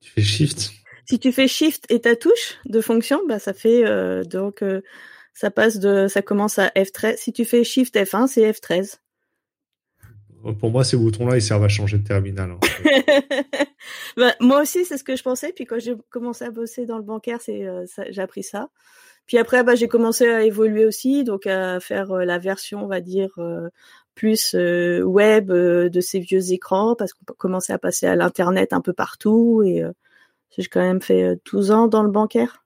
Tu 0.00 0.10
fais 0.10 0.22
shift. 0.22 0.72
Si 1.06 1.18
tu 1.18 1.32
fais 1.32 1.48
shift 1.48 1.90
et 1.90 2.00
ta 2.00 2.14
touche 2.14 2.58
de 2.66 2.80
fonction, 2.82 3.20
bah 3.26 3.38
ça 3.38 3.54
fait 3.54 3.86
euh, 3.86 4.24
donc 4.24 4.62
euh, 4.62 4.82
ça 5.32 5.50
passe 5.50 5.78
de 5.78 6.06
ça 6.08 6.20
commence 6.20 6.58
à 6.58 6.68
F13. 6.68 7.16
Si 7.16 7.32
tu 7.32 7.46
fais 7.46 7.64
shift 7.64 7.94
F1, 7.94 8.26
c'est 8.26 8.50
F13. 8.50 8.98
Pour 10.58 10.70
moi, 10.70 10.84
ces 10.84 10.96
boutons-là, 10.96 11.36
ils 11.36 11.42
servent 11.42 11.64
à 11.64 11.68
changer 11.68 11.98
de 11.98 12.06
terminal. 12.06 12.50
Hein. 12.50 12.58
bah, 14.16 14.34
moi 14.40 14.62
aussi, 14.62 14.84
c'est 14.84 14.96
ce 14.96 15.04
que 15.04 15.16
je 15.16 15.22
pensais. 15.22 15.52
Puis 15.52 15.64
quand 15.64 15.78
j'ai 15.78 15.94
commencé 16.10 16.44
à 16.44 16.50
bosser 16.50 16.86
dans 16.86 16.96
le 16.96 17.04
bancaire, 17.04 17.40
c'est 17.40 17.64
euh, 17.66 17.84
j'ai 18.10 18.22
appris 18.22 18.42
ça. 18.42 18.68
Puis 19.26 19.38
après, 19.38 19.62
bah, 19.62 19.74
j'ai 19.74 19.88
commencé 19.88 20.26
à 20.26 20.42
évoluer 20.42 20.84
aussi, 20.84 21.24
donc 21.24 21.46
à 21.46 21.78
faire 21.80 22.10
euh, 22.10 22.24
la 22.24 22.38
version, 22.38 22.84
on 22.84 22.88
va 22.88 23.00
dire, 23.00 23.30
euh, 23.38 23.68
plus 24.14 24.54
web 24.54 25.50
de 25.50 26.00
ces 26.00 26.20
vieux 26.20 26.52
écrans, 26.52 26.94
parce 26.96 27.14
qu'on 27.14 27.32
commençait 27.34 27.72
à 27.72 27.78
passer 27.78 28.06
à 28.06 28.16
l'internet 28.16 28.72
un 28.72 28.80
peu 28.82 28.92
partout. 28.92 29.62
Et 29.64 29.82
j'ai 30.58 30.66
quand 30.66 30.82
même 30.82 31.00
fait 31.00 31.40
12 31.50 31.70
ans 31.70 31.88
dans 31.88 32.02
le 32.02 32.10
bancaire. 32.10 32.61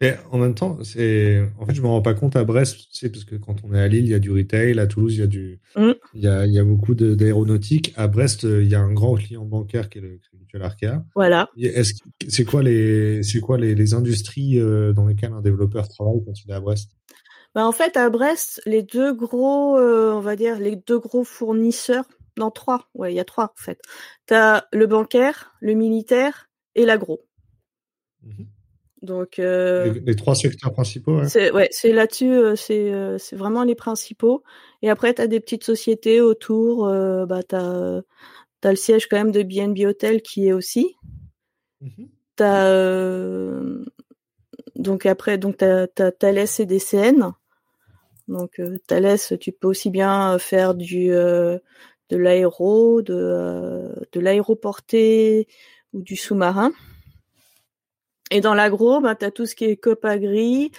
Et 0.00 0.12
en 0.30 0.38
même 0.38 0.54
temps, 0.54 0.78
c'est 0.84 1.42
en 1.58 1.66
fait 1.66 1.74
je 1.74 1.82
me 1.82 1.88
rends 1.88 2.02
pas 2.02 2.14
compte 2.14 2.36
à 2.36 2.44
Brest, 2.44 2.86
c'est 2.92 3.10
parce 3.10 3.24
que 3.24 3.34
quand 3.34 3.56
on 3.64 3.74
est 3.74 3.80
à 3.80 3.88
Lille, 3.88 4.04
il 4.04 4.10
y 4.10 4.14
a 4.14 4.20
du 4.20 4.30
retail, 4.30 4.78
à 4.78 4.86
Toulouse, 4.86 5.14
il 5.14 5.20
y 5.20 5.22
a 5.22 5.26
du 5.26 5.60
mm. 5.76 5.92
il, 6.14 6.22
y 6.22 6.28
a, 6.28 6.46
il 6.46 6.52
y 6.52 6.58
a 6.58 6.64
beaucoup 6.64 6.94
d'aéronautique. 6.94 7.92
À 7.96 8.06
Brest, 8.06 8.44
il 8.44 8.68
y 8.68 8.76
a 8.76 8.80
un 8.80 8.92
grand 8.92 9.14
client 9.14 9.44
bancaire 9.44 9.88
qui 9.88 9.98
est 9.98 10.02
le 10.02 10.18
Crédit 10.18 10.64
Arkea. 10.64 11.04
Voilà. 11.14 11.48
Est-ce 11.58 11.94
c'est 12.28 12.44
quoi 12.44 12.62
les 12.62 13.22
c'est 13.22 13.40
quoi 13.40 13.58
les, 13.58 13.74
les 13.74 13.94
industries 13.94 14.60
euh, 14.60 14.92
dans 14.92 15.06
lesquelles 15.06 15.32
un 15.32 15.42
développeur 15.42 15.88
travaille 15.88 16.24
quand 16.24 16.32
il 16.44 16.50
est 16.50 16.54
à 16.54 16.60
Brest? 16.60 16.90
Bah 17.54 17.66
en 17.66 17.72
fait 17.72 17.96
à 17.96 18.08
Brest, 18.10 18.62
les 18.66 18.82
deux 18.82 19.12
gros 19.12 19.78
euh, 19.78 20.12
on 20.12 20.20
va 20.20 20.36
dire 20.36 20.60
les 20.60 20.76
deux 20.76 20.98
gros 20.98 21.24
fournisseurs, 21.24 22.04
non 22.38 22.50
trois, 22.50 22.88
ouais, 22.94 23.12
il 23.12 23.16
y 23.16 23.20
a 23.20 23.24
trois 23.24 23.46
en 23.46 23.62
fait. 23.62 23.80
Tu 24.26 24.34
as 24.34 24.66
le 24.72 24.86
bancaire, 24.86 25.54
le 25.60 25.74
militaire 25.74 26.48
et 26.74 26.84
l'agro. 26.86 27.24
Mmh 28.22 28.44
donc 29.02 29.38
euh, 29.38 29.94
les, 30.04 30.16
trois 30.16 30.34
secteurs 30.34 30.72
principaux. 30.72 31.18
Ouais. 31.18 31.28
C'est 31.28 31.52
ouais, 31.52 31.68
c'est 31.70 31.92
là-dessus, 31.92 32.32
euh, 32.32 32.56
c'est 32.56 32.92
euh, 32.92 33.16
c'est 33.18 33.36
vraiment 33.36 33.62
les 33.62 33.74
principaux. 33.74 34.42
Et 34.82 34.90
après, 34.90 35.14
tu 35.14 35.22
as 35.22 35.26
des 35.26 35.40
petites 35.40 35.64
sociétés 35.64 36.20
autour. 36.20 36.86
bah, 36.86 37.42
tu 37.48 37.54
as, 37.54 38.02
le 38.64 38.76
siège 38.76 39.06
quand 39.08 39.16
même 39.16 39.32
de 39.32 39.42
BNB 39.42 39.86
Hotel 39.86 40.22
qui 40.22 40.48
est 40.48 40.52
aussi. 40.52 40.96
Mmh 41.80 42.04
t'as 42.36 42.72
donc 44.76 45.06
après, 45.06 45.38
donc 45.38 45.56
t'as 45.56 45.86
as 45.98 46.12
Thales 46.12 46.46
et 46.60 46.66
DCN. 46.66 47.32
Donc 48.28 48.60
Thales, 48.86 49.18
tu 49.40 49.50
peux 49.50 49.66
aussi 49.66 49.90
bien 49.90 50.38
faire 50.38 50.76
du 50.76 51.08
de 51.08 51.60
l'aéro, 52.10 53.02
de 53.02 53.92
de 54.12 54.20
l'aéroporté 54.20 55.48
ou 55.92 56.02
du 56.02 56.14
sous-marin. 56.14 56.70
Et 58.30 58.40
dans 58.40 58.54
l'agro, 58.54 59.00
bah, 59.00 59.14
tu 59.14 59.24
as 59.24 59.30
tout 59.30 59.46
ce 59.46 59.54
qui 59.54 59.64
est 59.64 59.76
Copagri, 59.76 60.72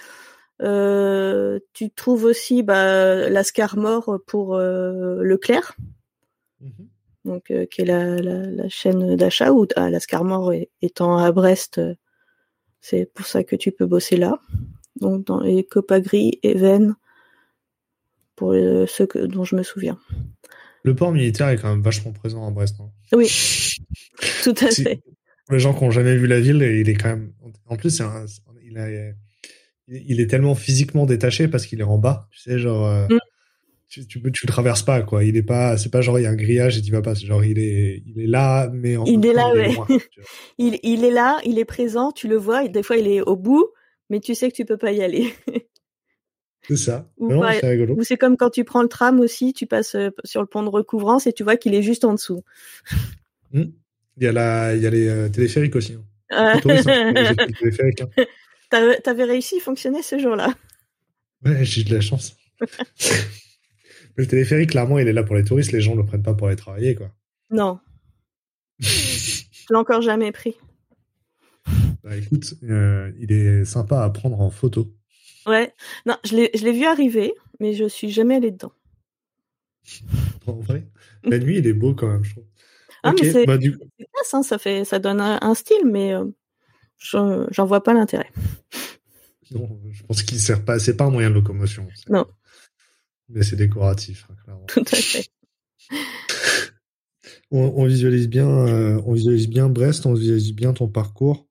tu 0.60 1.90
trouves 1.94 2.24
aussi 2.24 2.62
bah, 2.62 3.28
la 3.28 3.44
Scarmore 3.44 4.18
pour 4.26 4.56
Leclerc. 4.56 5.76
Mm-hmm. 6.62 6.86
Donc, 7.24 7.52
qui 7.70 7.82
est 7.82 7.84
la, 7.84 8.68
chaîne 8.68 9.16
d'achat 9.16 9.52
ou 9.52 9.66
ah, 9.76 9.90
la 9.90 10.00
Scarmore 10.00 10.52
étant 10.80 11.18
à 11.18 11.32
Brest, 11.32 11.80
c'est 12.80 13.06
pour 13.12 13.26
ça 13.26 13.44
que 13.44 13.56
tu 13.56 13.72
peux 13.72 13.86
bosser 13.86 14.16
là. 14.16 14.38
Donc 15.00 15.26
dans 15.26 15.40
les 15.40 15.64
Copagri, 15.64 16.38
Even, 16.42 16.94
pour 18.36 18.52
ceux 18.52 19.06
que, 19.06 19.18
dont 19.18 19.44
je 19.44 19.56
me 19.56 19.62
souviens. 19.62 19.98
Le 20.82 20.94
port 20.94 21.12
militaire 21.12 21.48
est 21.48 21.56
quand 21.56 21.68
même 21.68 21.82
vachement 21.82 22.12
présent 22.12 22.46
à 22.46 22.50
Brest. 22.50 22.76
Hein. 22.80 22.90
Oui, 23.12 23.28
tout 24.42 24.54
à 24.60 24.70
fait. 24.70 25.02
Pour 25.50 25.56
les 25.56 25.60
gens 25.64 25.74
qui 25.74 25.82
n'ont 25.82 25.90
jamais 25.90 26.14
vu 26.14 26.28
la 26.28 26.38
ville, 26.38 26.62
il 26.62 26.88
est 26.88 26.94
quand 26.94 27.08
même. 27.08 27.32
En 27.66 27.74
plus, 27.74 28.00
il, 29.88 30.20
est 30.20 30.26
tellement 30.28 30.54
physiquement 30.54 31.06
détaché 31.06 31.48
parce 31.48 31.66
qu'il 31.66 31.80
est 31.80 31.82
en 31.82 31.98
bas. 31.98 32.28
Tu 32.30 32.38
sais, 32.38 32.60
genre. 32.60 32.86
Euh, 32.86 33.08
mm. 33.10 33.18
Tu, 33.88 34.06
tu, 34.06 34.20
le 34.20 34.46
traverses 34.46 34.84
pas, 34.84 35.02
quoi. 35.02 35.24
Il 35.24 35.36
est 35.36 35.42
pas. 35.42 35.76
C'est 35.76 35.88
pas 35.88 36.02
genre 36.02 36.20
il 36.20 36.22
y 36.22 36.26
a 36.26 36.30
un 36.30 36.36
grillage 36.36 36.78
et 36.78 36.82
tu 36.82 36.92
vas 36.92 37.02
pas. 37.02 37.16
C'est 37.16 37.26
genre 37.26 37.44
il 37.44 37.58
est, 37.58 38.00
il 38.06 38.22
est 38.22 38.28
là, 38.28 38.70
mais 38.72 38.96
en 38.96 39.04
il 39.06 39.26
est 39.26 39.32
là, 39.32 39.52
il, 39.56 39.98
il, 40.58 40.78
il 40.84 41.04
est 41.04 41.10
là, 41.10 41.40
il 41.44 41.58
est 41.58 41.64
présent. 41.64 42.12
Tu 42.12 42.28
le 42.28 42.36
vois. 42.36 42.68
Des 42.68 42.84
fois, 42.84 42.96
il 42.96 43.08
est 43.08 43.20
au 43.20 43.34
bout, 43.34 43.70
mais 44.08 44.20
tu 44.20 44.36
sais 44.36 44.52
que 44.52 44.54
tu 44.54 44.64
peux 44.64 44.76
pas 44.76 44.92
y 44.92 45.02
aller. 45.02 45.34
C'est 46.68 46.76
ça. 46.76 47.10
Ou, 47.18 47.42
c'est 48.04 48.16
comme 48.16 48.36
quand 48.36 48.50
tu 48.50 48.62
prends 48.62 48.82
le 48.82 48.88
tram 48.88 49.18
aussi, 49.18 49.52
tu 49.52 49.66
passes 49.66 49.96
euh, 49.96 50.10
sur 50.22 50.40
le 50.42 50.46
pont 50.46 50.62
de 50.62 50.68
recouvrance 50.68 51.26
et 51.26 51.32
tu 51.32 51.42
vois 51.42 51.56
qu'il 51.56 51.74
est 51.74 51.82
juste 51.82 52.04
en 52.04 52.12
dessous. 52.14 52.42
Hmm. 53.52 53.72
Il, 54.20 54.24
y 54.24 54.28
a 54.28 54.32
la, 54.32 54.76
il 54.76 54.82
y 54.82 54.86
a 54.86 54.90
les 54.90 55.08
euh, 55.08 55.28
téléphériques 55.30 55.74
aussi. 55.76 55.94
Hein. 55.94 56.04
hein. 56.30 58.26
T'avais 59.02 59.24
réussi 59.24 59.56
à 59.56 59.60
fonctionner 59.60 60.02
ce 60.02 60.18
jour-là. 60.18 60.54
Ouais, 61.44 61.64
j'ai 61.64 61.84
de 61.84 61.94
la 61.94 62.02
chance. 62.02 62.36
le 64.16 64.26
téléphérique, 64.26 64.70
clairement, 64.70 64.98
il 64.98 65.08
est 65.08 65.14
là 65.14 65.22
pour 65.22 65.36
les 65.36 65.44
touristes. 65.44 65.72
Les 65.72 65.80
gens 65.80 65.94
ne 65.94 66.02
le 66.02 66.06
prennent 66.06 66.22
pas 66.22 66.34
pour 66.34 66.48
aller 66.48 66.56
travailler, 66.56 66.94
quoi. 66.94 67.10
Non. 67.50 67.80
je 68.78 69.66
l'ai 69.70 69.76
encore 69.76 70.02
jamais 70.02 70.32
pris. 70.32 70.54
Bah 72.04 72.16
écoute, 72.16 72.54
euh, 72.64 73.10
il 73.18 73.32
est 73.32 73.64
sympa 73.64 74.02
à 74.02 74.10
prendre 74.10 74.40
en 74.40 74.50
photo. 74.50 74.94
Ouais. 75.46 75.72
Non, 76.04 76.16
je 76.24 76.36
l'ai 76.36 76.72
vu 76.72 76.84
arriver, 76.84 77.32
mais 77.58 77.72
je 77.72 77.88
suis 77.88 78.10
jamais 78.10 78.36
allé 78.36 78.50
dedans. 78.50 78.72
En 80.46 80.52
vrai, 80.60 80.84
la 81.24 81.38
nuit, 81.38 81.58
il 81.58 81.66
est 81.66 81.72
beau 81.72 81.94
quand 81.94 82.08
même, 82.08 82.24
je 82.24 82.32
trouve. 82.32 82.44
Ah, 83.02 83.12
mais 83.12 83.30
c'est 83.30 83.46
bah, 83.46 83.58
hein, 83.58 84.42
ça, 84.42 84.58
fait, 84.58 84.84
ça 84.84 84.98
donne 84.98 85.20
un, 85.20 85.54
style, 85.54 85.86
mais 85.86 86.14
euh, 86.14 86.26
j'en 87.50 87.64
vois 87.66 87.82
pas 87.82 87.94
l'intérêt. 87.94 88.30
Non, 89.52 89.68
je 89.90 90.04
pense 90.04 90.22
qu'il 90.22 90.38
sert 90.38 90.64
pas, 90.64 90.78
c'est 90.78 90.96
pas 90.96 91.06
un 91.06 91.10
moyen 91.10 91.28
de 91.28 91.34
locomotion. 91.34 91.88
Non. 92.08 92.24
Mais 93.28 93.42
c'est 93.42 93.56
décoratif, 93.56 94.28
hein, 94.30 94.36
clairement. 94.44 94.64
Tout 94.66 94.84
à 94.92 94.96
fait. 94.96 95.28
on, 97.50 97.84
visualise 97.84 98.28
bien, 98.28 98.48
euh, 98.48 99.02
on 99.06 99.12
visualise 99.12 99.48
bien 99.48 99.68
Brest, 99.68 100.06
on 100.06 100.14
visualise 100.14 100.54
bien 100.54 100.72
ton 100.72 100.86
parcours. 100.86 101.48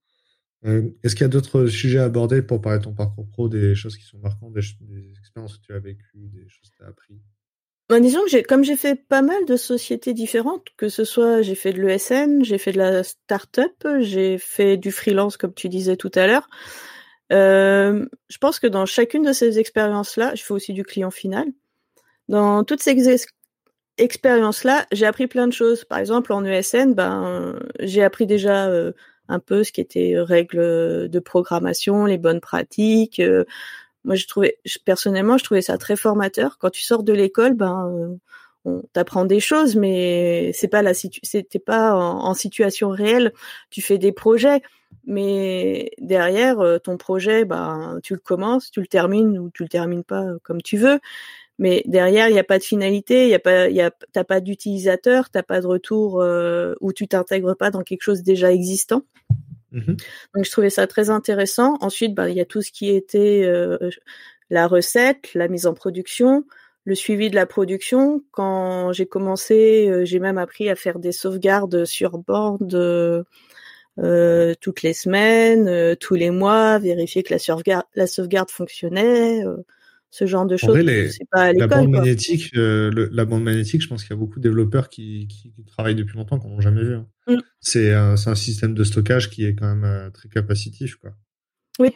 Euh, 0.65 0.89
est-ce 1.03 1.15
qu'il 1.15 1.23
y 1.23 1.25
a 1.25 1.29
d'autres 1.29 1.67
sujets 1.67 1.99
à 1.99 2.05
aborder 2.05 2.41
pour 2.41 2.61
parler 2.61 2.79
de 2.79 2.83
ton 2.83 2.93
parcours 2.93 3.27
pro, 3.29 3.47
des 3.47 3.75
choses 3.75 3.97
qui 3.97 4.03
sont 4.03 4.19
marquantes, 4.19 4.53
des, 4.53 5.09
expériences 5.19 5.57
que 5.57 5.65
tu 5.65 5.73
as 5.73 5.79
vécues, 5.79 6.29
des 6.29 6.47
choses 6.49 6.69
que 6.69 6.77
tu 6.77 6.83
as 6.83 6.87
appris? 6.87 7.21
Ben, 7.89 7.99
Disons 8.01 8.21
que 8.25 8.45
comme 8.47 8.63
j'ai 8.63 8.77
fait 8.77 8.95
pas 8.95 9.21
mal 9.21 9.45
de 9.45 9.55
sociétés 9.55 10.13
différentes, 10.13 10.67
que 10.77 10.89
ce 10.89 11.03
soit 11.03 11.41
j'ai 11.41 11.55
fait 11.55 11.73
de 11.73 11.81
l'ESN, 11.81 12.43
j'ai 12.43 12.57
fait 12.57 12.71
de 12.71 12.77
la 12.77 13.03
start-up, 13.03 13.73
j'ai 13.99 14.37
fait 14.37 14.77
du 14.77 14.91
freelance 14.91 15.37
comme 15.37 15.53
tu 15.53 15.69
disais 15.69 15.97
tout 15.97 16.11
à 16.15 16.27
l'heure. 16.27 16.47
Euh, 17.31 18.05
je 18.29 18.37
pense 18.37 18.59
que 18.59 18.67
dans 18.67 18.85
chacune 18.85 19.23
de 19.23 19.33
ces 19.33 19.59
expériences-là, 19.59 20.35
je 20.35 20.43
fais 20.43 20.53
aussi 20.53 20.73
du 20.73 20.83
client 20.83 21.11
final. 21.11 21.47
Dans 22.27 22.63
toutes 22.63 22.81
ces 22.81 23.25
expériences-là, 23.97 24.85
j'ai 24.91 25.05
appris 25.05 25.27
plein 25.27 25.47
de 25.47 25.53
choses. 25.53 25.83
Par 25.85 25.99
exemple, 25.99 26.31
en 26.33 26.45
ESN, 26.45 26.93
ben, 26.93 27.59
j'ai 27.79 28.03
appris 28.03 28.25
déjà 28.27 28.67
euh, 28.67 28.93
un 29.29 29.39
peu 29.39 29.63
ce 29.63 29.71
qui 29.71 29.81
était 29.81 30.15
règles 30.17 31.09
de 31.09 31.19
programmation, 31.19 32.05
les 32.05 32.17
bonnes 32.17 32.41
pratiques. 32.41 33.19
Euh. 33.19 33.45
Moi, 34.03 34.15
je 34.15 34.27
trouvais, 34.27 34.57
personnellement, 34.85 35.37
je 35.37 35.43
trouvais 35.43 35.61
ça 35.61 35.77
très 35.77 35.95
formateur. 35.95 36.57
Quand 36.57 36.69
tu 36.69 36.83
sors 36.83 37.03
de 37.03 37.13
l'école, 37.13 37.53
ben, 37.53 38.17
on 38.65 38.81
t'apprend 38.93 39.25
des 39.25 39.39
choses, 39.39 39.75
mais 39.75 40.51
c'est 40.53 40.67
pas 40.67 40.81
la 40.81 40.93
c'était 40.93 41.59
pas 41.59 41.93
en, 41.95 42.33
situation 42.33 42.89
réelle. 42.89 43.33
Tu 43.69 43.81
fais 43.81 43.97
des 43.97 44.11
projets, 44.11 44.61
mais 45.05 45.91
derrière 45.99 46.57
ton 46.83 46.97
projet, 46.97 47.45
ben, 47.45 47.99
tu 48.03 48.13
le 48.13 48.19
commences, 48.19 48.71
tu 48.71 48.81
le 48.81 48.87
termines 48.87 49.37
ou 49.39 49.49
tu 49.51 49.63
le 49.63 49.69
termines 49.69 50.03
pas 50.03 50.25
comme 50.43 50.61
tu 50.61 50.77
veux. 50.77 50.99
Mais 51.59 51.83
derrière, 51.85 52.29
il 52.29 52.33
n'y 52.33 52.39
a 52.39 52.43
pas 52.45 52.57
de 52.57 52.63
finalité, 52.63 53.25
il 53.25 53.29
y 53.29 53.35
a 53.35 53.39
pas, 53.39 53.67
il 53.67 53.75
y 53.75 53.81
a, 53.81 53.91
t'as 54.13 54.23
pas 54.23 54.39
d'utilisateur, 54.39 55.29
t'as 55.29 55.43
pas 55.43 55.59
de 55.59 55.67
retour 55.67 56.21
euh, 56.21 56.73
où 56.79 56.93
tu 56.93 57.05
t'intègres 57.05 57.55
pas 57.55 57.69
dans 57.69 57.83
quelque 57.83 58.01
chose 58.01 58.23
déjà 58.23 58.51
existant. 58.53 59.03
Mm-hmm. 59.73 59.97
Donc 60.35 60.45
je 60.45 60.51
trouvais 60.51 60.69
ça 60.69 60.87
très 60.87 61.09
intéressant. 61.09 61.77
Ensuite, 61.81 62.13
bah, 62.13 62.29
il 62.29 62.35
y 62.35 62.41
a 62.41 62.45
tout 62.45 62.61
ce 62.61 62.71
qui 62.71 62.89
était 62.89 63.43
euh, 63.43 63.77
la 64.49 64.67
recette, 64.67 65.33
la 65.33 65.47
mise 65.47 65.67
en 65.67 65.73
production, 65.73 66.45
le 66.85 66.95
suivi 66.95 67.29
de 67.29 67.35
la 67.35 67.45
production. 67.45 68.23
Quand 68.31 68.91
j'ai 68.93 69.05
commencé, 69.05 69.87
euh, 69.89 70.05
j'ai 70.05 70.19
même 70.19 70.37
appris 70.37 70.69
à 70.69 70.75
faire 70.75 70.99
des 70.99 71.11
sauvegardes 71.11 71.85
sur 71.85 72.17
board 72.17 72.73
euh, 72.73 74.53
toutes 74.61 74.81
les 74.81 74.93
semaines, 74.93 75.95
tous 75.97 76.15
les 76.15 76.31
mois, 76.31 76.79
vérifier 76.79 77.21
que 77.23 77.33
la 77.33 77.39
sauvegarde, 77.39 77.85
la 77.95 78.07
sauvegarde 78.07 78.49
fonctionnait 78.49 79.43
ce 80.11 80.25
genre 80.25 80.45
de 80.45 80.57
choses. 80.57 80.75
c'est 80.85 81.29
pas 81.31 81.43
à 81.43 81.53
la 81.53 81.67
bande 81.67 81.89
magnétique, 81.89 82.51
euh, 82.55 83.09
la 83.11 83.25
bande 83.25 83.43
magnétique, 83.43 83.81
je 83.81 83.87
pense 83.87 84.03
qu'il 84.03 84.11
y 84.11 84.13
a 84.13 84.19
beaucoup 84.19 84.39
de 84.39 84.43
développeurs 84.43 84.89
qui, 84.89 85.27
qui, 85.27 85.53
travaillent 85.65 85.95
depuis 85.95 86.17
longtemps 86.17 86.39
qu'on 86.39 86.55
n'a 86.55 86.61
jamais 86.61 86.83
vu. 86.83 86.95
Hein. 86.95 87.07
Mm. 87.27 87.37
C'est 87.59 87.93
un, 87.93 88.13
un, 88.13 88.35
système 88.35 88.73
de 88.73 88.83
stockage 88.83 89.29
qui 89.29 89.45
est 89.45 89.55
quand 89.55 89.67
même 89.67 89.83
euh, 89.83 90.09
très 90.09 90.29
capacitif, 90.29 90.95
quoi. 90.95 91.11
Oui, 91.77 91.93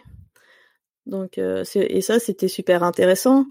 donc 1.05 1.37
euh, 1.37 1.63
et 1.75 2.01
ça 2.01 2.19
c'était 2.19 2.47
super 2.47 2.83
intéressant. 2.83 3.45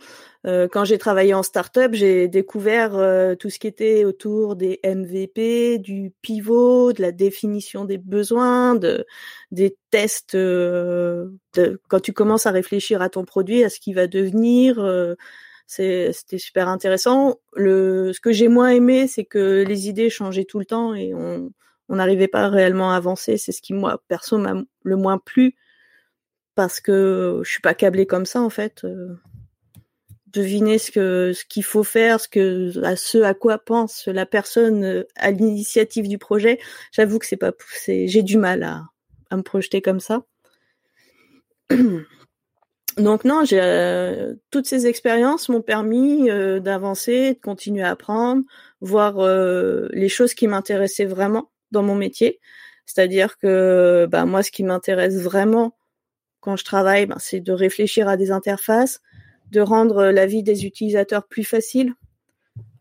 Euh, 0.45 0.67
quand 0.69 0.85
j'ai 0.85 0.99
travaillé 0.99 1.35
en 1.35 1.43
startup, 1.43 1.95
j'ai 1.95 2.27
découvert 2.27 2.97
euh, 2.97 3.37
tout 3.37 3.49
ce 3.49 3.59
qui 3.59 3.69
était 3.69 4.05
autour 4.05 4.57
des 4.57 4.81
MVP, 4.85 5.79
du 5.79 6.13
pivot, 6.21 6.93
de 6.93 7.01
la 7.01 7.13
définition 7.13 7.85
des 7.85 7.99
besoins, 7.99 8.75
de 8.75 9.07
des 9.53 9.77
tests. 9.91 10.37
De, 10.37 11.33
quand 11.89 12.01
tu 12.01 12.13
commences 12.13 12.47
à 12.47 12.51
réfléchir 12.51 13.03
à 13.03 13.09
ton 13.09 13.25
produit, 13.25 13.63
à 13.63 13.71
ce 13.71 13.79
qui 13.79 13.93
va 13.93 14.07
devenir, 14.09 14.85
c'était 15.67 16.39
super 16.39 16.69
intéressant. 16.69 17.39
Le 17.55 18.13
ce 18.13 18.21
que 18.21 18.33
j'ai 18.33 18.49
moins 18.49 18.71
aimé, 18.71 19.07
c'est 19.07 19.25
que 19.25 19.65
les 19.67 19.89
idées 19.89 20.11
changeaient 20.11 20.45
tout 20.45 20.59
le 20.59 20.67
temps 20.67 20.95
et 20.95 21.15
on 21.15 21.53
on 21.89 21.97
n'arrivait 21.97 22.29
pas 22.29 22.49
réellement 22.49 22.93
à 22.93 22.97
avancer. 22.97 23.37
C'est 23.37 23.53
ce 23.53 23.63
qui 23.63 23.75
moi 23.75 24.03
perso 24.09 24.39
m'a 24.39 24.55
le 24.83 24.97
moins 24.97 25.19
plu 25.19 25.55
parce 26.55 26.81
que 26.81 27.41
je 27.45 27.51
suis 27.51 27.61
pas 27.61 27.75
câblée 27.75 28.07
comme 28.07 28.27
ça 28.27 28.41
en 28.41 28.51
fait. 28.51 28.85
Euh, 30.37 30.41
deviner 30.41 30.79
ce 30.79 30.91
que 30.91 31.33
ce 31.33 31.45
qu'il 31.45 31.65
faut 31.65 31.85
faire, 31.85 32.21
ce 32.21 32.29
que 32.29 32.85
à 32.85 32.97
ce 32.97 33.19
à 33.19 33.35
quoi 33.35 33.59
pense 33.59 34.07
la 34.07 34.27
personne 34.27 34.85
euh, 34.85 35.05
à 35.17 35.31
l'initiative 35.31 36.09
du 36.09 36.19
projet. 36.19 36.59
J'avoue 36.93 37.19
que 37.19 37.27
c'est 37.27 37.37
pas 37.37 37.53
j'ai 37.87 38.23
du 38.23 38.37
mal 38.37 38.63
à, 38.63 38.85
à 39.31 39.37
me 39.37 39.43
projeter 39.43 39.83
comme 39.83 40.01
ça. 40.01 40.23
Donc 42.99 43.25
non, 43.25 43.45
j'ai 43.45 43.61
euh, 43.61 44.35
toutes 44.51 44.67
ces 44.67 44.87
expériences 44.87 45.49
m'ont 45.49 45.63
permis 45.63 46.29
d'avancer, 46.61 47.35
de 47.35 47.39
continuer 47.41 47.83
à 47.83 47.91
apprendre, 47.91 48.43
voir 48.81 49.15
les 49.93 50.09
choses 50.11 50.35
qui 50.35 50.47
m'intéressaient 50.47 51.07
vraiment 51.07 51.51
dans 51.71 51.83
mon 51.83 51.95
métier. 51.95 52.39
C'est-à-dire 52.85 53.39
que 53.39 54.07
bah, 54.11 54.27
moi, 54.27 54.43
ce 54.43 54.51
qui 54.51 54.63
m'intéresse 54.65 55.17
vraiment, 55.17 55.75
quand 56.41 56.57
je 56.57 56.65
travaille, 56.65 57.07
ben, 57.07 57.17
c'est 57.19 57.41
de 57.41 57.53
réfléchir 57.53 58.09
à 58.09 58.19
des 58.19 58.31
interfaces, 58.31 59.01
de 59.53 59.61
rendre 59.61 60.07
la 60.07 60.27
vie 60.27 60.43
des 60.43 60.65
utilisateurs 60.65 61.29
plus 61.29 61.45
facile. 61.45 61.93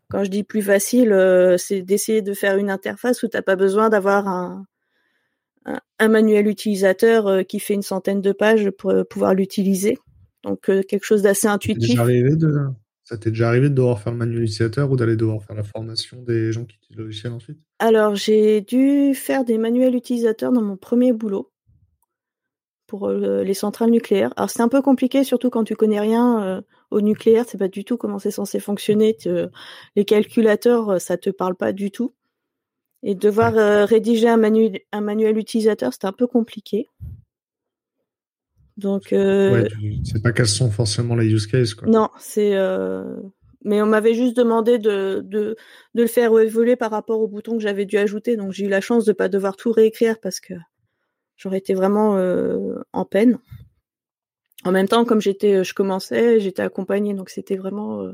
Quand 0.08 0.24
je 0.24 0.30
dis 0.30 0.42
plus 0.42 0.62
facile, 0.62 1.12
euh, 1.12 1.56
c'est 1.58 1.82
d'essayer 1.82 2.22
de 2.22 2.32
faire 2.32 2.56
une 2.56 2.70
interface 2.70 3.22
où 3.22 3.28
tu 3.28 3.36
n'as 3.36 3.42
pas 3.42 3.56
besoin 3.56 3.90
d'avoir 3.90 4.26
un, 4.26 4.64
un, 5.66 6.08
manuel 6.08 6.48
utilisateur 6.48 7.26
euh, 7.26 7.42
qui 7.42 7.60
fait 7.60 7.74
une 7.74 7.82
centaine 7.82 8.22
de 8.22 8.32
pages 8.32 8.70
pour 8.70 8.90
euh, 8.90 9.04
pouvoir 9.04 9.34
l'utiliser. 9.34 9.98
Donc 10.44 10.62
quelque 10.62 11.04
chose 11.04 11.22
d'assez 11.22 11.46
intuitif. 11.46 11.96
Ça 13.04 13.16
t'est 13.16 13.30
déjà 13.30 13.48
arrivé 13.48 13.68
de 13.68 13.74
devoir 13.74 14.00
faire 14.00 14.12
le 14.12 14.18
manuel 14.18 14.42
utilisateur 14.42 14.90
ou 14.90 14.96
d'aller 14.96 15.16
devoir 15.16 15.42
faire 15.44 15.54
la 15.54 15.62
formation 15.62 16.20
des 16.22 16.52
gens 16.52 16.64
qui 16.64 16.76
utilisent 16.76 16.96
le 16.96 17.04
logiciel 17.04 17.32
ensuite? 17.32 17.58
Alors 17.78 18.16
j'ai 18.16 18.60
dû 18.60 19.14
faire 19.14 19.44
des 19.44 19.58
manuels 19.58 19.94
utilisateurs 19.94 20.50
dans 20.50 20.62
mon 20.62 20.76
premier 20.76 21.12
boulot 21.12 21.51
pour 22.92 23.08
euh, 23.08 23.42
les 23.42 23.54
centrales 23.54 23.88
nucléaires. 23.88 24.34
Alors 24.36 24.50
c'est 24.50 24.60
un 24.60 24.68
peu 24.68 24.82
compliqué, 24.82 25.24
surtout 25.24 25.48
quand 25.48 25.64
tu 25.64 25.74
connais 25.74 25.98
rien 25.98 26.42
euh, 26.42 26.60
au 26.90 27.00
nucléaire, 27.00 27.46
c'est 27.48 27.56
pas 27.56 27.68
du 27.68 27.86
tout 27.86 27.96
comment 27.96 28.18
c'est 28.18 28.30
censé 28.30 28.60
fonctionner. 28.60 29.16
les 29.96 30.04
calculateurs, 30.04 30.90
euh, 30.90 30.98
ça 30.98 31.16
te 31.16 31.30
parle 31.30 31.54
pas 31.54 31.72
du 31.72 31.90
tout. 31.90 32.12
Et 33.02 33.14
devoir 33.14 33.54
rédiger 33.88 34.28
un 34.28 34.36
manuel, 34.36 34.80
un 34.92 35.00
manuel 35.00 35.38
utilisateur, 35.38 35.94
c'était 35.94 36.06
un 36.06 36.12
peu 36.12 36.26
compliqué. 36.26 36.90
Donc, 38.76 39.14
euh, 39.14 39.62
ouais, 39.62 39.68
c'est 40.04 40.22
pas 40.22 40.32
quels 40.32 40.46
sont 40.46 40.70
forcément 40.70 41.16
les 41.16 41.32
use 41.32 41.46
cases, 41.46 41.72
quoi. 41.72 41.88
Non, 41.88 42.10
c'est. 42.18 42.54
Euh... 42.54 43.16
Mais 43.64 43.80
on 43.80 43.86
m'avait 43.86 44.14
juste 44.14 44.36
demandé 44.36 44.78
de, 44.78 45.22
de, 45.24 45.56
de 45.94 46.02
le 46.02 46.08
faire 46.08 46.38
évoluer 46.38 46.76
par 46.76 46.90
rapport 46.90 47.20
au 47.20 47.28
bouton 47.28 47.56
que 47.56 47.62
j'avais 47.62 47.86
dû 47.86 47.96
ajouter. 47.96 48.36
Donc, 48.36 48.52
j'ai 48.52 48.66
eu 48.66 48.68
la 48.68 48.80
chance 48.82 49.04
de 49.04 49.12
pas 49.12 49.28
devoir 49.28 49.56
tout 49.56 49.72
réécrire 49.72 50.20
parce 50.20 50.40
que 50.40 50.54
j'aurais 51.42 51.58
été 51.58 51.74
vraiment 51.74 52.16
euh, 52.16 52.82
en 52.92 53.04
peine. 53.04 53.38
En 54.64 54.70
même 54.70 54.86
temps, 54.86 55.04
comme 55.04 55.20
j'étais, 55.20 55.64
je 55.64 55.74
commençais, 55.74 56.38
j'étais 56.38 56.62
accompagnée, 56.62 57.14
donc 57.14 57.30
c'était 57.30 57.56
vraiment. 57.56 58.02
Euh, 58.02 58.12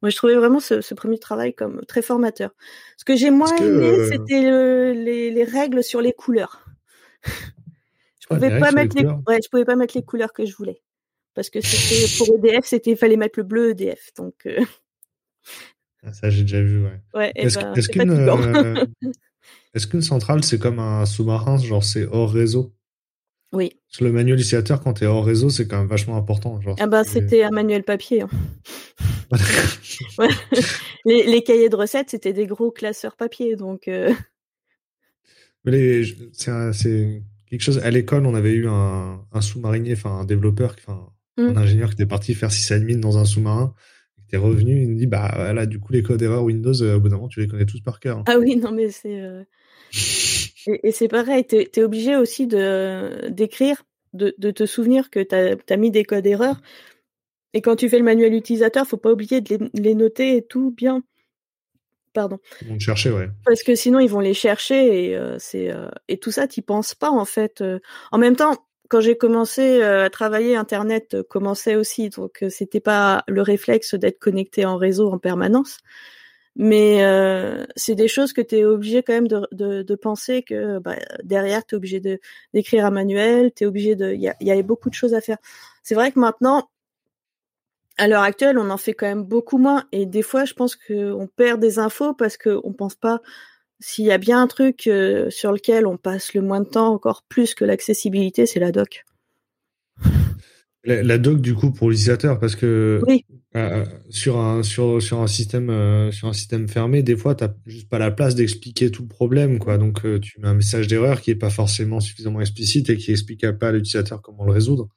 moi, 0.00 0.10
je 0.10 0.16
trouvais 0.16 0.34
vraiment 0.34 0.60
ce, 0.60 0.80
ce, 0.80 0.94
premier 0.94 1.18
travail 1.18 1.54
comme 1.54 1.82
très 1.86 2.02
formateur. 2.02 2.50
Ce 2.96 3.04
que 3.04 3.16
j'ai 3.16 3.30
moins 3.30 3.54
aimé, 3.56 3.86
euh, 3.86 4.08
c'était 4.10 4.42
le, 4.42 4.92
les, 4.92 5.30
les, 5.30 5.44
règles 5.44 5.84
sur 5.84 6.00
les 6.00 6.12
couleurs. 6.12 6.64
je 7.24 8.26
pouvais 8.28 8.58
pas 8.58 8.72
mettre 8.72 8.96
les, 8.96 9.04
ouais, 9.04 9.40
je 9.42 9.48
pouvais 9.50 9.64
pas 9.64 9.76
mettre 9.76 9.96
les 9.96 10.02
couleurs 10.02 10.32
que 10.32 10.46
je 10.46 10.54
voulais 10.56 10.82
parce 11.34 11.50
que 11.50 11.60
c'était 11.60 12.16
pour 12.16 12.36
EDF, 12.36 12.64
c'était 12.64 12.96
fallait 12.96 13.16
mettre 13.16 13.38
le 13.38 13.44
bleu 13.44 13.70
EDF. 13.70 14.12
Donc 14.16 14.34
euh... 14.46 14.64
ah, 16.04 16.12
ça 16.12 16.30
j'ai 16.30 16.42
déjà 16.42 16.62
vu. 16.62 16.84
Ouais. 16.84 17.00
ouais 17.14 17.32
est-ce 17.34 17.58
ben, 17.58 17.74
qu'une 17.74 18.10
euh... 18.10 18.84
est 19.74 19.88
qu'une 19.88 20.02
centrale 20.02 20.44
c'est 20.44 20.58
comme 20.58 20.78
un 20.78 21.06
sous-marin, 21.06 21.58
genre 21.58 21.84
c'est 21.84 22.06
hors 22.06 22.32
réseau? 22.32 22.74
Oui. 23.52 23.72
Sur 23.88 24.04
le 24.04 24.12
manuel 24.12 24.34
utilisateur, 24.34 24.80
quand 24.80 24.94
tu 24.94 25.04
es 25.04 25.06
hors 25.06 25.24
réseau, 25.24 25.48
c'est 25.48 25.68
quand 25.68 25.78
même 25.78 25.86
vachement 25.86 26.16
important. 26.16 26.60
Genre, 26.60 26.76
ah 26.80 26.86
bah 26.88 27.04
c'était 27.04 27.44
un 27.44 27.50
manuel 27.50 27.84
papier. 27.84 28.22
Hein. 28.22 28.28
ouais. 30.18 30.28
les, 31.04 31.24
les, 31.26 31.42
cahiers 31.42 31.68
de 31.68 31.76
recettes, 31.76 32.10
c'était 32.10 32.32
des 32.32 32.46
gros 32.46 32.72
classeurs 32.72 33.16
papier, 33.16 33.54
donc. 33.54 33.86
Euh... 33.86 34.12
Mais 35.64 36.02
c'est 36.32 37.22
quelque 37.48 37.62
chose. 37.62 37.78
À 37.78 37.90
l'école, 37.92 38.26
on 38.26 38.34
avait 38.34 38.52
eu 38.52 38.66
un, 38.68 39.24
un 39.30 39.40
sous-marinier, 39.40 39.92
enfin 39.92 40.18
un 40.18 40.24
développeur, 40.24 40.74
enfin 40.76 40.94
un 40.94 41.14
Mm. 41.36 41.58
ingénieur 41.58 41.88
qui 41.88 41.94
était 41.94 42.06
parti 42.06 42.34
faire 42.34 42.52
sysadmin 42.52 42.98
dans 42.98 43.18
un 43.18 43.24
sous-marin, 43.24 43.74
était 44.26 44.36
revenu, 44.36 44.82
il 44.82 44.90
nous 44.90 44.96
dit 44.98 45.06
bah 45.06 45.30
voilà, 45.34 45.66
du 45.66 45.78
coup 45.80 45.92
les 45.92 46.02
codes 46.02 46.22
erreurs 46.22 46.44
Windows, 46.44 46.82
euh, 46.82 46.96
au 46.96 47.00
bout 47.00 47.08
d'un 47.08 47.16
moment 47.16 47.28
tu 47.28 47.40
les 47.40 47.48
connais 47.48 47.66
tous 47.66 47.80
par 47.80 48.00
cœur. 48.00 48.18
hein. 48.18 48.24
Ah 48.26 48.38
oui, 48.38 48.56
non 48.56 48.72
mais 48.72 48.90
c'est 48.90 49.20
euh... 49.20 49.42
et, 50.66 50.88
et 50.88 50.92
c'est 50.92 51.08
pareil, 51.08 51.44
t'es 51.44 51.70
es 51.74 51.82
obligé 51.82 52.16
aussi 52.16 52.46
de 52.46 53.28
d'écrire, 53.28 53.84
de, 54.12 54.34
de 54.38 54.50
te 54.50 54.66
souvenir 54.66 55.10
que 55.10 55.20
t'as 55.22 55.56
as 55.68 55.76
mis 55.76 55.90
des 55.90 56.04
codes 56.04 56.26
erreurs. 56.26 56.60
Et 57.52 57.60
quand 57.62 57.76
tu 57.76 57.88
fais 57.88 57.98
le 57.98 58.04
manuel 58.04 58.34
utilisateur, 58.34 58.86
faut 58.86 58.96
pas 58.96 59.12
oublier 59.12 59.40
de 59.40 59.56
les, 59.56 59.70
les 59.80 59.94
noter 59.94 60.36
et 60.36 60.44
tout 60.44 60.72
bien. 60.72 61.02
Pardon. 62.12 62.38
Ils 62.62 62.68
vont 62.68 62.76
te 62.78 62.82
chercher, 62.82 63.10
ouais. 63.10 63.28
Parce 63.44 63.62
que 63.62 63.74
sinon 63.74 63.98
ils 63.98 64.08
vont 64.10 64.20
les 64.20 64.34
chercher 64.34 65.06
et 65.08 65.16
euh, 65.16 65.36
c'est 65.38 65.70
et 66.08 66.18
tout 66.18 66.30
ça 66.30 66.46
t'y 66.46 66.62
penses 66.62 66.94
pas 66.94 67.10
en 67.10 67.24
fait. 67.24 67.62
En 68.12 68.18
même 68.18 68.36
temps, 68.36 68.56
quand 68.88 69.00
j'ai 69.00 69.16
commencé 69.16 69.80
euh, 69.82 70.04
à 70.04 70.10
travailler, 70.10 70.56
Internet 70.56 71.22
commençait 71.28 71.76
aussi, 71.76 72.10
donc 72.10 72.42
euh, 72.42 72.50
c'était 72.50 72.80
pas 72.80 73.24
le 73.28 73.42
réflexe 73.42 73.94
d'être 73.94 74.18
connecté 74.18 74.64
en 74.66 74.76
réseau 74.76 75.10
en 75.10 75.18
permanence. 75.18 75.78
Mais 76.56 77.04
euh, 77.04 77.64
c'est 77.74 77.96
des 77.96 78.06
choses 78.06 78.32
que 78.32 78.40
tu 78.40 78.56
es 78.58 78.64
obligé 78.64 79.02
quand 79.02 79.12
même 79.12 79.26
de, 79.26 79.46
de, 79.50 79.82
de 79.82 79.94
penser 79.96 80.42
que 80.42 80.78
bah, 80.78 80.94
derrière, 81.24 81.66
tu 81.66 81.74
es 81.74 81.76
obligé 81.76 82.00
d'écrire 82.52 82.86
un 82.86 82.90
manuel, 82.90 83.52
tu 83.52 83.66
obligé 83.66 83.96
de... 83.96 84.12
Il 84.12 84.20
y, 84.20 84.32
y 84.44 84.50
avait 84.52 84.62
beaucoup 84.62 84.88
de 84.88 84.94
choses 84.94 85.14
à 85.14 85.20
faire. 85.20 85.38
C'est 85.82 85.96
vrai 85.96 86.12
que 86.12 86.20
maintenant, 86.20 86.70
à 87.98 88.06
l'heure 88.06 88.22
actuelle, 88.22 88.58
on 88.58 88.70
en 88.70 88.76
fait 88.76 88.94
quand 88.94 89.06
même 89.06 89.24
beaucoup 89.24 89.58
moins. 89.58 89.84
Et 89.90 90.06
des 90.06 90.22
fois, 90.22 90.44
je 90.44 90.54
pense 90.54 90.76
qu'on 90.76 91.28
perd 91.34 91.60
des 91.60 91.80
infos 91.80 92.14
parce 92.14 92.36
qu'on 92.36 92.72
pense 92.72 92.94
pas 92.94 93.20
s'il 93.80 94.04
y 94.04 94.12
a 94.12 94.18
bien 94.18 94.40
un 94.40 94.46
truc 94.46 94.86
euh, 94.86 95.30
sur 95.30 95.52
lequel 95.52 95.86
on 95.86 95.96
passe 95.96 96.34
le 96.34 96.40
moins 96.42 96.60
de 96.60 96.68
temps, 96.68 96.92
encore 96.92 97.22
plus 97.28 97.54
que 97.54 97.64
l'accessibilité, 97.64 98.46
c'est 98.46 98.60
la 98.60 98.72
doc. 98.72 99.04
La, 100.86 101.02
la, 101.02 101.16
doc 101.16 101.40
du 101.40 101.54
coup 101.54 101.70
pour 101.72 101.88
l'utilisateur 101.88 102.38
parce 102.38 102.56
que 102.56 103.00
oui. 103.06 103.24
euh, 103.56 103.86
sur 104.10 104.38
un 104.38 104.62
sur 104.62 105.00
sur 105.00 105.20
un 105.22 105.26
système 105.26 105.70
euh, 105.70 106.12
sur 106.12 106.28
un 106.28 106.34
système 106.34 106.68
fermé 106.68 107.02
des 107.02 107.16
fois 107.16 107.34
t'as 107.34 107.54
juste 107.64 107.88
pas 107.88 107.98
la 107.98 108.10
place 108.10 108.34
d'expliquer 108.34 108.90
tout 108.90 109.00
le 109.00 109.08
problème 109.08 109.58
quoi 109.58 109.78
donc 109.78 110.04
euh, 110.04 110.20
tu 110.20 110.38
mets 110.40 110.48
un 110.48 110.54
message 110.54 110.86
d'erreur 110.86 111.22
qui 111.22 111.30
est 111.30 111.36
pas 111.36 111.48
forcément 111.48 112.00
suffisamment 112.00 112.42
explicite 112.42 112.90
et 112.90 112.98
qui 112.98 113.12
explique 113.12 113.50
pas 113.52 113.68
à 113.68 113.72
l'utilisateur 113.72 114.20
comment 114.20 114.44
le 114.44 114.52
résoudre 114.52 114.88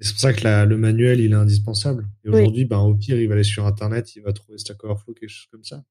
et 0.00 0.04
c'est 0.04 0.10
pour 0.10 0.20
ça 0.20 0.32
que 0.32 0.42
la, 0.42 0.64
le 0.64 0.76
manuel 0.76 1.20
il 1.20 1.30
est 1.30 1.36
indispensable 1.36 2.08
et 2.24 2.28
aujourd'hui 2.28 2.62
oui. 2.62 2.68
ben 2.68 2.80
au 2.80 2.96
pire 2.96 3.16
il 3.16 3.28
va 3.28 3.34
aller 3.34 3.44
sur 3.44 3.64
internet 3.64 4.16
il 4.16 4.22
va 4.22 4.32
trouver 4.32 4.58
Stack 4.58 4.82
Overflow 4.82 5.14
quelque 5.14 5.30
chose 5.30 5.46
comme 5.52 5.62
ça 5.62 5.84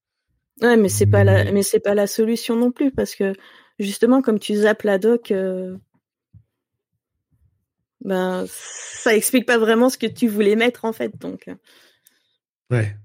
Ouais, 0.61 0.77
mais 0.77 0.89
c'est 0.89 1.05
pas 1.07 1.23
la, 1.23 1.51
mais 1.51 1.63
c'est 1.63 1.79
pas 1.79 1.95
la 1.95 2.07
solution 2.07 2.55
non 2.55 2.71
plus 2.71 2.91
parce 2.91 3.15
que 3.15 3.33
justement 3.79 4.21
comme 4.21 4.39
tu 4.39 4.55
zappes 4.55 4.83
la 4.83 4.97
doc, 4.99 5.31
euh, 5.31 5.75
ben 8.03 8.45
ça 8.47 9.15
explique 9.15 9.45
pas 9.45 9.57
vraiment 9.57 9.89
ce 9.89 9.97
que 9.97 10.07
tu 10.07 10.27
voulais 10.27 10.55
mettre 10.55 10.85
en 10.85 10.93
fait, 10.93 11.17
donc. 11.19 11.47
euh. 11.47 11.55
Ouais. 12.69 12.95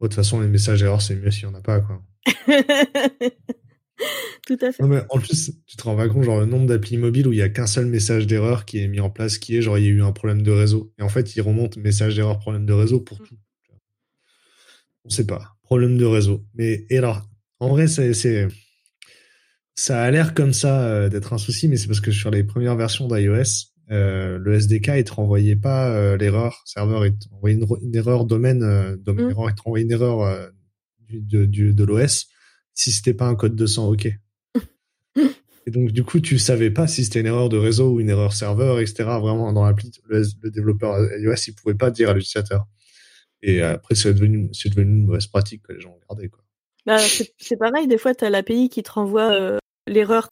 De 0.00 0.08
toute 0.08 0.14
façon, 0.14 0.40
les 0.40 0.48
messages 0.48 0.80
d'erreur, 0.80 1.00
c'est 1.00 1.14
mieux 1.14 1.30
s'il 1.30 1.44
y 1.44 1.46
en 1.46 1.54
a 1.54 1.60
pas, 1.60 1.80
quoi. 1.80 2.02
Tout 4.46 4.58
à 4.60 4.72
fait. 4.72 4.82
Non, 4.82 4.88
mais 4.88 5.02
en 5.10 5.18
plus, 5.20 5.52
tu 5.64 5.76
te 5.76 5.82
rends 5.84 5.94
pas 5.94 6.08
compte, 6.08 6.24
genre, 6.24 6.40
le 6.40 6.46
nombre 6.46 6.66
d'applis 6.66 6.96
mobiles 6.98 7.28
où 7.28 7.32
il 7.32 7.38
y 7.38 7.42
a 7.42 7.48
qu'un 7.48 7.68
seul 7.68 7.86
message 7.86 8.26
d'erreur 8.26 8.64
qui 8.64 8.78
est 8.82 8.88
mis 8.88 8.98
en 8.98 9.10
place, 9.10 9.38
qui 9.38 9.56
est, 9.56 9.62
genre, 9.62 9.78
il 9.78 9.84
y 9.84 9.86
a 9.86 9.90
eu 9.90 10.02
un 10.02 10.10
problème 10.10 10.42
de 10.42 10.50
réseau. 10.50 10.92
Et 10.98 11.02
en 11.02 11.08
fait, 11.08 11.36
il 11.36 11.40
remonte 11.42 11.76
message 11.76 12.16
d'erreur, 12.16 12.40
problème 12.40 12.66
de 12.66 12.72
réseau 12.72 13.00
pour 13.00 13.18
tout. 13.22 13.36
On 15.04 15.10
sait 15.10 15.26
pas. 15.26 15.51
Problème 15.72 15.96
de 15.96 16.04
réseau. 16.04 16.44
Mais, 16.54 16.84
et 16.90 16.98
alors, 16.98 17.22
en 17.58 17.70
vrai, 17.70 17.88
c'est, 17.88 18.46
ça 19.74 20.02
a 20.02 20.10
l'air 20.10 20.34
comme 20.34 20.52
ça 20.52 20.82
euh, 20.82 21.08
d'être 21.08 21.32
un 21.32 21.38
souci, 21.38 21.66
mais 21.66 21.78
c'est 21.78 21.86
parce 21.86 22.02
que 22.02 22.10
sur 22.10 22.30
les 22.30 22.44
premières 22.44 22.76
versions 22.76 23.08
d'iOS, 23.08 23.70
euh, 23.90 24.36
le 24.38 24.52
SDK, 24.52 24.88
il 24.98 25.04
te 25.04 25.14
renvoyait 25.14 25.56
pas 25.56 25.88
euh, 25.88 26.18
l'erreur 26.18 26.60
serveur, 26.66 27.06
il 27.06 27.16
te 27.16 27.26
renvoyait 27.30 27.56
une, 27.56 27.66
une 27.80 27.96
erreur 27.96 28.26
domaine, 28.26 28.62
euh, 28.62 28.96
domaine 28.98 29.28
Mm. 29.28 29.30
erreur, 29.30 29.48
il 29.48 29.54
te 29.54 29.62
renvoyait 29.62 29.86
une 29.86 29.92
erreur 29.92 30.50
du, 31.08 31.22
de, 31.22 31.46
du, 31.46 31.72
de 31.72 31.84
l'OS 31.84 32.26
si 32.74 32.92
c'était 32.92 33.14
pas 33.14 33.26
un 33.26 33.34
code 33.34 33.56
200 33.56 33.88
OK. 33.88 34.12
Et 35.66 35.70
donc, 35.70 35.90
du 35.90 36.04
coup, 36.04 36.20
tu 36.20 36.38
savais 36.38 36.70
pas 36.70 36.86
si 36.86 37.02
c'était 37.02 37.20
une 37.20 37.26
erreur 37.28 37.48
de 37.48 37.56
réseau 37.56 37.92
ou 37.92 38.00
une 38.00 38.10
erreur 38.10 38.34
serveur, 38.34 38.78
etc. 38.78 39.04
Vraiment, 39.04 39.54
dans 39.54 39.64
l'appli, 39.64 39.90
le, 40.06 40.22
le 40.42 40.50
développeur 40.50 40.98
iOS, 41.18 41.32
il 41.46 41.54
pouvait 41.54 41.76
pas 41.76 41.90
dire 41.90 42.10
à 42.10 42.12
l'utilisateur. 42.12 42.66
Et 43.42 43.60
après, 43.60 43.94
c'est 43.94 44.14
devenu, 44.14 44.48
c'est 44.52 44.68
devenu 44.68 44.92
une 44.92 45.06
mauvaise 45.06 45.26
pratique 45.26 45.62
que 45.62 45.72
les 45.72 45.80
gens 45.80 45.90
ont 45.90 46.00
gardé, 46.08 46.28
quoi. 46.28 46.42
Bah, 46.86 46.98
c'est 46.98 47.32
c'est 47.38 47.56
pareil, 47.56 47.86
des 47.86 47.98
fois, 47.98 48.14
tu 48.14 48.24
as 48.24 48.30
l'API 48.30 48.68
qui 48.68 48.82
te 48.82 48.90
renvoie 48.90 49.32
euh, 49.32 49.58
l'erreur. 49.86 50.30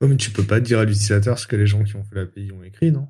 Ouais, 0.00 0.08
mais 0.08 0.16
tu 0.16 0.30
peux 0.30 0.44
pas 0.44 0.58
dire 0.58 0.80
à 0.80 0.84
l'utilisateur 0.84 1.38
ce 1.38 1.46
que 1.46 1.54
les 1.54 1.66
gens 1.66 1.84
qui 1.84 1.94
ont 1.94 2.02
fait 2.02 2.16
l'API 2.16 2.50
ont 2.52 2.64
écrit, 2.64 2.90
non? 2.90 3.08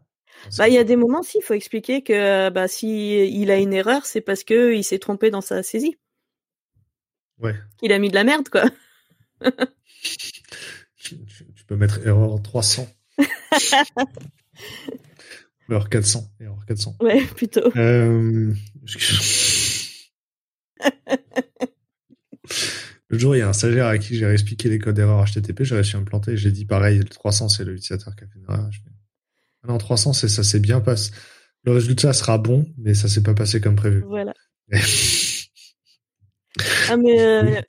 Bah, 0.59 0.69
il 0.69 0.75
y 0.75 0.79
a 0.79 0.85
des 0.85 0.97
moments, 0.97 1.23
si, 1.23 1.39
il 1.39 1.43
faut 1.43 1.55
expliquer 1.55 2.03
que 2.03 2.51
bah, 2.51 2.69
si 2.69 3.27
il 3.29 3.51
a 3.51 3.57
une 3.57 3.73
erreur, 3.73 4.05
c'est 4.05 4.21
parce 4.21 4.45
que 4.45 4.75
il 4.75 4.85
s'est 4.85 4.99
trompé 4.99 5.31
dans 5.31 5.41
sa 5.41 5.63
saisie. 5.63 5.97
Ouais. 7.43 7.55
Il 7.83 7.93
a 7.93 7.99
mis 7.99 8.09
de 8.09 8.15
la 8.15 8.25
merde, 8.25 8.49
quoi. 8.49 8.65
Tu, 10.97 11.17
peux 11.67 11.77
mettre 11.77 12.07
erreur 12.07 12.41
300. 12.41 12.89
erreur 15.69 15.89
400. 15.89 16.31
Erreur 16.41 16.65
400. 16.67 16.97
Ouais, 17.01 17.25
plutôt. 17.27 17.77
Euh... 17.77 18.55
Le 23.09 23.19
jour, 23.19 23.37
il 23.37 23.41
y 23.41 23.43
a 23.43 23.49
un 23.49 23.53
stagiaire 23.53 23.89
à 23.89 23.99
qui 23.99 24.17
j'ai 24.17 24.25
réexpliqué 24.25 24.71
les 24.71 24.79
codes 24.79 24.95
d'erreur 24.97 25.23
HTTP, 25.27 25.65
j'ai 25.65 25.75
réussi 25.75 25.97
à 25.97 26.01
me 26.01 26.05
planter. 26.07 26.37
J'ai 26.37 26.51
dit 26.51 26.65
pareil, 26.65 26.99
le 26.99 27.05
300, 27.05 27.51
c'est 27.51 27.65
l'utilisateur 27.65 28.17
qui 28.17 28.25
a 28.25 28.27
fait 28.27 28.39
une 28.39 28.45
erreur. 28.45 28.71
Ah 29.63 29.69
non, 29.69 29.77
300, 29.77 30.15
c'est 30.15 30.29
ça 30.29 30.43
s'est 30.43 30.61
bien 30.61 30.81
passé. 30.81 31.11
Le 31.65 31.73
résultat 31.73 32.13
sera 32.15 32.39
bon, 32.39 32.65
mais 32.79 32.95
ça 32.95 33.09
s'est 33.09 33.23
pas 33.23 33.35
passé 33.35 33.61
comme 33.61 33.77
prévu. 33.77 34.03
Voilà. 34.07 34.33
Ah, 36.89 36.97
mais 36.97 37.23
euh, 37.25 37.61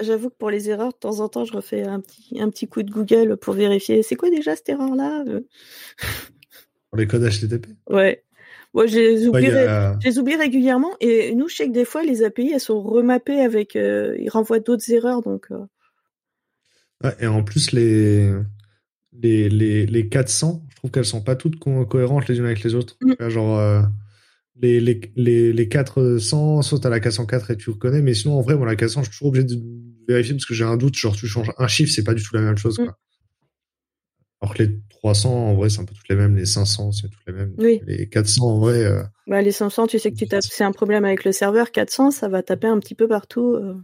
j'avoue 0.00 0.30
que 0.30 0.34
pour 0.36 0.50
les 0.50 0.70
erreurs, 0.70 0.92
de 0.92 0.98
temps 0.98 1.20
en 1.20 1.28
temps, 1.28 1.44
je 1.44 1.52
refais 1.52 1.82
un 1.82 2.00
petit, 2.00 2.40
un 2.40 2.48
petit 2.50 2.66
coup 2.66 2.82
de 2.82 2.90
Google 2.90 3.36
pour 3.36 3.54
vérifier. 3.54 4.02
C'est 4.02 4.16
quoi 4.16 4.30
déjà 4.30 4.56
cette 4.56 4.68
erreur-là 4.70 5.24
Euh, 5.26 5.40
Pour 6.90 6.98
les 6.98 7.06
codes 7.06 7.22
HTTP. 7.28 7.66
Ouais. 7.90 8.22
Moi, 8.72 8.86
je 8.86 8.96
les 8.98 9.28
Ouais, 9.28 9.38
oublie, 9.40 9.50
a- 9.50 9.98
je 10.00 10.08
les 10.08 10.18
oublie 10.18 10.36
régulièrement. 10.36 10.94
Et 11.00 11.34
nous, 11.34 11.48
je 11.48 11.56
sais 11.56 11.66
que 11.66 11.72
des 11.72 11.84
fois, 11.84 12.02
les 12.02 12.22
API, 12.22 12.52
elles 12.54 12.60
sont 12.60 12.80
remappées 12.82 13.40
avec. 13.40 13.74
euh, 13.76 14.16
ils 14.18 14.28
renvoient 14.28 14.60
d'autres 14.60 14.90
erreurs. 14.92 15.22
Donc, 15.22 15.46
euh, 15.50 15.58
Ouais, 17.04 17.14
et 17.20 17.26
en 17.26 17.42
plus, 17.42 17.72
les, 17.72 18.32
les, 19.12 19.48
les, 19.50 19.84
les 19.86 20.08
400, 20.08 20.62
je 20.70 20.76
trouve 20.76 20.90
qu'elles 20.90 21.04
sont 21.04 21.22
pas 21.22 21.36
toutes 21.36 21.58
co- 21.58 21.84
cohérentes 21.84 22.28
les 22.28 22.38
unes 22.38 22.46
avec 22.46 22.62
les 22.62 22.74
autres. 22.74 22.96
Mm. 23.02 23.12
Vois, 23.18 23.28
Genre, 23.28 23.58
les, 24.60 24.80
les, 24.80 25.00
les, 25.16 25.52
les 25.52 25.68
400, 25.68 26.62
soit 26.62 26.80
t'as 26.80 26.88
la 26.88 27.00
404 27.00 27.50
et 27.50 27.56
tu 27.56 27.70
reconnais, 27.70 28.00
mais 28.02 28.14
sinon, 28.14 28.38
en 28.38 28.40
vrai, 28.42 28.56
moi, 28.56 28.66
la 28.66 28.76
400, 28.76 29.02
je 29.02 29.10
suis 29.10 29.18
toujours 29.18 29.28
obligé 29.28 29.44
de 29.44 29.60
vérifier 30.08 30.34
parce 30.34 30.46
que 30.46 30.54
j'ai 30.54 30.64
un 30.64 30.76
doute. 30.76 30.94
Genre, 30.96 31.14
tu 31.14 31.26
changes 31.26 31.50
un 31.58 31.68
chiffre, 31.68 31.92
c'est 31.92 32.04
pas 32.04 32.14
du 32.14 32.22
tout 32.22 32.34
la 32.34 32.40
même 32.42 32.56
chose, 32.56 32.78
Mm. 32.78 32.84
quoi. 32.84 32.98
Alors 34.42 34.54
que 34.54 34.62
les 34.64 34.78
300, 34.90 35.30
en 35.30 35.54
vrai, 35.54 35.70
c'est 35.70 35.80
un 35.80 35.84
peu 35.84 35.94
toutes 35.94 36.08
les 36.08 36.16
mêmes. 36.16 36.36
Les 36.36 36.44
500, 36.44 36.92
c'est 36.92 37.08
toutes 37.08 37.26
les 37.26 37.32
mêmes. 37.32 37.54
Oui. 37.58 37.80
Les 37.86 38.08
400, 38.08 38.44
en 38.44 38.58
vrai. 38.58 38.84
Euh, 38.84 39.02
bah, 39.26 39.40
les 39.40 39.50
500, 39.52 39.86
tu 39.86 39.98
sais 39.98 40.10
que 40.10 40.16
tu 40.16 40.28
tapes, 40.28 40.42
c'est 40.42 40.64
un 40.64 40.72
problème 40.72 41.04
avec 41.06 41.24
le 41.24 41.32
serveur. 41.32 41.70
400, 41.72 42.10
ça 42.10 42.28
va 42.28 42.42
taper 42.42 42.66
un 42.66 42.78
petit 42.78 42.94
peu 42.94 43.08
partout. 43.08 43.54
Euh. 43.54 43.74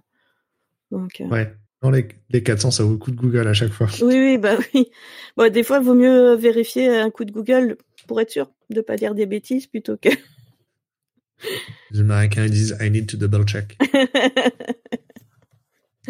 Donc, 0.90 1.20
euh. 1.22 1.26
Ouais. 1.28 1.54
Non, 1.82 1.90
les, 1.90 2.06
les 2.30 2.42
400, 2.42 2.70
ça 2.70 2.84
vaut 2.84 2.92
le 2.92 2.98
coup 2.98 3.10
de 3.10 3.16
Google 3.16 3.48
à 3.48 3.54
chaque 3.54 3.72
fois. 3.72 3.88
Oui, 4.02 4.14
oui, 4.14 4.38
bah 4.38 4.56
oui. 4.74 4.90
Bon, 5.36 5.50
des 5.50 5.62
fois, 5.62 5.78
il 5.78 5.84
vaut 5.84 5.94
mieux 5.94 6.34
vérifier 6.36 6.88
un 6.88 7.10
coup 7.10 7.24
de 7.24 7.32
Google 7.32 7.76
pour 8.06 8.20
être 8.20 8.30
sûr 8.30 8.52
de 8.70 8.80
pas 8.82 8.96
dire 8.96 9.14
des 9.14 9.26
bêtises 9.26 9.66
plutôt 9.66 9.96
que. 9.96 10.10
Les 11.90 12.00
Américains 12.00 12.46
disent 12.46 12.76
I 12.80 12.90
need 12.90 13.06
to 13.08 13.16
double 13.16 13.44
check. 13.44 13.78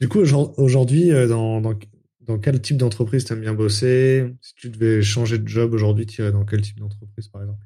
du 0.00 0.08
coup, 0.08 0.20
aujourd'hui, 0.56 1.10
dans, 1.10 1.60
dans, 1.60 1.74
dans 2.20 2.38
quel 2.38 2.60
type 2.60 2.76
d'entreprise 2.76 3.24
t'aimes 3.24 3.40
bien 3.40 3.54
bosser? 3.54 4.34
Si 4.40 4.54
tu 4.54 4.68
devais 4.70 5.02
changer 5.02 5.38
de 5.38 5.46
job 5.46 5.74
aujourd'hui, 5.74 6.06
tu 6.06 6.22
irais 6.22 6.32
dans 6.32 6.44
quel 6.44 6.62
type 6.62 6.78
d'entreprise, 6.78 7.28
par 7.28 7.42
exemple? 7.42 7.60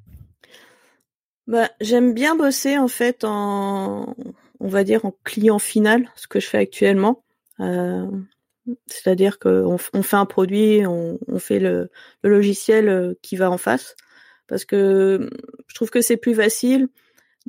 Bah, 1.47 1.71
J'aime 1.81 2.15
bien 2.15 2.37
bosser, 2.37 2.79
en 2.79 2.89
fait, 2.89 3.25
en, 3.25 4.15
on 4.61 4.69
va 4.69 4.85
dire, 4.85 5.05
en 5.05 5.15
client 5.25 5.59
final, 5.59 6.11
ce 6.17 6.27
que 6.27 6.41
je 6.41 6.47
fais 6.47 6.59
actuellement. 6.59 7.25
Euh, 7.61 8.07
c'est-à-dire 8.87 9.39
qu'on 9.39 9.79
on 9.95 10.03
fait 10.03 10.17
un 10.17 10.27
produit, 10.27 10.87
on, 10.87 11.19
on 11.27 11.39
fait 11.39 11.59
le, 11.59 11.91
le, 12.23 12.31
logiciel 12.31 12.89
euh, 12.89 13.15
qui 13.23 13.37
va 13.37 13.51
en 13.51 13.59
face. 13.59 13.97
Parce 14.47 14.65
que 14.65 15.31
je 15.67 15.75
trouve 15.75 15.91
que 15.91 16.01
c'est 16.01 16.17
plus 16.17 16.35
facile 16.35 16.89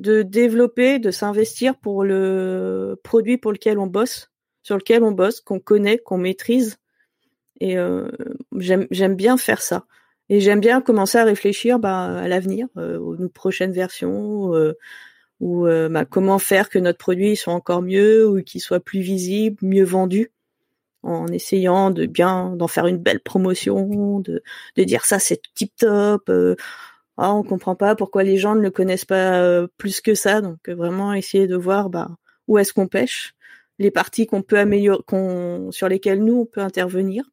de 0.00 0.22
développer, 0.22 0.98
de 0.98 1.10
s'investir 1.10 1.76
pour 1.76 2.04
le 2.04 2.98
produit 3.04 3.36
pour 3.36 3.52
lequel 3.52 3.78
on 3.78 3.86
bosse, 3.86 4.30
sur 4.62 4.76
lequel 4.76 5.04
on 5.04 5.12
bosse, 5.12 5.40
qu'on 5.40 5.60
connaît, 5.60 5.98
qu'on 5.98 6.16
maîtrise, 6.16 6.78
et 7.60 7.76
euh, 7.76 8.08
j'aime 8.58 9.14
bien 9.14 9.36
faire 9.36 9.60
ça. 9.60 9.84
Et 10.30 10.40
j'aime 10.40 10.60
bien 10.60 10.80
commencer 10.80 11.18
à 11.18 11.24
réfléchir 11.24 11.78
bah, 11.78 12.18
à 12.18 12.28
l'avenir, 12.28 12.68
euh, 12.78 12.98
aux 12.98 13.28
prochaines 13.28 13.72
versions, 13.72 14.54
euh, 14.54 14.72
ou 15.40 15.66
euh, 15.66 15.90
bah, 15.90 16.06
comment 16.06 16.38
faire 16.38 16.70
que 16.70 16.78
notre 16.78 16.98
produit 16.98 17.36
soit 17.36 17.52
encore 17.52 17.82
mieux 17.82 18.26
ou 18.26 18.42
qu'il 18.42 18.62
soit 18.62 18.80
plus 18.80 19.00
visible, 19.00 19.58
mieux 19.60 19.84
vendu, 19.84 20.32
en 21.02 21.26
essayant 21.28 21.90
de 21.90 22.06
bien 22.06 22.56
d'en 22.56 22.68
faire 22.68 22.86
une 22.86 22.98
belle 22.98 23.20
promotion, 23.20 24.20
de, 24.20 24.42
de 24.76 24.84
dire 24.84 25.04
ça 25.04 25.18
c'est 25.18 25.42
tip 25.54 25.74
top. 25.76 26.30
Euh, 27.20 27.24
ah, 27.24 27.34
on 27.34 27.42
comprend 27.42 27.76
pas 27.76 27.94
pourquoi 27.94 28.22
les 28.22 28.38
gens 28.38 28.54
ne 28.54 28.60
le 28.60 28.70
connaissent 28.70 29.04
pas 29.04 29.66
plus 29.76 30.00
que 30.00 30.14
ça, 30.14 30.40
donc 30.40 30.68
vraiment 30.68 31.12
essayer 31.12 31.46
de 31.46 31.56
voir 31.56 31.90
bah, 31.90 32.16
où 32.48 32.58
est-ce 32.58 32.72
qu'on 32.72 32.88
pêche, 32.88 33.34
les 33.78 33.90
parties 33.90 34.26
qu'on 34.26 34.42
peut 34.42 34.58
améliorer, 34.58 35.02
qu'on 35.06 35.70
sur 35.70 35.88
lesquelles 35.88 36.22
nous 36.22 36.40
on 36.40 36.46
peut 36.46 36.60
intervenir 36.60 37.24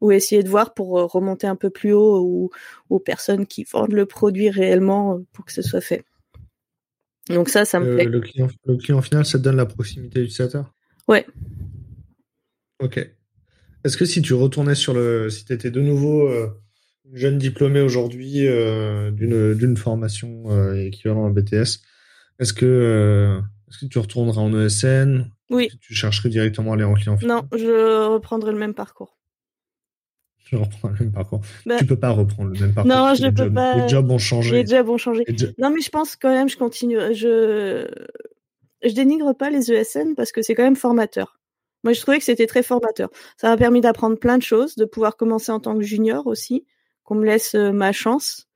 ou 0.00 0.12
essayer 0.12 0.42
de 0.42 0.48
voir 0.48 0.74
pour 0.74 0.98
euh, 0.98 1.06
remonter 1.06 1.46
un 1.46 1.56
peu 1.56 1.70
plus 1.70 1.92
haut 1.92 2.20
ou 2.20 2.50
aux 2.90 2.98
personnes 2.98 3.46
qui 3.46 3.64
vendent 3.64 3.92
le 3.92 4.06
produit 4.06 4.50
réellement 4.50 5.14
euh, 5.14 5.24
pour 5.32 5.44
que 5.44 5.52
ce 5.52 5.62
soit 5.62 5.80
fait. 5.80 6.04
Donc 7.28 7.48
ça, 7.48 7.64
ça 7.64 7.80
me 7.80 7.94
plaît. 7.94 8.04
Le 8.04 8.20
client, 8.20 8.48
le 8.66 8.76
client 8.76 9.02
final, 9.02 9.24
ça 9.24 9.38
te 9.38 9.44
donne 9.44 9.56
la 9.56 9.66
proximité 9.66 10.20
utilisateur? 10.20 10.72
Ouais. 11.08 11.26
Ok. 12.82 12.98
Est-ce 13.84 13.96
que 13.96 14.04
si 14.04 14.22
tu 14.22 14.34
retournais 14.34 14.74
sur 14.74 14.94
le... 14.94 15.30
Si 15.30 15.44
tu 15.44 15.52
étais 15.52 15.70
de 15.70 15.80
nouveau 15.80 16.28
euh, 16.28 16.48
jeune 17.12 17.38
diplômé 17.38 17.80
aujourd'hui 17.80 18.42
d'une 18.42 19.76
formation 19.76 20.74
équivalent 20.74 21.26
à 21.26 21.30
BTS, 21.30 21.80
est-ce 22.38 22.52
que, 22.52 23.40
est-ce 23.68 23.78
que 23.78 23.86
tu 23.86 23.98
retourneras 23.98 24.40
en 24.40 24.52
ESN 24.58 25.30
Oui. 25.50 25.68
tu 25.80 25.94
chercherais 25.94 26.28
directement 26.28 26.72
à 26.72 26.74
aller 26.74 26.84
en 26.84 26.94
client 26.94 27.16
final? 27.16 27.36
Non, 27.36 27.58
je 27.58 28.06
reprendrai 28.08 28.52
le 28.52 28.58
même 28.58 28.74
parcours. 28.74 29.16
Je 30.50 30.56
reprends 30.56 30.88
le 30.88 30.94
même 31.00 31.12
parcours. 31.12 31.40
Bah, 31.64 31.76
tu 31.76 31.86
peux 31.86 31.98
pas 31.98 32.10
reprendre 32.10 32.52
le 32.52 32.60
même 32.60 32.72
parcours. 32.72 32.92
Non, 32.92 33.14
je 33.14 33.28
peux 33.28 33.52
pas. 33.52 33.76
Les 33.76 33.88
jobs 33.88 34.08
ont 34.10 34.18
changé. 34.18 34.62
Les 34.62 34.66
jobs 34.68 34.88
ont 34.88 34.98
changé. 34.98 35.24
Non, 35.58 35.70
mais 35.70 35.80
je 35.80 35.90
pense 35.90 36.14
quand 36.14 36.32
même, 36.32 36.48
je 36.48 36.56
continue. 36.56 36.98
Je, 37.12 37.88
je 38.84 38.92
dénigre 38.92 39.34
pas 39.36 39.50
les 39.50 39.72
ESN 39.72 40.14
parce 40.14 40.30
que 40.30 40.42
c'est 40.42 40.54
quand 40.54 40.62
même 40.62 40.76
formateur. 40.76 41.40
Moi, 41.82 41.94
je 41.94 42.00
trouvais 42.00 42.18
que 42.18 42.24
c'était 42.24 42.46
très 42.46 42.62
formateur. 42.62 43.10
Ça 43.36 43.48
m'a 43.48 43.56
permis 43.56 43.80
d'apprendre 43.80 44.18
plein 44.18 44.38
de 44.38 44.42
choses, 44.42 44.76
de 44.76 44.84
pouvoir 44.84 45.16
commencer 45.16 45.50
en 45.50 45.58
tant 45.60 45.76
que 45.76 45.82
junior 45.82 46.26
aussi, 46.26 46.64
qu'on 47.06 47.14
me 47.14 47.24
laisse 47.24 47.54
ma 47.54 47.92
chance. 47.92 48.46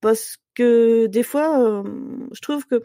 Parce 0.00 0.38
que 0.54 1.06
des 1.06 1.22
fois, 1.22 1.84
je 2.32 2.40
trouve 2.40 2.66
que 2.66 2.82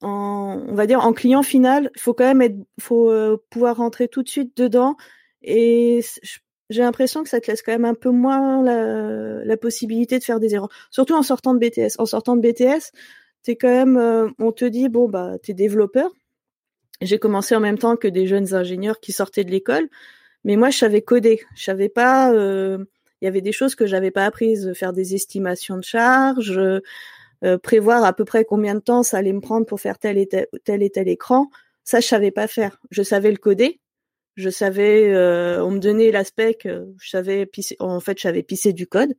en, 0.00 0.62
on 0.68 0.74
va 0.74 0.86
dire 0.86 1.00
en 1.00 1.12
client 1.12 1.42
final, 1.42 1.90
faut 1.96 2.14
quand 2.14 2.26
même 2.26 2.42
être, 2.42 2.58
faut 2.80 3.12
pouvoir 3.50 3.76
rentrer 3.76 4.08
tout 4.08 4.22
de 4.22 4.28
suite 4.28 4.56
dedans. 4.56 4.96
Et 5.42 6.00
j'ai 6.70 6.82
l'impression 6.82 7.22
que 7.22 7.28
ça 7.28 7.40
te 7.40 7.50
laisse 7.50 7.62
quand 7.62 7.72
même 7.72 7.84
un 7.84 7.94
peu 7.94 8.10
moins 8.10 8.62
la, 8.62 9.56
possibilité 9.56 10.18
de 10.18 10.24
faire 10.24 10.40
des 10.40 10.54
erreurs. 10.54 10.70
Surtout 10.90 11.14
en 11.14 11.22
sortant 11.22 11.54
de 11.54 11.58
BTS. 11.58 11.98
En 11.98 12.06
sortant 12.06 12.36
de 12.36 12.42
BTS, 12.42 12.92
t'es 13.42 13.56
quand 13.56 13.68
même, 13.68 14.32
on 14.38 14.52
te 14.52 14.64
dit 14.64 14.88
bon 14.88 15.08
bah 15.08 15.36
t'es 15.42 15.54
développeur. 15.54 16.10
J'ai 17.00 17.18
commencé 17.18 17.54
en 17.54 17.60
même 17.60 17.78
temps 17.78 17.96
que 17.96 18.08
des 18.08 18.26
jeunes 18.26 18.54
ingénieurs 18.54 19.00
qui 19.00 19.12
sortaient 19.12 19.44
de 19.44 19.50
l'école, 19.50 19.88
mais 20.44 20.56
moi 20.56 20.70
je 20.70 20.78
savais 20.78 21.02
coder. 21.02 21.40
Je 21.56 21.64
savais 21.64 21.88
pas. 21.88 22.32
Euh, 22.32 22.84
il 23.20 23.24
y 23.24 23.28
avait 23.28 23.40
des 23.40 23.52
choses 23.52 23.74
que 23.74 23.86
j'avais 23.86 24.10
pas 24.10 24.24
apprises, 24.24 24.72
faire 24.74 24.92
des 24.92 25.14
estimations 25.14 25.76
de 25.76 25.84
charges, 25.84 26.58
euh, 27.44 27.58
prévoir 27.58 28.04
à 28.04 28.12
peu 28.12 28.24
près 28.24 28.44
combien 28.44 28.74
de 28.74 28.80
temps 28.80 29.02
ça 29.02 29.18
allait 29.18 29.32
me 29.32 29.40
prendre 29.40 29.66
pour 29.66 29.80
faire 29.80 29.98
tel 29.98 30.18
et 30.18 30.26
tel, 30.26 30.46
tel 30.64 30.82
et 30.82 30.90
tel 30.90 31.08
écran. 31.08 31.48
Ça 31.84 32.00
je 32.00 32.06
savais 32.06 32.30
pas 32.30 32.46
faire. 32.46 32.78
Je 32.90 33.02
savais 33.02 33.30
le 33.30 33.38
coder, 33.38 33.80
je 34.38 34.50
savais, 34.50 35.12
euh, 35.12 35.64
on 35.64 35.72
me 35.72 35.80
donnait 35.80 36.12
l'aspect 36.12 36.54
que 36.54 36.86
je 37.00 37.10
savais 37.10 37.44
pisser, 37.44 37.76
en 37.80 37.98
fait, 37.98 38.20
j'avais 38.20 38.44
pissé 38.44 38.72
du 38.72 38.86
code, 38.86 39.14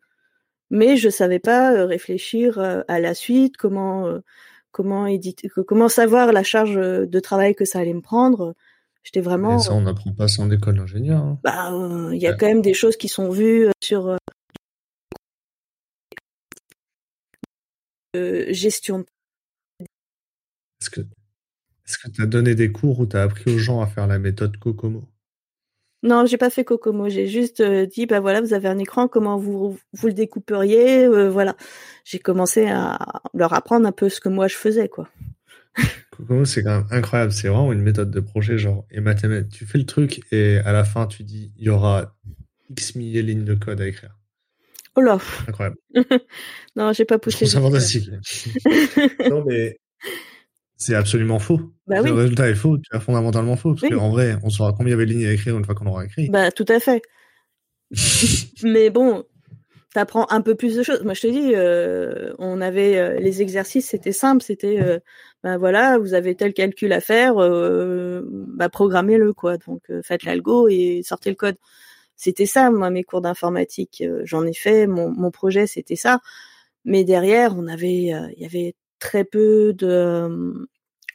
mais 0.70 0.96
je 0.96 1.10
savais 1.10 1.40
pas 1.40 1.74
euh, 1.74 1.86
réfléchir 1.86 2.58
euh, 2.60 2.84
à 2.88 3.02
la 3.02 3.14
suite, 3.14 3.58
comment, 3.58 4.08
comment 4.72 5.08
éditer, 5.08 5.50
comment 5.68 5.90
savoir 5.90 6.32
la 6.32 6.44
charge 6.44 6.76
de 6.76 7.20
travail 7.20 7.54
que 7.54 7.66
ça 7.66 7.80
allait 7.80 7.94
me 7.94 8.02
prendre. 8.02 8.56
J'étais 9.04 9.22
vraiment. 9.22 9.56
Mais 9.56 9.60
ça, 9.60 9.74
on 9.74 9.82
n'apprend 9.82 10.14
pas 10.14 10.28
ça 10.28 10.44
en 10.44 10.52
école 10.52 10.78
d'ingénieur. 10.78 11.24
Hein. 11.24 11.40
Bah, 11.44 11.72
il 12.12 12.20
y 12.20 12.28
a 12.28 12.34
quand 12.34 12.48
même 12.48 12.62
des 12.62 12.74
choses 12.74 12.98
qui 12.98 13.08
sont 13.08 13.30
vues 13.30 13.68
sur 13.82 14.18
gestion. 18.52 19.06
Est-ce 20.82 20.90
que 20.90 21.02
est-ce 21.90 21.98
que 21.98 22.10
tu 22.10 22.22
as 22.22 22.28
donné 22.28 22.54
des 22.54 22.72
cours 22.72 23.00
où 23.00 23.08
tu 23.08 23.18
as 23.18 23.24
appris 23.24 23.52
aux 23.52 23.58
gens 23.58 23.82
à 23.82 23.88
faire 23.88 24.06
la 24.06 24.20
méthode 24.20 24.58
Kokomo? 24.58 25.10
Non, 26.04 26.28
j'ai 26.28 26.38
pas 26.38 26.52
fait 26.52 26.64
Kokomo. 26.64 27.10
J'ai 27.10 27.26
juste 27.26 27.62
euh, 27.62 27.88
dit, 27.88 28.06
bah 28.06 28.20
voilà, 28.20 28.42
vous 28.42 28.54
avez 28.54 28.68
un 28.68 28.78
écran, 28.78 29.08
comment 29.08 29.38
vous, 29.38 29.76
vous 29.94 30.08
le 30.08 30.14
découperiez, 30.14 31.06
euh, 31.06 31.30
voilà. 31.30 31.56
J'ai 32.06 32.20
commencé 32.20 32.68
à 32.68 33.00
leur 33.34 33.54
apprendre 33.54 33.88
un 33.88 33.92
peu 33.92 34.08
ce 34.08 34.22
que 34.22 34.30
moi 34.30 34.48
je 34.48 34.56
faisais, 34.56 34.88
quoi. 34.88 35.10
Kokomo, 36.20 36.44
c'est 36.44 36.64
quand 36.64 36.78
même 36.78 36.88
incroyable. 36.92 37.32
C'est 37.32 37.48
vraiment 37.48 37.72
une 37.72 37.82
méthode 37.82 38.12
de 38.12 38.20
projet, 38.20 38.58
genre, 38.58 38.86
et 38.92 39.00
mathématiques. 39.00 39.52
Tu 39.52 39.66
fais 39.66 39.78
le 39.78 39.86
truc 39.86 40.22
et 40.32 40.58
à 40.58 40.74
la 40.74 40.84
fin, 40.84 41.08
tu 41.08 41.24
dis, 41.24 41.54
il 41.58 41.66
y 41.66 41.70
aura 41.70 42.14
X 42.70 42.96
milliers 42.96 43.22
de 43.22 43.28
lignes 43.28 43.46
de 43.46 43.56
code 43.56 43.80
à 43.80 43.88
écrire. 43.88 44.16
Oh 44.96 45.02
là 45.02 45.18
Incroyable. 45.48 45.78
non, 46.76 46.92
j'ai 46.92 47.06
pas 47.06 47.20
poussé. 47.20 47.46
C'est 47.46 47.60
fantastique. 47.60 48.10
non, 49.30 49.46
mais 49.48 49.80
c'est 50.76 50.96
absolument 50.96 51.40
faux. 51.40 51.62
Bah 51.88 52.02
le 52.02 52.12
résultat 52.12 52.50
est 52.50 52.56
faux, 52.56 52.78
c'est 52.92 53.00
fondamentalement 53.00 53.56
faux. 53.56 53.76
Parce 53.76 53.94
qu'en 53.94 54.10
vrai, 54.10 54.36
on 54.44 54.50
saura 54.50 54.74
combien 54.74 54.88
il 54.88 54.92
y 54.92 54.94
avait 54.94 55.06
de 55.06 55.12
lignes 55.12 55.28
à 55.28 55.32
écrire 55.32 55.58
une 55.58 55.64
fois 55.64 55.74
qu'on 55.74 55.88
aura 55.88 56.04
écrit. 56.04 56.30
Bah, 56.30 56.52
tout 56.52 56.66
à 56.68 56.82
fait. 56.82 57.02
Mais 58.64 58.90
bon, 58.90 59.24
t'apprends 59.94 60.28
un 60.30 60.42
peu 60.42 60.56
plus 60.56 60.76
de 60.76 60.84
choses. 60.84 61.04
Moi, 61.04 61.14
je 61.14 61.22
te 61.22 61.28
dis, 61.28 61.52
euh, 61.56 62.34
on 62.40 62.62
avait 62.62 62.98
euh, 62.98 63.20
les 63.20 63.42
exercices, 63.42 63.90
c'était 63.90 64.12
simple, 64.12 64.44
c'était, 64.44 64.82
euh, 64.82 65.00
bah 65.44 65.58
voilà, 65.58 65.98
vous 65.98 66.14
avez 66.14 66.36
tel 66.36 66.54
calcul 66.54 66.92
à 66.94 67.02
faire, 67.02 67.38
euh, 67.38 68.24
bah 68.30 68.70
programmez-le 68.70 69.34
quoi. 69.34 69.58
Donc, 69.58 69.84
faites 70.04 70.24
l'algo 70.24 70.68
et 70.68 71.02
sortez 71.04 71.30
le 71.30 71.36
code. 71.36 71.58
C'était 72.16 72.46
ça, 72.46 72.72
moi, 72.72 72.90
mes 72.90 73.04
cours 73.04 73.22
d'informatique. 73.22 74.04
J'en 74.24 74.46
ai 74.46 74.54
fait, 74.54 74.88
mon, 74.88 75.32
projet, 75.32 75.68
c'était 75.68 75.96
ça. 75.96 76.20
Mais 76.86 77.04
derrière, 77.06 77.56
on 77.58 77.68
avait, 77.68 78.12
il 78.36 78.36
y 78.38 78.46
avait 78.46 78.76
très 79.00 79.24
peu 79.24 79.74
de 79.74 80.68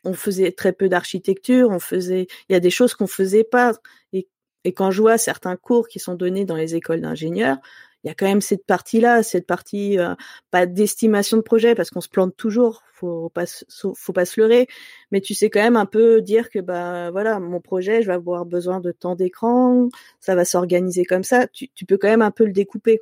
on 0.04 0.14
faisait 0.14 0.52
très 0.52 0.72
peu 0.72 0.88
d'architecture, 0.88 1.70
on 1.70 1.78
faisait 1.78 2.26
il 2.48 2.52
y 2.52 2.56
a 2.56 2.60
des 2.60 2.70
choses 2.70 2.94
qu'on 2.94 3.06
faisait 3.06 3.44
pas 3.44 3.72
et, 4.12 4.28
et 4.64 4.72
quand 4.72 4.90
je 4.90 5.00
vois 5.00 5.18
certains 5.18 5.56
cours 5.56 5.88
qui 5.88 5.98
sont 5.98 6.14
donnés 6.14 6.44
dans 6.44 6.56
les 6.56 6.74
écoles 6.74 7.00
d'ingénieurs, 7.00 7.58
il 8.04 8.08
y 8.08 8.10
a 8.10 8.14
quand 8.14 8.26
même 8.26 8.42
cette 8.42 8.66
partie-là, 8.66 9.22
cette 9.22 9.46
partie 9.46 9.98
euh, 9.98 10.14
pas 10.50 10.66
d'estimation 10.66 11.38
de 11.38 11.42
projet 11.42 11.74
parce 11.74 11.90
qu'on 11.90 12.02
se 12.02 12.08
plante 12.08 12.36
toujours, 12.36 12.82
faut 12.92 13.30
pas 13.30 13.44
faut 13.94 14.12
pas 14.12 14.26
se 14.26 14.38
leurrer, 14.40 14.68
mais 15.10 15.22
tu 15.22 15.34
sais 15.34 15.48
quand 15.48 15.62
même 15.62 15.76
un 15.76 15.86
peu 15.86 16.20
dire 16.20 16.50
que 16.50 16.58
bah 16.58 17.10
voilà, 17.10 17.40
mon 17.40 17.60
projet, 17.60 18.02
je 18.02 18.08
vais 18.08 18.12
avoir 18.12 18.44
besoin 18.44 18.80
de 18.80 18.92
temps 18.92 19.14
d'écran, 19.14 19.88
ça 20.20 20.34
va 20.34 20.44
s'organiser 20.44 21.06
comme 21.06 21.24
ça, 21.24 21.46
tu, 21.48 21.70
tu 21.70 21.86
peux 21.86 21.96
quand 21.96 22.08
même 22.08 22.22
un 22.22 22.30
peu 22.30 22.44
le 22.44 22.52
découper. 22.52 23.00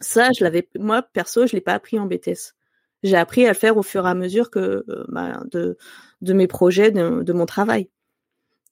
Ça, 0.00 0.30
je 0.38 0.44
l'avais 0.44 0.68
moi 0.78 1.02
perso, 1.02 1.46
je 1.46 1.54
l'ai 1.54 1.60
pas 1.60 1.74
appris 1.74 1.98
en 1.98 2.06
BTS 2.06 2.54
j'ai 3.02 3.16
appris 3.16 3.44
à 3.44 3.48
le 3.48 3.54
faire 3.54 3.76
au 3.76 3.82
fur 3.82 4.06
et 4.06 4.10
à 4.10 4.14
mesure 4.14 4.50
que 4.50 4.84
euh, 4.88 5.04
bah, 5.08 5.42
de, 5.52 5.76
de 6.22 6.32
mes 6.32 6.46
projets, 6.46 6.90
de, 6.90 7.22
de, 7.22 7.32
mon 7.32 7.46
travail. 7.46 7.88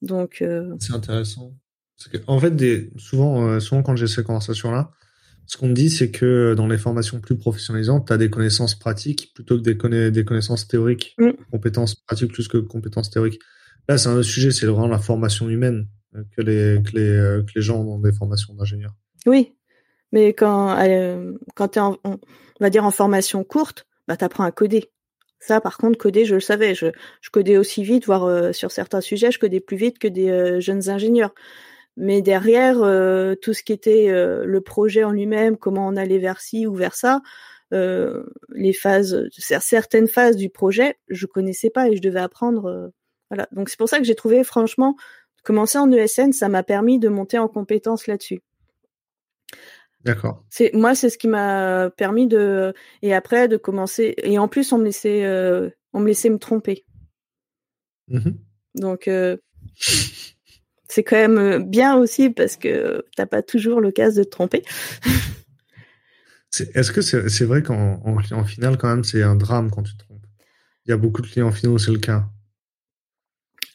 Donc 0.01 0.41
euh, 0.41 0.75
c'est 0.79 0.93
intéressant. 0.93 1.53
en 2.27 2.39
fait, 2.39 2.51
des, 2.51 2.91
souvent, 2.97 3.59
souvent 3.59 3.83
quand 3.83 3.95
j'ai 3.95 4.07
ces 4.07 4.23
conversations-là, 4.23 4.91
ce 5.47 5.57
qu'on 5.57 5.67
me 5.67 5.73
dit, 5.73 5.89
c'est 5.89 6.11
que 6.11 6.53
dans 6.55 6.67
les 6.67 6.77
formations 6.77 7.19
plus 7.19 7.37
professionnalisantes, 7.37 8.07
tu 8.07 8.13
as 8.13 8.17
des 8.17 8.29
connaissances 8.29 8.75
pratiques 8.75 9.31
plutôt 9.33 9.57
que 9.59 9.63
des, 9.63 10.11
des 10.11 10.25
connaissances 10.25 10.67
théoriques. 10.67 11.15
Mm. 11.17 11.31
Compétences 11.51 11.95
pratiques 11.95 12.31
plus 12.31 12.47
que 12.47 12.57
compétences 12.57 13.09
théoriques. 13.09 13.39
Là, 13.87 13.97
c'est 13.97 14.09
un 14.09 14.13
autre 14.13 14.23
sujet, 14.23 14.51
c'est 14.51 14.65
vraiment 14.65 14.87
la 14.87 14.99
formation 14.99 15.49
humaine 15.49 15.87
que 16.35 16.41
les, 16.41 16.81
que 16.83 16.97
les, 16.97 17.43
que 17.45 17.51
les 17.55 17.61
gens 17.61 17.81
ont 17.81 17.99
des 17.99 18.11
formations 18.11 18.53
d'ingénieurs. 18.53 18.95
Oui, 19.25 19.55
mais 20.11 20.33
quand, 20.33 20.77
euh, 20.79 21.33
quand 21.55 21.69
tu 21.69 21.79
es, 21.79 21.81
en, 21.81 21.97
on 22.03 22.19
va 22.59 22.69
dire, 22.69 22.85
en 22.85 22.91
formation 22.91 23.43
courte, 23.43 23.85
bah, 24.07 24.17
tu 24.17 24.25
apprends 24.25 24.43
à 24.43 24.51
coder. 24.51 24.91
Ça, 25.39 25.61
par 25.61 25.77
contre, 25.77 25.97
coder, 25.97 26.25
je 26.25 26.35
le 26.35 26.41
savais. 26.41 26.73
Je, 26.73 26.87
je 27.21 27.29
codais 27.29 27.57
aussi 27.57 27.83
vite, 27.83 28.05
voire 28.05 28.23
euh, 28.23 28.51
sur 28.51 28.71
certains 28.71 29.01
sujets, 29.01 29.31
je 29.31 29.39
codais 29.39 29.59
plus 29.59 29.77
vite 29.77 29.99
que 29.99 30.07
des 30.07 30.29
euh, 30.29 30.59
jeunes 30.59 30.89
ingénieurs. 30.89 31.35
Mais 31.97 32.21
derrière, 32.21 32.75
tout 33.41 33.53
ce 33.53 33.63
qui 33.63 33.71
était 33.73 34.07
le 34.09 34.61
projet 34.61 35.03
en 35.03 35.11
lui-même, 35.11 35.57
comment 35.57 35.87
on 35.87 35.95
allait 35.95 36.17
vers 36.17 36.41
ci 36.41 36.67
ou 36.67 36.75
vers 36.75 36.95
ça, 36.95 37.21
les 37.71 38.73
phases, 38.73 39.29
certaines 39.31 40.07
phases 40.07 40.35
du 40.35 40.49
projet, 40.49 40.97
je 41.07 41.25
connaissais 41.25 41.69
pas 41.69 41.89
et 41.89 41.95
je 41.95 42.01
devais 42.01 42.19
apprendre. 42.19 42.91
voilà. 43.29 43.47
Donc 43.53 43.69
c'est 43.69 43.77
pour 43.77 43.87
ça 43.87 43.99
que 43.99 44.03
j'ai 44.03 44.15
trouvé, 44.15 44.43
franchement, 44.43 44.97
commencer 45.45 45.77
en 45.77 45.89
ESN, 45.89 46.33
ça 46.33 46.49
m'a 46.49 46.63
permis 46.63 46.99
de 46.99 47.07
monter 47.07 47.37
en 47.37 47.47
compétence 47.47 48.07
là-dessus. 48.07 48.41
D'accord. 50.03 50.43
C'est 50.49 50.71
moi, 50.73 50.93
c'est 50.93 51.09
ce 51.09 51.17
qui 51.17 51.27
m'a 51.27 51.89
permis 51.89 52.27
de 52.27 52.73
et 53.01 53.13
après 53.13 53.47
de 53.47 53.57
commencer 53.57 54.13
et 54.17 54.37
en 54.37 54.47
plus 54.47 54.71
on 54.71 54.77
me 54.77 54.83
laissait 54.83 55.23
euh, 55.25 55.69
on 55.93 55.99
me 55.99 56.07
laissait 56.07 56.29
me 56.29 56.37
tromper. 56.37 56.85
Mmh 58.07 58.31
Donc 58.75 59.07
euh, 59.07 59.37
c'est 60.87 61.03
quand 61.03 61.15
même 61.15 61.37
euh, 61.37 61.59
bien 61.59 61.95
aussi 61.95 62.29
parce 62.29 62.57
que 62.57 63.03
t'as 63.15 63.25
pas 63.25 63.41
toujours 63.41 63.81
l'occasion 63.81 64.21
de 64.21 64.25
te 64.25 64.29
tromper. 64.29 64.63
Est-ce 66.73 66.91
que 66.91 67.01
c'est 67.01 67.45
vrai 67.45 67.61
qu'en 67.63 68.01
en 68.05 68.15
client 68.15 68.43
final 68.45 68.77
quand 68.77 68.87
même 68.87 69.03
c'est 69.03 69.21
un 69.21 69.35
drame 69.35 69.69
quand 69.69 69.83
tu 69.83 69.93
te 69.97 70.03
trompes? 70.05 70.25
Il 70.85 70.91
y 70.91 70.93
a 70.93 70.97
beaucoup 70.97 71.21
de 71.21 71.27
clients 71.27 71.51
finaux 71.51 71.77
c'est 71.77 71.91
le 71.91 71.99
cas. 71.99 72.25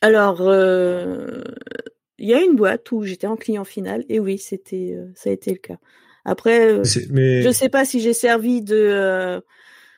Alors 0.00 0.40
il 0.40 2.28
y 2.28 2.32
a 2.32 2.40
une 2.42 2.56
boîte 2.56 2.90
où 2.92 3.04
j'étais 3.04 3.26
en 3.26 3.36
client 3.36 3.64
final 3.64 4.04
et 4.08 4.18
oui 4.18 4.38
c'était 4.38 4.96
ça 5.14 5.28
a 5.28 5.32
été 5.32 5.50
le 5.50 5.58
cas. 5.58 5.76
Après, 6.24 6.72
euh, 6.72 6.82
mais... 7.10 7.42
je 7.42 7.50
sais 7.50 7.68
pas 7.68 7.84
si 7.84 8.00
j'ai 8.00 8.12
servi 8.12 8.62
de 8.62 8.76
euh, 8.76 9.40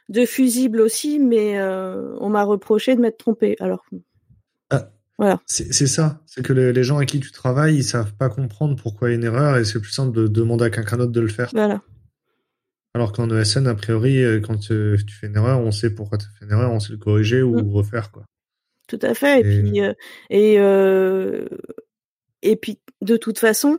de 0.09 0.25
fusible 0.25 0.81
aussi, 0.81 1.19
mais 1.19 1.59
euh, 1.59 2.17
on 2.21 2.29
m'a 2.29 2.45
reproché 2.45 2.95
de 2.95 3.01
m'être 3.01 3.19
trompé. 3.19 3.57
Alors 3.61 3.85
voilà. 5.19 5.41
C'est 5.47 5.87
ça, 5.87 6.21
c'est 6.27 6.45
que 6.45 6.53
les, 6.53 6.83
gens 6.83 6.97
avec 6.97 7.11
qui 7.11 7.21
tu 7.21 7.31
travailles, 7.33 7.77
ils 7.77 7.85
savent 7.85 8.15
pas 8.15 8.29
comprendre 8.29 8.81
pourquoi 8.81 9.09
il 9.09 9.13
y 9.13 9.15
a 9.15 9.19
une 9.19 9.25
erreur 9.25 9.57
et 9.57 9.65
c'est 9.65 9.81
plus 9.81 9.93
simple 9.93 10.17
de 10.17 10.27
demander 10.27 10.65
à 10.65 10.71
quelqu'un 10.71 10.97
d'autre 10.97 11.13
de 11.13 11.21
le 11.21 11.29
faire. 11.29 11.51
Voilà. 11.53 11.83
Alors 12.95 13.13
qu'en 13.13 13.31
ESN, 13.31 13.67
a 13.67 13.75
priori, 13.75 14.23
quand 14.43 14.59
tu, 14.59 14.99
fais 15.21 15.29
une 15.29 15.37
erreur, 15.37 15.61
on 15.61 15.71
sait 15.71 15.91
pourquoi 15.91 16.19
tu 16.19 16.27
fait 16.39 16.45
une 16.45 16.53
erreur, 16.53 16.73
on 16.73 16.81
sait 16.81 16.93
le 16.93 16.99
corriger 16.99 17.43
ou 17.43 17.63
mm. 17.63 17.71
refaire 17.71 18.11
quoi. 18.11 18.25
Tout 18.89 18.99
à 19.03 19.15
fait. 19.15 19.41
Et, 19.41 19.57
et 19.57 19.63
puis 19.63 19.81
et 20.31 20.59
et 22.43 22.57
puis 22.57 22.79
de 23.01 23.17
toute 23.17 23.39
façon, 23.39 23.79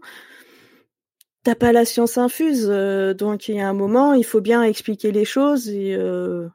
t'as 1.44 1.56
pas 1.56 1.72
la 1.72 1.86
science 1.86 2.18
infuse, 2.18 2.68
euh, 2.70 3.14
donc 3.14 3.48
il 3.48 3.56
y 3.56 3.60
a 3.60 3.68
un 3.68 3.74
moment, 3.74 4.14
il 4.14 4.24
faut 4.24 4.42
bien 4.42 4.64
expliquer 4.64 5.12
les 5.12 5.26
choses 5.26 5.70
et 5.70 5.96
euh, 5.96 6.48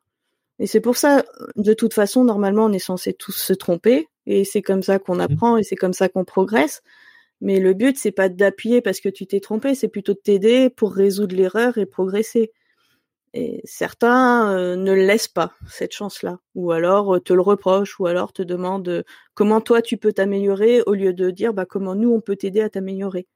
et 0.58 0.66
c'est 0.66 0.80
pour 0.80 0.96
ça, 0.96 1.24
de 1.56 1.72
toute 1.72 1.94
façon, 1.94 2.24
normalement, 2.24 2.64
on 2.64 2.72
est 2.72 2.78
censé 2.78 3.12
tous 3.12 3.32
se 3.32 3.52
tromper 3.52 4.08
et 4.26 4.44
c'est 4.44 4.62
comme 4.62 4.82
ça 4.82 4.98
qu'on 4.98 5.16
mmh. 5.16 5.20
apprend 5.20 5.56
et 5.56 5.62
c'est 5.62 5.76
comme 5.76 5.92
ça 5.92 6.08
qu'on 6.08 6.24
progresse. 6.24 6.82
Mais 7.40 7.60
le 7.60 7.72
but, 7.74 7.96
c'est 7.96 8.10
pas 8.10 8.28
d'appuyer 8.28 8.80
parce 8.80 9.00
que 9.00 9.08
tu 9.08 9.26
t'es 9.26 9.40
trompé, 9.40 9.76
c'est 9.76 9.88
plutôt 9.88 10.14
de 10.14 10.18
t'aider 10.18 10.70
pour 10.70 10.92
résoudre 10.92 11.36
l'erreur 11.36 11.78
et 11.78 11.86
progresser. 11.86 12.50
Et 13.34 13.60
certains 13.64 14.56
euh, 14.56 14.74
ne 14.74 14.92
laissent 14.92 15.28
pas 15.28 15.52
cette 15.68 15.92
chance-là, 15.92 16.38
ou 16.54 16.72
alors 16.72 17.22
te 17.22 17.32
le 17.32 17.42
reprochent, 17.42 18.00
ou 18.00 18.06
alors 18.06 18.32
te 18.32 18.42
demandent 18.42 19.04
comment 19.34 19.60
toi 19.60 19.82
tu 19.82 19.98
peux 19.98 20.12
t'améliorer, 20.12 20.82
au 20.86 20.94
lieu 20.94 21.12
de 21.12 21.30
dire 21.30 21.52
bah 21.52 21.66
comment 21.66 21.94
nous 21.94 22.10
on 22.10 22.20
peut 22.20 22.36
t'aider 22.36 22.62
à 22.62 22.70
t'améliorer. 22.70 23.26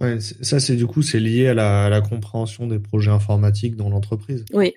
Ouais, 0.00 0.20
ça 0.20 0.60
c'est 0.60 0.76
du 0.76 0.86
coup 0.86 1.02
c'est 1.02 1.18
lié 1.18 1.48
à 1.48 1.54
la, 1.54 2.00
compréhension 2.02 2.68
des 2.68 2.78
projets 2.78 3.10
informatiques 3.10 3.74
dans 3.74 3.88
l'entreprise. 3.88 4.44
Oui. 4.52 4.74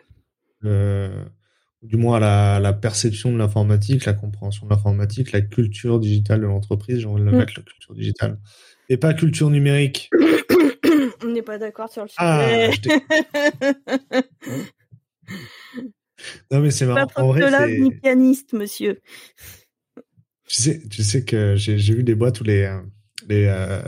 Du 0.63 1.97
moins 1.97 2.19
la, 2.19 2.73
perception 2.73 3.31
de 3.31 3.37
l'informatique, 3.37 4.05
la 4.05 4.13
compréhension 4.13 4.67
de 4.67 4.71
l'informatique, 4.71 5.31
la 5.31 5.41
culture 5.41 5.99
digitale 5.99 6.41
de 6.41 6.45
l'entreprise. 6.45 6.99
J'ai 6.99 7.07
envie 7.07 7.21
de 7.21 7.25
le 7.25 7.31
mm. 7.31 7.37
mettre 7.37 7.53
la 7.57 7.63
culture 7.63 7.95
digitale 7.95 8.37
et 8.89 8.97
pas 8.97 9.13
culture 9.13 9.49
numérique. 9.49 10.09
On 11.23 11.27
n'est 11.27 11.41
pas 11.41 11.57
d'accord 11.57 11.91
sur 11.91 12.03
le 12.03 12.09
ah, 12.17 12.69
sujet. 12.71 13.01
Ah, 14.11 14.21
non 16.51 16.59
mais 16.59 16.71
c'est 16.71 16.85
marrant. 16.85 17.07
Pas 17.07 17.21
en 17.21 17.27
vrai, 17.27 17.79
ni 17.79 17.91
pianiste, 17.91 18.53
monsieur. 18.53 19.01
Tu 20.45 20.55
sais, 20.55 20.81
tu 20.89 21.03
sais 21.03 21.23
que 21.23 21.55
j'ai 21.55 21.75
vu 21.75 22.03
des 22.03 22.15
boîtes 22.15 22.41
où 22.41 22.43
les 22.43 22.79
les 23.27 23.45
euh, 23.45 23.81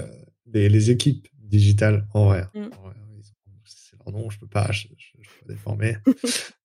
les, 0.54 0.92
équipes 0.92 1.28
digitales 1.42 2.08
en 2.14 2.26
vrai, 2.26 2.46
mm. 2.54 2.70
c'est 3.66 3.98
leur 3.98 4.12
nom, 4.14 4.30
je 4.30 4.40
peux 4.40 4.48
pas, 4.48 4.72
je, 4.72 4.88
pas 5.44 5.54
déformer. 5.54 5.98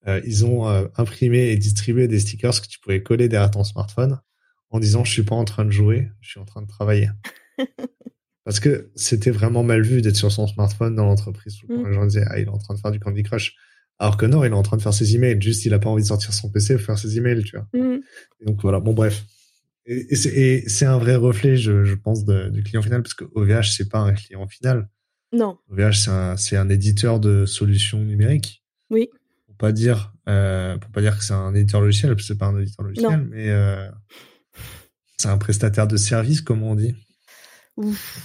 Euh, 0.06 0.22
ils 0.24 0.46
ont 0.46 0.68
euh, 0.68 0.86
imprimé 0.96 1.50
et 1.50 1.56
distribué 1.56 2.08
des 2.08 2.20
stickers 2.20 2.62
que 2.62 2.66
tu 2.66 2.78
pouvais 2.78 3.02
coller 3.02 3.28
derrière 3.28 3.50
ton 3.50 3.64
smartphone 3.64 4.18
en 4.70 4.80
disant 4.80 5.04
je 5.04 5.12
suis 5.12 5.22
pas 5.22 5.34
en 5.34 5.44
train 5.44 5.64
de 5.64 5.70
jouer, 5.70 6.08
je 6.20 6.30
suis 6.30 6.40
en 6.40 6.44
train 6.44 6.62
de 6.62 6.66
travailler. 6.66 7.10
Parce 8.44 8.60
que 8.60 8.90
c'était 8.94 9.30
vraiment 9.30 9.62
mal 9.62 9.82
vu 9.82 10.00
d'être 10.00 10.16
sur 10.16 10.32
son 10.32 10.46
smartphone 10.46 10.94
dans 10.94 11.04
l'entreprise. 11.04 11.58
Mm. 11.68 11.88
Les 11.88 11.92
gens 11.92 12.06
disaient 12.06 12.24
ah 12.28 12.38
il 12.38 12.46
est 12.46 12.50
en 12.50 12.58
train 12.58 12.74
de 12.74 12.80
faire 12.80 12.90
du 12.90 13.00
Candy 13.00 13.22
Crush. 13.22 13.54
Alors 13.98 14.16
que 14.16 14.24
non, 14.24 14.44
il 14.44 14.52
est 14.52 14.54
en 14.54 14.62
train 14.62 14.76
de 14.76 14.82
faire 14.82 14.94
ses 14.94 15.14
emails. 15.14 15.42
Juste, 15.42 15.66
il 15.66 15.74
a 15.74 15.78
pas 15.78 15.90
envie 15.90 16.02
de 16.02 16.08
sortir 16.08 16.32
son 16.32 16.50
PC 16.50 16.76
pour 16.76 16.86
faire 16.86 16.98
ses 16.98 17.18
emails, 17.18 17.42
tu 17.42 17.56
vois. 17.56 17.68
Mm. 17.74 18.00
donc 18.46 18.62
voilà. 18.62 18.80
Bon, 18.80 18.94
bref. 18.94 19.26
Et, 19.84 20.64
c'est 20.68 20.84
un 20.84 20.98
vrai 20.98 21.16
reflet, 21.16 21.56
je, 21.56 21.94
pense, 21.94 22.24
du 22.24 22.62
client 22.62 22.82
final, 22.82 23.02
parce 23.02 23.14
que 23.14 23.24
OVH, 23.34 23.74
c'est 23.74 23.88
pas 23.88 24.00
un 24.00 24.12
client 24.12 24.46
final. 24.46 24.88
Non. 25.32 25.58
OVH, 25.70 26.36
c'est 26.36 26.56
un, 26.56 26.68
éditeur 26.68 27.20
de 27.20 27.46
solutions 27.46 28.00
numériques. 28.00 28.62
Oui. 28.90 29.10
Pour 29.46 29.56
pas 29.56 29.72
dire, 29.72 30.12
euh, 30.28 30.76
pour 30.78 30.90
pas 30.90 31.00
dire 31.00 31.16
que 31.16 31.24
c'est 31.24 31.34
un 31.34 31.54
éditeur 31.54 31.80
logiciel, 31.80 32.12
parce 32.12 32.22
que 32.22 32.26
c'est 32.28 32.38
pas 32.38 32.46
un 32.46 32.60
éditeur 32.60 32.84
logiciel, 32.84 33.26
mais 33.30 33.50
euh, 33.50 33.88
c'est 35.16 35.28
un 35.28 35.38
prestataire 35.38 35.86
de 35.86 35.96
service, 35.96 36.40
comme 36.40 36.62
on 36.62 36.74
dit. 36.74 36.94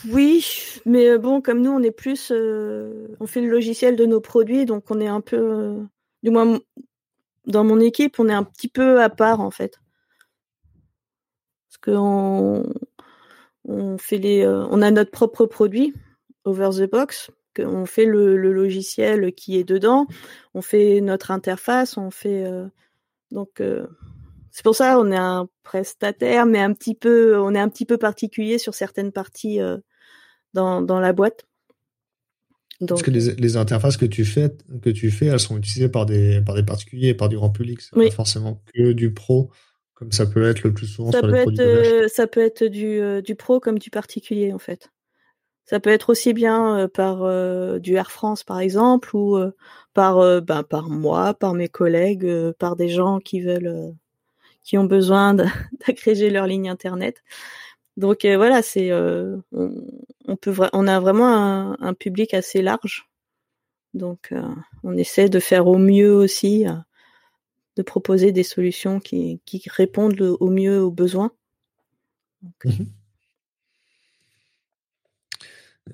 Oui, 0.10 0.45
mais 0.86 1.10
euh, 1.10 1.17
bon, 1.19 1.41
comme 1.41 1.62
nous, 1.62 1.71
on 1.71 1.84
est 1.84 1.91
plus, 1.91 2.32
on 2.32 3.28
fait 3.28 3.41
le 3.41 3.49
logiciel 3.49 3.95
de 3.95 4.06
nos 4.06 4.21
produits, 4.21 4.65
donc 4.65 4.89
on 4.89 4.99
est 4.99 5.08
un 5.08 5.21
peu, 5.21 5.78
du 6.23 6.30
moins 6.30 6.60
dans 7.45 7.63
mon 7.63 7.80
équipe, 7.80 8.19
on 8.19 8.30
est 8.30 8.34
un 8.34 8.43
petit 8.43 8.69
peu 8.69 9.02
à 9.02 9.10
part 9.10 9.41
en 9.41 9.52
fait 9.52 9.80
qu'on 11.84 12.63
on 13.65 13.97
fait 13.97 14.17
les, 14.17 14.47
on 14.47 14.82
a 14.82 14.89
notre 14.91 15.12
propre 15.12 15.45
produit 15.45 15.93
over 16.45 16.69
the 16.78 16.89
box, 16.89 17.30
qu'on 17.56 17.86
fait 17.86 18.06
le, 18.06 18.36
logiciel 18.36 19.34
qui 19.34 19.58
est 19.58 19.63
dedans, 19.63 20.08
on 20.54 20.62
fait 20.62 21.02
notre 21.02 21.32
interface, 21.32 21.98
on 21.98 22.12
fait 22.12 22.46
euh, 22.46 22.66
donc 23.32 23.62
euh, 23.62 23.88
c'est 24.52 24.63
pour 24.63 24.76
ça 24.76 25.00
on 25.00 25.12
est 25.12 25.18
un 25.18 25.48
prestataire, 25.63 26.46
mais 26.46 26.60
un 26.60 26.74
petit 26.74 26.96
peu, 26.96 27.38
on 27.39 27.54
est 27.56 27.60
un 27.60 27.70
petit 27.70 27.86
peu 27.86 27.98
particulier 27.98 28.58
sur 28.58 28.74
certaines 28.74 29.12
parties 29.12 29.60
dans, 30.54 30.82
dans 30.82 31.00
la 31.00 31.13
boîte. 31.13 31.46
Donc, 32.80 32.89
Parce 32.89 33.04
que 33.04 33.12
les, 33.12 33.58
interfaces 33.58 33.98
que 33.98 34.06
tu 34.06 34.26
fais, 34.26 34.56
que 34.82 34.89
tu 34.89 35.10
fais, 35.10 35.28
elles 35.28 35.39
sont 35.39 35.58
utilisées 35.58 35.89
par 35.89 36.06
des 36.06 36.42
par 36.42 36.56
des 36.56 36.63
particuliers, 36.63 37.13
par 37.13 37.30
du 37.30 37.38
grand 37.38 37.50
public. 37.50 37.82
C'est 37.82 37.96
pas 37.96 38.12
forcément 38.12 38.62
que 38.74 38.92
du 38.92 39.13
pro 39.13 39.52
comme 39.94 40.12
ça 40.12 40.26
peut 40.26 40.44
être 40.44 40.63
le 40.63 40.74
plus 40.74 40.88
souvent 40.88 41.12
ça 41.12 41.22
peut 41.22 41.34
être, 41.34 41.60
euh, 41.60 42.08
Ça 42.08 42.28
peut 42.28 42.42
être 42.42 42.63
du, 42.66 43.00
euh, 43.00 43.22
du 43.22 43.36
pro 43.36 43.60
comme 43.60 43.80
du 43.80 43.89
particulier, 43.89 44.52
en 44.52 44.60
fait. 44.60 44.89
Ça 45.65 45.80
peut 45.80 45.89
être 45.89 46.10
aussi 46.10 46.34
bien 46.34 46.78
euh, 46.78 46.88
par 46.88 47.80
du 47.80 47.95
Air 47.95 48.12
France, 48.12 48.43
par 48.43 48.60
exemple, 48.60 49.15
ou 49.15 49.38
par, 49.93 50.41
ben, 50.41 50.63
par 50.63 50.89
moi, 50.89 51.34
par 51.34 51.54
mes 51.54 51.69
collègues, 51.69 52.52
par 52.60 52.76
des 52.76 52.89
gens 52.89 53.19
qui 53.19 53.41
veulent, 53.41 53.93
qui 54.63 54.78
ont 54.78 54.86
besoin 54.86 55.34
d'agréger 55.88 56.30
leur 56.30 56.47
ligne 56.47 56.70
internet. 56.70 57.24
Donc 57.95 58.26
voilà, 58.26 58.61
c'est, 58.61 58.91
on, 58.91 60.36
peut, 60.36 60.53
on 60.74 60.88
a 60.88 60.99
vraiment 60.99 61.28
un, 61.28 61.78
un 61.80 61.93
public 61.93 62.34
assez 62.34 62.61
large. 62.61 63.07
Donc 63.93 64.34
on 64.84 64.97
essaie 64.97 65.30
de 65.30 65.39
faire 65.39 65.68
au 65.68 65.78
mieux 65.78 66.14
aussi 66.14 66.66
de 67.76 67.82
proposer 67.82 68.32
des 68.32 68.43
solutions 68.43 68.99
qui, 68.99 69.39
répondent 69.68 70.20
au 70.22 70.49
mieux 70.49 70.82
aux 70.82 70.91
besoins. 70.91 71.32
Mhm. 72.66 72.88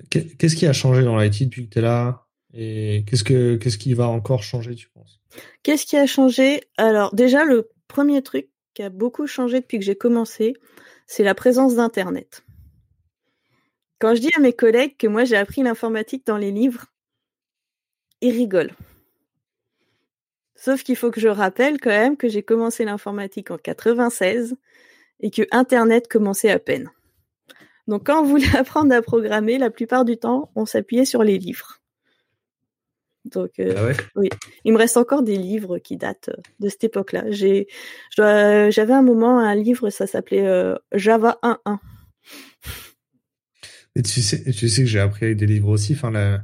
Qu'est-ce 0.10 0.56
qui 0.56 0.68
a 0.68 0.74
changé 0.74 1.04
dans 1.04 1.18
l'IT 1.18 1.44
depuis 1.44 1.68
que 1.68 1.74
tu 1.74 1.80
es 1.80 1.82
là? 1.82 2.26
Et 2.54 3.04
qu'est-ce, 3.08 3.24
que, 3.24 3.56
qu'est-ce 3.58 3.78
qui 3.78 3.94
va 3.94 4.08
encore 4.08 4.44
changer, 4.44 4.76
tu 4.76 4.90
penses? 4.90 5.20
Qu'est-ce 5.64 5.86
qui 5.86 5.98
a 5.98 6.08
changé? 6.08 6.62
Alors, 6.78 7.14
déjà, 7.14 7.46
le 7.46 7.70
premier 7.88 8.22
truc 8.22 8.50
qui 8.74 8.84
a 8.84 8.90
beaucoup 8.90 9.28
changé 9.28 9.60
depuis 9.60 9.80
que 9.80 9.86
j'ai 9.86 9.96
commencé, 9.96 10.54
c'est 11.06 11.24
la 11.24 11.36
présence 11.36 11.76
d'Internet. 11.76 12.44
Quand 14.00 14.16
je 14.16 14.22
dis 14.22 14.32
à 14.36 14.40
mes 14.40 14.54
collègues 14.54 14.96
que 14.98 15.08
moi 15.08 15.26
j'ai 15.26 15.36
appris 15.36 15.62
l'informatique 15.62 16.26
dans 16.26 16.38
les 16.38 16.52
livres, 16.52 16.86
ils 18.22 18.32
rigolent. 18.32 18.74
Sauf 20.56 20.84
qu'il 20.84 20.96
faut 20.96 21.12
que 21.12 21.20
je 21.20 21.28
rappelle 21.28 21.80
quand 21.80 21.90
même 21.90 22.16
que 22.16 22.30
j'ai 22.30 22.44
commencé 22.44 22.86
l'informatique 22.86 23.52
en 23.52 23.58
96 23.58 24.56
et 25.20 25.32
que 25.32 25.44
Internet 25.52 26.08
commençait 26.08 26.52
à 26.52 26.60
peine. 26.60 26.90
Donc 27.90 28.06
quand 28.06 28.22
on 28.22 28.26
voulait 28.26 28.46
apprendre 28.56 28.94
à 28.94 29.02
programmer, 29.02 29.58
la 29.58 29.70
plupart 29.70 30.06
du 30.06 30.16
temps, 30.18 30.52
on 30.56 30.66
s'appuyait 30.66 31.06
sur 31.06 31.24
les 31.24 31.38
livres. 31.38 31.80
Donc 33.26 33.52
euh, 33.60 33.74
Ah 33.78 33.86
ouais? 33.86 33.96
oui, 34.16 34.30
il 34.64 34.72
me 34.74 34.78
reste 34.78 34.96
encore 34.96 35.24
des 35.24 35.36
livres 35.36 35.78
qui 35.80 35.98
datent 35.98 36.30
euh, 36.30 36.42
de 36.60 36.70
cette 36.70 36.86
époque-là. 36.86 37.26
J'ai, 37.30 37.68
dois- 38.16 38.70
j'avais 38.70 38.94
un 38.94 39.02
moment 39.02 39.40
un 39.40 39.56
livre, 39.56 39.90
ça 39.90 40.08
s'appelait 40.08 40.46
euh, 40.48 40.76
Java 40.94 41.38
1.1. 41.44 41.80
Et 43.96 44.02
tu 44.04 44.22
sais, 44.22 44.44
tu 44.52 44.70
sais 44.70 44.84
que 44.84 44.88
j'ai 44.88 45.00
appris 45.00 45.26
avec 45.26 45.38
des 45.38 45.48
livres 45.48 45.70
aussi. 45.70 45.94
Enfin, 45.94 46.12
la- 46.12 46.44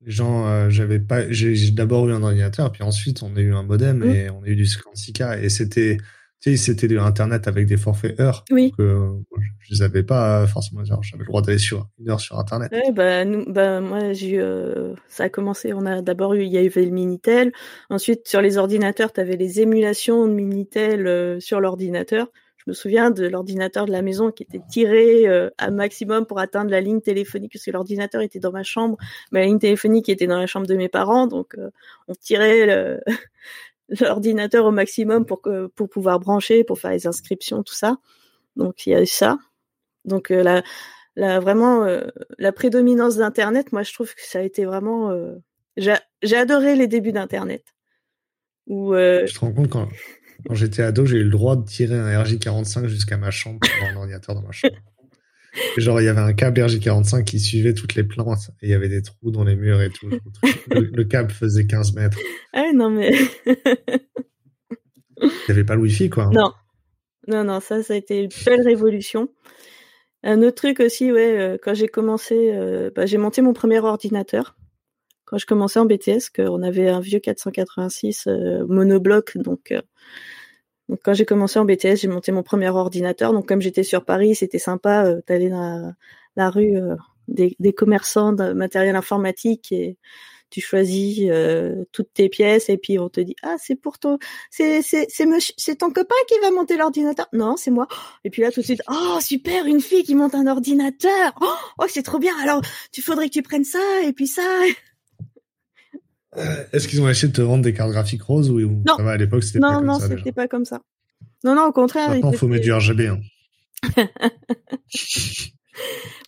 les 0.00 0.10
gens, 0.10 0.46
euh, 0.46 0.70
j'avais 0.70 0.98
pas, 1.00 1.30
j'ai 1.30 1.70
d'abord 1.70 2.08
eu 2.08 2.12
un 2.12 2.22
ordinateur, 2.22 2.70
puis 2.72 2.82
ensuite 2.82 3.22
on 3.22 3.34
a 3.36 3.40
eu 3.40 3.54
un 3.54 3.62
modem 3.62 3.98
Mm. 3.98 4.10
et 4.10 4.30
on 4.30 4.42
a 4.42 4.46
eu 4.46 4.56
du 4.56 4.66
Scansica 4.66 5.38
et 5.40 5.48
c'était, 5.48 5.96
tu 6.44 6.50
sais, 6.50 6.62
c'était 6.62 6.88
de 6.88 6.98
Internet 6.98 7.48
avec 7.48 7.66
des 7.66 7.78
forfaits 7.78 8.20
heures. 8.20 8.44
Oui. 8.50 8.68
Donc, 8.70 8.80
euh, 8.80 9.12
je, 9.60 9.74
les 9.74 9.82
avais 9.82 10.02
pas 10.02 10.46
forcément. 10.46 10.84
genre, 10.84 11.02
J'avais 11.02 11.22
le 11.22 11.28
droit 11.28 11.40
d'aller 11.40 11.56
sur 11.56 11.88
une 11.98 12.10
heure 12.10 12.20
sur 12.20 12.38
Internet. 12.38 12.70
Ouais, 12.70 12.92
bah, 12.92 13.24
nous, 13.24 13.46
bah, 13.50 13.80
moi, 13.80 14.12
j'ai 14.12 14.32
eu, 14.32 14.40
euh, 14.42 14.92
ça 15.08 15.24
a 15.24 15.28
commencé, 15.30 15.72
on 15.72 15.86
a 15.86 16.02
d'abord 16.02 16.34
eu, 16.34 16.42
il 16.42 16.52
y 16.52 16.58
avait 16.58 16.84
le 16.84 16.90
Minitel. 16.90 17.50
Ensuite, 17.88 18.28
sur 18.28 18.42
les 18.42 18.58
ordinateurs, 18.58 19.10
tu 19.10 19.20
avais 19.20 19.36
les 19.36 19.60
émulations 19.60 20.26
de 20.26 20.32
Minitel 20.32 21.06
euh, 21.06 21.40
sur 21.40 21.60
l'ordinateur. 21.60 22.28
Je 22.58 22.64
me 22.66 22.74
souviens 22.74 23.10
de 23.10 23.26
l'ordinateur 23.26 23.86
de 23.86 23.92
la 23.92 24.02
maison 24.02 24.30
qui 24.30 24.42
était 24.42 24.60
tiré 24.70 25.26
euh, 25.26 25.48
à 25.56 25.70
maximum 25.70 26.26
pour 26.26 26.40
atteindre 26.40 26.70
la 26.70 26.82
ligne 26.82 27.00
téléphonique, 27.00 27.52
parce 27.54 27.64
que 27.64 27.70
l'ordinateur 27.70 28.20
était 28.20 28.38
dans 28.38 28.52
ma 28.52 28.62
chambre, 28.62 28.98
mais 29.32 29.40
la 29.40 29.46
ligne 29.46 29.58
téléphonique 29.58 30.10
était 30.10 30.26
dans 30.26 30.38
la 30.38 30.46
chambre 30.46 30.66
de 30.66 30.74
mes 30.74 30.90
parents, 30.90 31.26
donc 31.26 31.54
euh, 31.56 31.70
on 32.08 32.14
tirait 32.14 32.66
le- 32.66 33.00
l'ordinateur 33.88 34.64
au 34.64 34.70
maximum 34.70 35.26
pour 35.26 35.42
que, 35.42 35.66
pour 35.68 35.88
pouvoir 35.88 36.20
brancher, 36.20 36.64
pour 36.64 36.78
faire 36.78 36.90
les 36.90 37.06
inscriptions, 37.06 37.62
tout 37.62 37.74
ça. 37.74 37.98
Donc 38.56 38.86
il 38.86 38.90
y 38.90 38.94
a 38.94 39.02
eu 39.02 39.06
ça. 39.06 39.38
Donc 40.04 40.30
euh, 40.30 40.42
la, 40.42 40.62
la 41.16 41.40
vraiment 41.40 41.84
euh, 41.84 42.06
la 42.38 42.52
prédominance 42.52 43.16
d'internet 43.16 43.72
moi 43.72 43.82
je 43.82 43.92
trouve 43.92 44.14
que 44.14 44.20
ça 44.22 44.40
a 44.40 44.42
été 44.42 44.64
vraiment 44.64 45.10
euh, 45.10 45.36
j'ai 45.76 46.36
adoré 46.36 46.76
les 46.76 46.86
débuts 46.86 47.12
d'internet 47.12 47.64
où 48.66 48.94
euh, 48.94 49.24
Tu 49.26 49.34
te 49.34 49.40
rends 49.40 49.52
compte 49.52 49.68
quand, 49.68 49.88
quand 50.46 50.54
j'étais 50.54 50.82
ado, 50.82 51.04
j'ai 51.04 51.18
eu 51.18 51.24
le 51.24 51.30
droit 51.30 51.56
de 51.56 51.64
tirer 51.64 51.98
un 51.98 52.22
RJ45 52.22 52.86
jusqu'à 52.86 53.16
ma 53.16 53.30
chambre 53.30 53.60
pour 53.60 53.70
avoir 53.74 53.92
un 53.92 53.96
ordinateur 53.96 54.34
dans 54.34 54.42
ma 54.42 54.52
chambre. 54.52 54.74
Genre, 55.76 56.00
il 56.00 56.04
y 56.04 56.08
avait 56.08 56.20
un 56.20 56.32
câble 56.32 56.60
RJ45 56.60 57.24
qui 57.24 57.38
suivait 57.40 57.74
toutes 57.74 57.94
les 57.94 58.02
plantes 58.04 58.50
et 58.62 58.66
il 58.66 58.70
y 58.70 58.74
avait 58.74 58.88
des 58.88 59.02
trous 59.02 59.30
dans 59.30 59.44
les 59.44 59.54
murs 59.56 59.80
et 59.82 59.90
tout. 59.90 60.08
Le, 60.68 60.80
le 60.92 61.04
câble 61.04 61.30
faisait 61.30 61.66
15 61.66 61.94
mètres. 61.94 62.18
ah 62.52 62.72
non 62.74 62.90
mais 62.90 63.12
Il 65.20 65.28
n'y 65.48 65.52
avait 65.52 65.64
pas 65.64 65.74
le 65.76 65.82
Wi-Fi, 65.82 66.10
quoi. 66.10 66.24
hein. 66.24 66.30
non 66.32 66.52
non 67.26 67.44
non 67.44 67.60
ça 67.60 67.82
ça 67.82 67.94
a 67.94 67.96
été 67.96 68.18
une 68.24 68.30
belle 68.44 68.60
révolution 68.62 69.28
un 70.22 70.42
autre 70.42 70.56
truc 70.56 70.80
aussi 70.80 71.10
ouais 71.10 71.38
euh, 71.38 71.56
quand 71.62 71.72
j'ai 71.74 71.88
commencé 71.88 72.50
euh, 72.52 72.90
bah, 72.94 73.06
j'ai 73.06 73.16
monté 73.16 73.40
mon 73.40 73.52
premier 73.54 73.78
ordinateur 73.78 74.56
quand 75.24 75.38
je 75.38 75.46
commençais 75.46 75.78
en 75.80 75.86
BTS 75.86 76.28
qu'on 76.36 76.62
avait 76.62 76.88
un 76.90 77.00
vieux 77.00 77.20
486 77.20 78.26
euh, 78.26 78.66
monobloc 78.68 79.38
donc 79.38 79.72
Donc 80.88 81.00
quand 81.02 81.14
j'ai 81.14 81.24
commencé 81.24 81.58
en 81.58 81.64
BTS, 81.64 81.96
j'ai 81.96 82.08
monté 82.08 82.32
mon 82.32 82.42
premier 82.42 82.68
ordinateur. 82.68 83.32
Donc 83.32 83.48
comme 83.48 83.60
j'étais 83.60 83.82
sur 83.82 84.04
Paris, 84.04 84.34
c'était 84.34 84.58
sympa 84.58 85.06
euh, 85.06 85.20
d'aller 85.26 85.48
dans 85.48 85.94
la, 86.36 86.50
rue 86.50 86.76
euh, 86.76 86.96
des, 87.28 87.72
commerçants 87.72 88.32
de 88.32 88.52
matériel 88.52 88.96
informatique 88.96 89.72
et 89.72 89.96
tu 90.50 90.60
choisis 90.60 91.26
euh, 91.30 91.84
toutes 91.90 92.12
tes 92.12 92.28
pièces 92.28 92.68
et 92.68 92.76
puis 92.76 92.98
on 92.98 93.08
te 93.08 93.20
dit 93.20 93.34
ah 93.42 93.56
c'est 93.58 93.74
pour 93.74 93.98
toi 93.98 94.18
c'est 94.50 94.82
c'est 94.82 95.08
c'est 95.56 95.74
ton 95.76 95.90
copain 95.90 96.14
qui 96.28 96.38
va 96.40 96.50
monter 96.52 96.76
l'ordinateur. 96.76 97.26
Non 97.32 97.56
c'est 97.56 97.72
moi. 97.72 97.88
Et 98.22 98.30
puis 98.30 98.42
là 98.42 98.52
tout 98.52 98.60
de 98.60 98.64
suite 98.64 98.82
oh 98.88 99.18
super 99.20 99.66
une 99.66 99.80
fille 99.80 100.04
qui 100.04 100.14
monte 100.14 100.34
un 100.34 100.46
ordinateur. 100.46 101.32
Oh, 101.40 101.46
oh, 101.78 101.86
c'est 101.88 102.04
trop 102.04 102.18
bien. 102.18 102.34
Alors 102.42 102.60
tu 102.92 103.02
faudrait 103.02 103.28
que 103.28 103.32
tu 103.32 103.42
prennes 103.42 103.64
ça 103.64 103.80
et 104.04 104.12
puis 104.12 104.28
ça 104.28 104.42
Euh, 106.36 106.64
Est-ce 106.72 106.88
qu'ils 106.88 107.00
ont 107.00 107.08
essayé 107.08 107.28
de 107.28 107.32
te 107.36 107.40
vendre 107.42 107.62
des 107.62 107.72
cartes 107.72 107.90
graphiques 107.92 108.22
roses 108.22 108.50
ou 108.50 108.58
Non. 108.60 108.96
ça 108.96 109.02
va 109.02 109.12
à 109.12 109.16
l'époque 109.16 109.44
c'était 109.44 109.60
pas 109.60 109.70
non 109.70 109.76
comme 109.78 109.86
non 109.86 109.98
c'était 110.00 110.32
pas 110.32 110.48
comme 110.48 110.64
ça 110.64 110.80
non 111.44 111.54
non 111.54 111.66
au 111.66 111.72
contraire 111.72 112.10
Maintenant, 112.10 112.32
il 112.32 112.36
faut 112.38 112.48
mettre 112.48 112.64
du 112.64 112.72
RGB. 112.72 113.06
hein. 113.08 113.20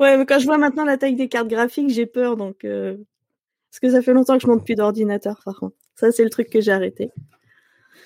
Ouais, 0.01 0.19
mais 0.19 0.27
quand 0.27 0.39
je 0.39 0.45
vois 0.45 0.59
maintenant 0.59 0.85
la 0.85 0.97
taille 0.99 1.15
des 1.15 1.29
cartes 1.29 1.49
graphiques, 1.49 1.91
j'ai 1.91 2.05
peur, 2.07 2.37
donc 2.37 2.65
euh, 2.65 2.97
parce 3.71 3.81
que 3.81 3.91
ça 3.91 4.03
fait 4.03 4.13
longtemps 4.13 4.37
que 4.37 4.43
je 4.43 4.47
monte 4.49 4.65
plus 4.65 4.75
d'ordinateur, 4.75 5.41
par 5.45 5.55
contre. 5.59 5.77
Ça, 5.95 6.11
c'est 6.13 6.25
le 6.25 6.31
truc 6.31 6.51
que 6.51 6.61
j'ai 6.61 6.73
arrêté. 6.73 7.11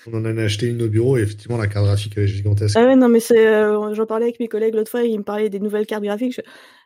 On 0.07 0.13
en 0.13 0.25
a 0.37 0.41
acheté 0.43 0.67
une 0.67 0.81
au 0.81 0.87
bureau 0.87 1.17
et 1.17 1.21
effectivement 1.21 1.57
la 1.57 1.67
carte 1.67 1.85
graphique 1.85 2.13
elle 2.17 2.23
est 2.23 2.27
gigantesque. 2.27 2.75
Ah 2.77 2.85
ouais, 2.85 2.95
non, 2.95 3.09
mais 3.09 3.19
c'est, 3.19 3.47
euh, 3.47 3.93
j'en 3.93 4.05
parlais 4.05 4.25
avec 4.25 4.39
mes 4.39 4.47
collègues 4.47 4.73
l'autre 4.75 4.89
fois, 4.89 5.03
ils 5.03 5.17
me 5.17 5.23
parlaient 5.23 5.49
des 5.49 5.59
nouvelles 5.59 5.85
cartes 5.85 6.03
graphiques. 6.03 6.35
Je... 6.35 6.41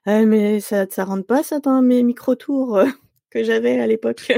Ah, 0.06 0.24
mais 0.26 0.60
ça, 0.60 0.86
ça 0.90 1.04
rentre 1.06 1.26
pas 1.26 1.44
ça 1.44 1.60
dans 1.60 1.82
mes 1.82 2.02
micro 2.04 2.36
tours 2.36 2.78
euh, 2.78 2.86
que 3.30 3.44
j'avais 3.44 3.80
à 3.80 3.88
l'époque. 3.88 4.34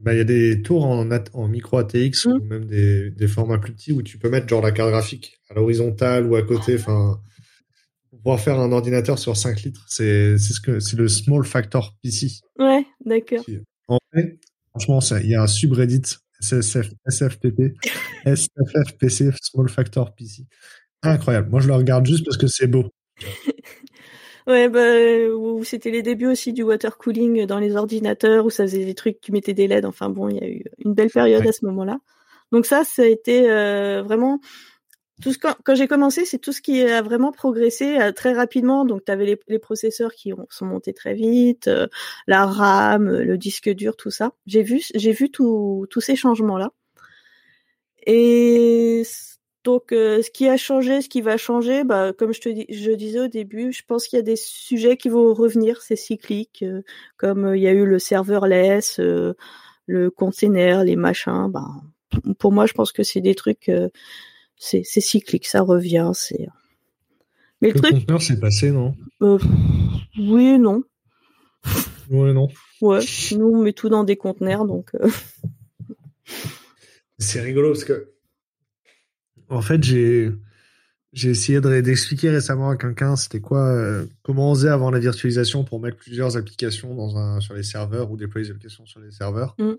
Bah, 0.00 0.14
il 0.14 0.18
y 0.18 0.20
a 0.20 0.24
des 0.24 0.62
tours 0.62 0.86
en, 0.86 1.48
micro 1.48 1.76
ATX 1.78 2.26
Mm. 2.26 2.32
ou 2.32 2.44
même 2.44 2.64
des, 2.64 3.10
des 3.10 3.28
formats 3.28 3.58
plus 3.58 3.72
petits 3.72 3.92
où 3.92 4.02
tu 4.02 4.18
peux 4.18 4.30
mettre 4.30 4.48
genre 4.48 4.62
la 4.62 4.72
carte 4.72 4.90
graphique 4.90 5.38
à 5.50 5.54
l'horizontale 5.54 6.26
ou 6.26 6.36
à 6.36 6.42
côté. 6.42 6.76
Enfin, 6.76 7.20
pour 8.10 8.18
pouvoir 8.18 8.40
faire 8.40 8.58
un 8.58 8.72
ordinateur 8.72 9.18
sur 9.18 9.36
5 9.36 9.62
litres, 9.62 9.84
c'est 9.88 10.38
c'est 10.38 10.52
ce 10.52 10.60
que 10.60 10.80
c'est 10.80 10.96
le 10.96 11.08
Small 11.08 11.44
Factor 11.44 11.96
PC. 12.02 12.28
ouais, 12.58 12.86
d'accord. 13.04 13.44
En 13.88 13.98
vrai, 14.12 14.38
franchement, 14.70 15.00
il 15.22 15.30
y 15.30 15.34
a 15.34 15.42
un 15.42 15.46
subreddit 15.46 16.02
SSF, 16.40 16.90
SFPP, 17.08 17.74
SFFPC 18.24 19.30
Small 19.42 19.68
Factor 19.68 20.14
PC. 20.14 20.46
Incroyable. 21.02 21.50
Moi, 21.50 21.60
je 21.60 21.68
le 21.68 21.74
regarde 21.74 22.06
juste 22.06 22.24
parce 22.24 22.36
que 22.36 22.46
c'est 22.46 22.66
beau. 22.66 22.90
Ouais, 24.46 24.68
bah, 24.68 24.80
euh, 24.80 25.34
où 25.34 25.64
c'était 25.64 25.90
les 25.90 26.02
débuts 26.02 26.26
aussi 26.26 26.52
du 26.52 26.62
water 26.62 26.96
cooling 26.98 27.46
dans 27.46 27.58
les 27.58 27.76
ordinateurs, 27.76 28.44
où 28.46 28.50
ça 28.50 28.64
faisait 28.64 28.84
des 28.84 28.94
trucs 28.94 29.20
qui 29.20 29.32
mettaient 29.32 29.54
des 29.54 29.64
LED. 29.64 29.86
Enfin 29.86 30.08
bon, 30.08 30.28
il 30.28 30.36
y 30.36 30.40
a 30.40 30.48
eu 30.48 30.64
une 30.84 30.94
belle 30.94 31.10
période 31.10 31.42
Ouais. 31.42 31.48
à 31.48 31.52
ce 31.52 31.64
moment-là. 31.66 31.98
Donc 32.52 32.66
ça, 32.66 32.84
ça 32.84 33.02
a 33.02 33.06
été 33.06 33.50
euh, 33.50 34.02
vraiment 34.02 34.40
tout 35.22 35.32
ce 35.32 35.38
quand, 35.38 35.54
quand 35.64 35.74
j'ai 35.74 35.88
commencé, 35.88 36.24
c'est 36.24 36.38
tout 36.38 36.52
ce 36.52 36.62
qui 36.62 36.82
a 36.82 37.02
vraiment 37.02 37.32
progressé 37.32 37.98
euh, 38.00 38.12
très 38.12 38.32
rapidement. 38.32 38.84
Donc 38.86 39.04
tu 39.04 39.12
avais 39.12 39.26
les, 39.26 39.40
les 39.48 39.58
processeurs 39.58 40.12
qui 40.14 40.32
ont, 40.32 40.46
sont 40.50 40.66
montés 40.66 40.94
très 40.94 41.14
vite, 41.14 41.68
euh, 41.68 41.86
la 42.26 42.46
RAM, 42.46 43.08
euh, 43.08 43.24
le 43.24 43.38
disque 43.38 43.70
dur, 43.70 43.96
tout 43.96 44.10
ça. 44.10 44.32
J'ai 44.46 44.62
vu, 44.62 44.82
j'ai 44.94 45.12
vu 45.12 45.30
tous 45.30 45.86
ces 46.00 46.16
changements-là. 46.16 46.72
Et 48.06 49.02
c- 49.04 49.29
donc, 49.64 49.92
euh, 49.92 50.22
ce 50.22 50.30
qui 50.30 50.48
a 50.48 50.56
changé, 50.56 51.02
ce 51.02 51.08
qui 51.08 51.20
va 51.20 51.36
changer, 51.36 51.84
bah, 51.84 52.12
comme 52.12 52.32
je 52.32 52.40
te 52.40 52.48
dis, 52.48 52.66
je 52.70 52.90
disais 52.92 53.20
au 53.20 53.28
début, 53.28 53.72
je 53.72 53.82
pense 53.86 54.06
qu'il 54.06 54.16
y 54.16 54.20
a 54.20 54.22
des 54.22 54.36
sujets 54.36 54.96
qui 54.96 55.08
vont 55.08 55.34
revenir, 55.34 55.82
c'est 55.82 55.96
cyclique, 55.96 56.62
euh, 56.62 56.82
comme 57.16 57.44
euh, 57.44 57.56
il 57.56 57.62
y 57.62 57.68
a 57.68 57.72
eu 57.72 57.84
le 57.84 57.98
serverless, 57.98 58.98
euh, 59.00 59.34
le 59.86 60.10
container, 60.10 60.84
les 60.84 60.96
machins. 60.96 61.48
Bah, 61.50 61.66
pour 62.38 62.52
moi, 62.52 62.66
je 62.66 62.72
pense 62.72 62.92
que 62.92 63.02
c'est 63.02 63.20
des 63.20 63.34
trucs, 63.34 63.68
euh, 63.68 63.88
c'est 64.56 64.82
c'est 64.84 65.00
cyclique, 65.00 65.46
ça 65.46 65.60
revient. 65.62 66.10
C'est. 66.14 66.48
Mais 67.60 67.68
le 67.68 67.74
Le 67.74 67.80
truc, 67.80 67.92
conteneur, 67.94 68.22
c'est 68.22 68.40
passé, 68.40 68.70
non? 68.70 68.94
Euh, 69.22 69.38
oui, 70.18 70.46
et 70.46 70.58
non, 70.58 70.82
Ouais, 72.08 72.32
non. 72.32 72.48
ouais, 72.80 73.00
nous 73.36 73.46
on 73.46 73.62
met 73.62 73.72
tout 73.74 73.88
dans 73.90 74.02
des 74.04 74.16
conteneurs, 74.16 74.64
donc. 74.64 74.90
euh, 74.94 75.08
C'est 77.18 77.40
rigolo 77.40 77.72
parce 77.72 77.84
que, 77.84 78.12
en 79.50 79.62
fait, 79.62 79.82
j'ai 79.82 80.32
j'ai 81.12 81.30
essayé 81.30 81.60
de- 81.60 81.80
d'expliquer 81.80 82.30
récemment 82.30 82.70
à 82.70 82.76
quelqu'un 82.76 83.16
c'était 83.16 83.40
quoi, 83.40 83.66
euh, 83.66 84.06
comment 84.22 84.52
on 84.52 84.54
faisait 84.54 84.68
avant 84.68 84.92
la 84.92 85.00
virtualisation 85.00 85.64
pour 85.64 85.80
mettre 85.80 85.96
plusieurs 85.96 86.36
applications 86.36 86.94
dans 86.94 87.16
un, 87.16 87.40
sur 87.40 87.54
les 87.54 87.64
serveurs 87.64 88.12
ou 88.12 88.16
déployer 88.16 88.46
des 88.46 88.52
applications 88.52 88.86
sur 88.86 89.00
les 89.00 89.10
serveurs 89.10 89.56
Mm. 89.58 89.72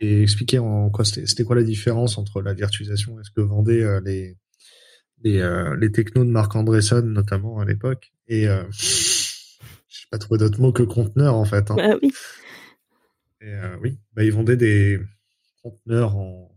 et 0.00 0.22
expliquer 0.22 0.58
en 0.58 0.90
quoi 0.90 1.06
c'était 1.06 1.44
quoi 1.44 1.56
la 1.56 1.62
différence 1.62 2.18
entre 2.18 2.42
la 2.42 2.52
virtualisation 2.52 3.18
et 3.18 3.24
ce 3.24 3.30
que 3.30 3.40
vendaient 3.40 3.82
euh, 3.82 4.00
les 4.04 4.36
les, 5.24 5.38
euh, 5.40 5.74
les 5.80 5.90
technos 5.90 6.24
de 6.26 6.30
Marc 6.30 6.54
Andreessen 6.54 7.06
notamment 7.10 7.58
à 7.58 7.64
l'époque 7.64 8.12
et 8.28 8.46
euh, 8.46 8.62
j'ai 8.70 10.06
pas 10.10 10.18
trouvé 10.18 10.36
d'autre 10.38 10.60
mot 10.60 10.72
que 10.72 10.82
conteneur 10.82 11.36
en 11.36 11.46
fait. 11.46 11.70
hein. 11.70 11.76
bah 11.76 11.96
oui. 12.02 12.12
Et, 13.40 13.54
oui, 13.80 13.98
bah, 14.14 14.24
ils 14.24 14.32
vendaient 14.32 14.56
des 14.58 15.00
conteneurs 15.62 16.16
en 16.16 16.54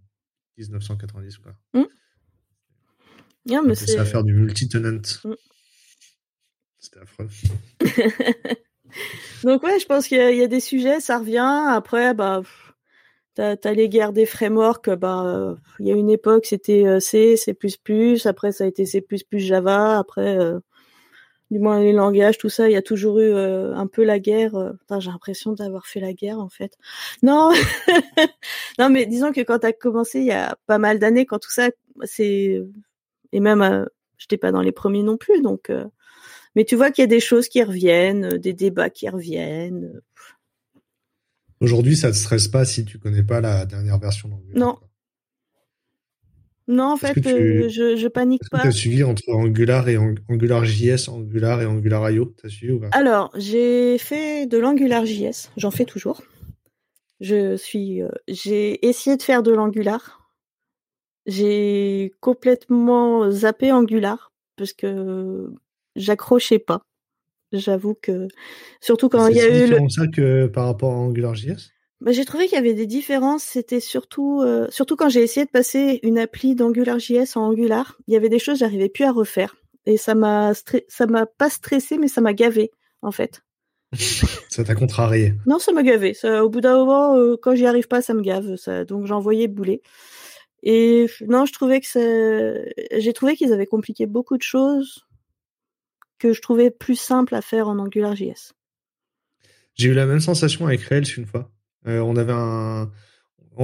1990 0.57 1.38
quoi. 1.38 1.53
Non, 3.50 3.64
mais 3.64 3.76
C'est 3.76 3.97
à 3.97 4.06
faire 4.06 4.24
du 4.24 4.34
multi-tenant. 4.34 5.02
Mm. 5.24 5.34
C'était 6.80 7.00
affreux. 7.00 7.28
Donc 9.43 9.64
ouais, 9.64 9.80
je 9.80 9.86
pense 9.86 10.08
qu'il 10.08 10.18
y, 10.18 10.22
a- 10.22 10.32
il 10.32 10.38
y 10.38 10.43
a 10.43 10.47
des 10.47 10.60
sujets, 10.60 11.00
ça 11.00 11.18
revient. 11.20 11.66
Après, 11.68 12.14
bah, 12.14 12.41
t'as 13.36 13.56
as 13.64 13.74
les 13.74 13.89
guerres 13.89 14.14
des 14.14 14.26
frameworks. 14.26 14.89
Bah, 14.91 15.56
il 15.80 15.88
y 15.88 15.91
a 15.91 15.95
une 15.95 16.10
époque, 16.10 16.45
c'était 16.45 16.86
euh, 16.86 17.00
C, 17.00 17.38
C++. 17.38 17.56
Après, 18.26 18.52
ça 18.52 18.64
a 18.64 18.68
été 18.68 18.86
C++, 18.86 19.06
Java. 19.34 19.97
Après, 20.00 20.38
euh, 20.38 20.60
Du 21.52 21.60
moins 21.60 21.80
les 21.82 21.93
langages, 21.93 22.38
tout 22.38 22.50
ça, 22.50 22.70
il 22.70 22.74
y 22.74 22.78
a 22.78 22.82
toujours 22.82 23.20
eu 23.20 23.32
euh, 23.34 23.74
un 23.76 23.88
peu 23.88 24.04
la 24.04 24.20
guerre. 24.20 24.52
J'ai 25.00 25.10
l'impression 25.12 25.54
d'avoir 25.54 25.86
fait 25.88 26.00
la 26.00 26.14
guerre 26.14 26.39
en 26.39 26.50
fait. 26.50 26.74
Non, 27.24 27.52
non, 28.80 28.89
mais 28.89 29.06
disons 29.06 29.32
que 29.32 29.41
quand 29.41 29.60
tu 29.60 29.68
as 29.68 29.74
commencé 29.74 30.20
il 30.20 30.26
y 30.28 30.32
a 30.32 30.58
pas 30.68 30.78
mal 30.78 31.00
d'années, 31.00 31.26
quand 31.26 31.39
tout 31.39 31.52
ça, 31.52 31.70
c'est 32.04 32.62
et 33.32 33.39
même 33.39 33.61
euh, 33.61 33.86
j'étais 34.17 34.38
pas 34.38 34.51
dans 34.51 34.61
les 34.61 34.71
premiers 34.71 35.03
non 35.03 35.17
plus, 35.17 35.41
donc. 35.41 35.69
euh, 35.69 35.86
Mais 36.55 36.65
tu 36.65 36.75
vois 36.75 36.91
qu'il 36.91 37.03
y 37.03 37.05
a 37.05 37.07
des 37.07 37.19
choses 37.19 37.47
qui 37.49 37.63
reviennent, 37.63 38.25
euh, 38.34 38.38
des 38.39 38.53
débats 38.53 38.89
qui 38.89 39.09
reviennent. 39.09 40.01
Aujourd'hui, 41.61 41.95
ça 41.97 42.09
te 42.11 42.15
stresse 42.15 42.47
pas 42.47 42.65
si 42.65 42.86
tu 42.86 42.99
connais 42.99 43.23
pas 43.23 43.41
la 43.41 43.65
dernière 43.65 43.99
version 43.99 44.30
d'Angular. 44.30 44.67
Non. 44.67 44.75
quoi? 44.75 44.88
Non, 46.67 46.91
en 46.91 46.97
fait, 46.97 47.19
tu- 47.19 47.27
euh, 47.30 47.67
je, 47.67 47.95
je 47.95 48.07
panique 48.07 48.47
pas. 48.51 48.61
tu 48.61 48.67
as 48.67 48.71
suivi 48.71 49.03
entre 49.03 49.23
Angular 49.34 49.89
et 49.89 49.97
Ang- 49.97 50.19
Angular 50.30 50.63
JS, 50.65 51.09
Angular 51.09 51.61
et 51.61 51.65
Angular 51.65 52.11
IO 52.11 52.25
T'as 52.39 52.47
suivi 52.49 52.73
ou 52.73 52.80
pas? 52.80 52.89
Alors, 52.91 53.32
j'ai 53.36 53.97
fait 53.97 54.45
de 54.45 54.57
l'Angular 54.59 55.03
JS, 55.05 55.49
j'en 55.57 55.71
fais 55.71 55.86
toujours. 55.86 56.21
Je 57.21 57.57
suis, 57.57 58.01
euh, 58.03 58.09
j'ai 58.27 58.88
essayé 58.88 59.17
de 59.17 59.23
faire 59.23 59.41
de 59.43 59.51
l'Angular. 59.51 60.18
J'ai 61.30 62.13
complètement 62.21 63.30
zappé 63.30 63.71
Angular 63.71 64.32
parce 64.57 64.73
que 64.73 65.51
j'accrochais 65.95 66.59
pas. 66.59 66.82
J'avoue 67.51 67.95
que, 67.95 68.27
surtout 68.82 69.09
quand 69.09 69.27
il 69.27 69.38
y 69.38 69.41
a 69.41 69.65
eu 69.65 69.69
le, 69.69 69.89
ça 69.89 70.07
que 70.07 70.47
par 70.47 70.65
rapport 70.65 70.91
à 70.91 70.97
Angular 70.97 71.34
JS 71.34 71.71
bah, 72.01 72.13
j'ai 72.13 72.23
trouvé 72.23 72.45
qu'il 72.45 72.55
y 72.55 72.59
avait 72.59 72.73
des 72.73 72.86
différences. 72.86 73.43
C'était 73.43 73.82
surtout, 73.82 74.41
euh, 74.41 74.67
surtout 74.69 74.95
quand 74.95 75.09
j'ai 75.09 75.21
essayé 75.21 75.45
de 75.45 75.51
passer 75.51 75.99
une 76.03 76.17
appli 76.17 76.55
d'AngularJS 76.55 77.36
en 77.36 77.41
Angular, 77.41 77.97
il 78.07 78.13
y 78.13 78.17
avait 78.17 78.30
des 78.30 78.39
choses 78.39 78.55
que 78.55 78.59
j'arrivais 78.59 78.89
plus 78.89 79.03
à 79.03 79.11
refaire. 79.11 79.55
Et 79.86 79.97
ça 79.97 80.15
m'a, 80.15 80.53
ça 80.53 81.07
m'a 81.07 81.25
pas 81.25 81.49
stressé, 81.49 81.97
mais 81.97 82.07
ça 82.07 82.21
m'a 82.21 82.34
gavé, 82.34 82.71
en 83.01 83.11
fait. 83.11 83.41
Ça 84.49 84.63
t'a 84.63 84.75
contrarié. 84.75 85.34
Non, 85.47 85.57
ça 85.57 85.71
m'a 85.71 85.82
gavé. 85.82 86.13
Ça, 86.13 86.45
au 86.45 86.49
bout 86.49 86.61
d'un 86.61 86.77
moment, 86.77 87.15
euh, 87.15 87.38
quand 87.41 87.55
j'y 87.55 87.65
arrive 87.65 87.88
pas, 87.88 88.03
ça 88.03 88.13
me 88.13 88.21
gave. 88.21 88.55
Ça, 88.55 88.86
donc 88.86 89.09
envoyé 89.09 89.47
bouler. 89.47 89.82
Et 90.64 91.07
non, 91.28 91.45
je 91.45 91.53
trouvais 91.53 91.80
que 91.82 92.66
j'ai 92.97 93.14
trouvé 93.14 93.36
qu'ils 93.36 93.53
avaient 93.53 93.66
compliqué 93.66 94.05
beaucoup 94.05 94.38
de 94.38 94.43
choses 94.43 95.05
que 96.20 96.34
je 96.34 96.41
trouvais 96.41 96.70
plus 96.70 96.99
simple 96.99 97.34
à 97.34 97.41
faire 97.41 97.70
en 97.70 97.80
AngularJS. 97.80 98.53
J'ai 99.76 99.89
eu 99.89 99.93
la 99.93 100.05
même 100.05 100.20
sensation 100.20 100.68
avec 100.68 100.82
Rails 100.82 101.05
une 101.18 101.26
fois. 101.26 101.49
Euh, 101.88 101.99
on 102.01 102.18
avait 102.18 102.34
un, 102.34 102.91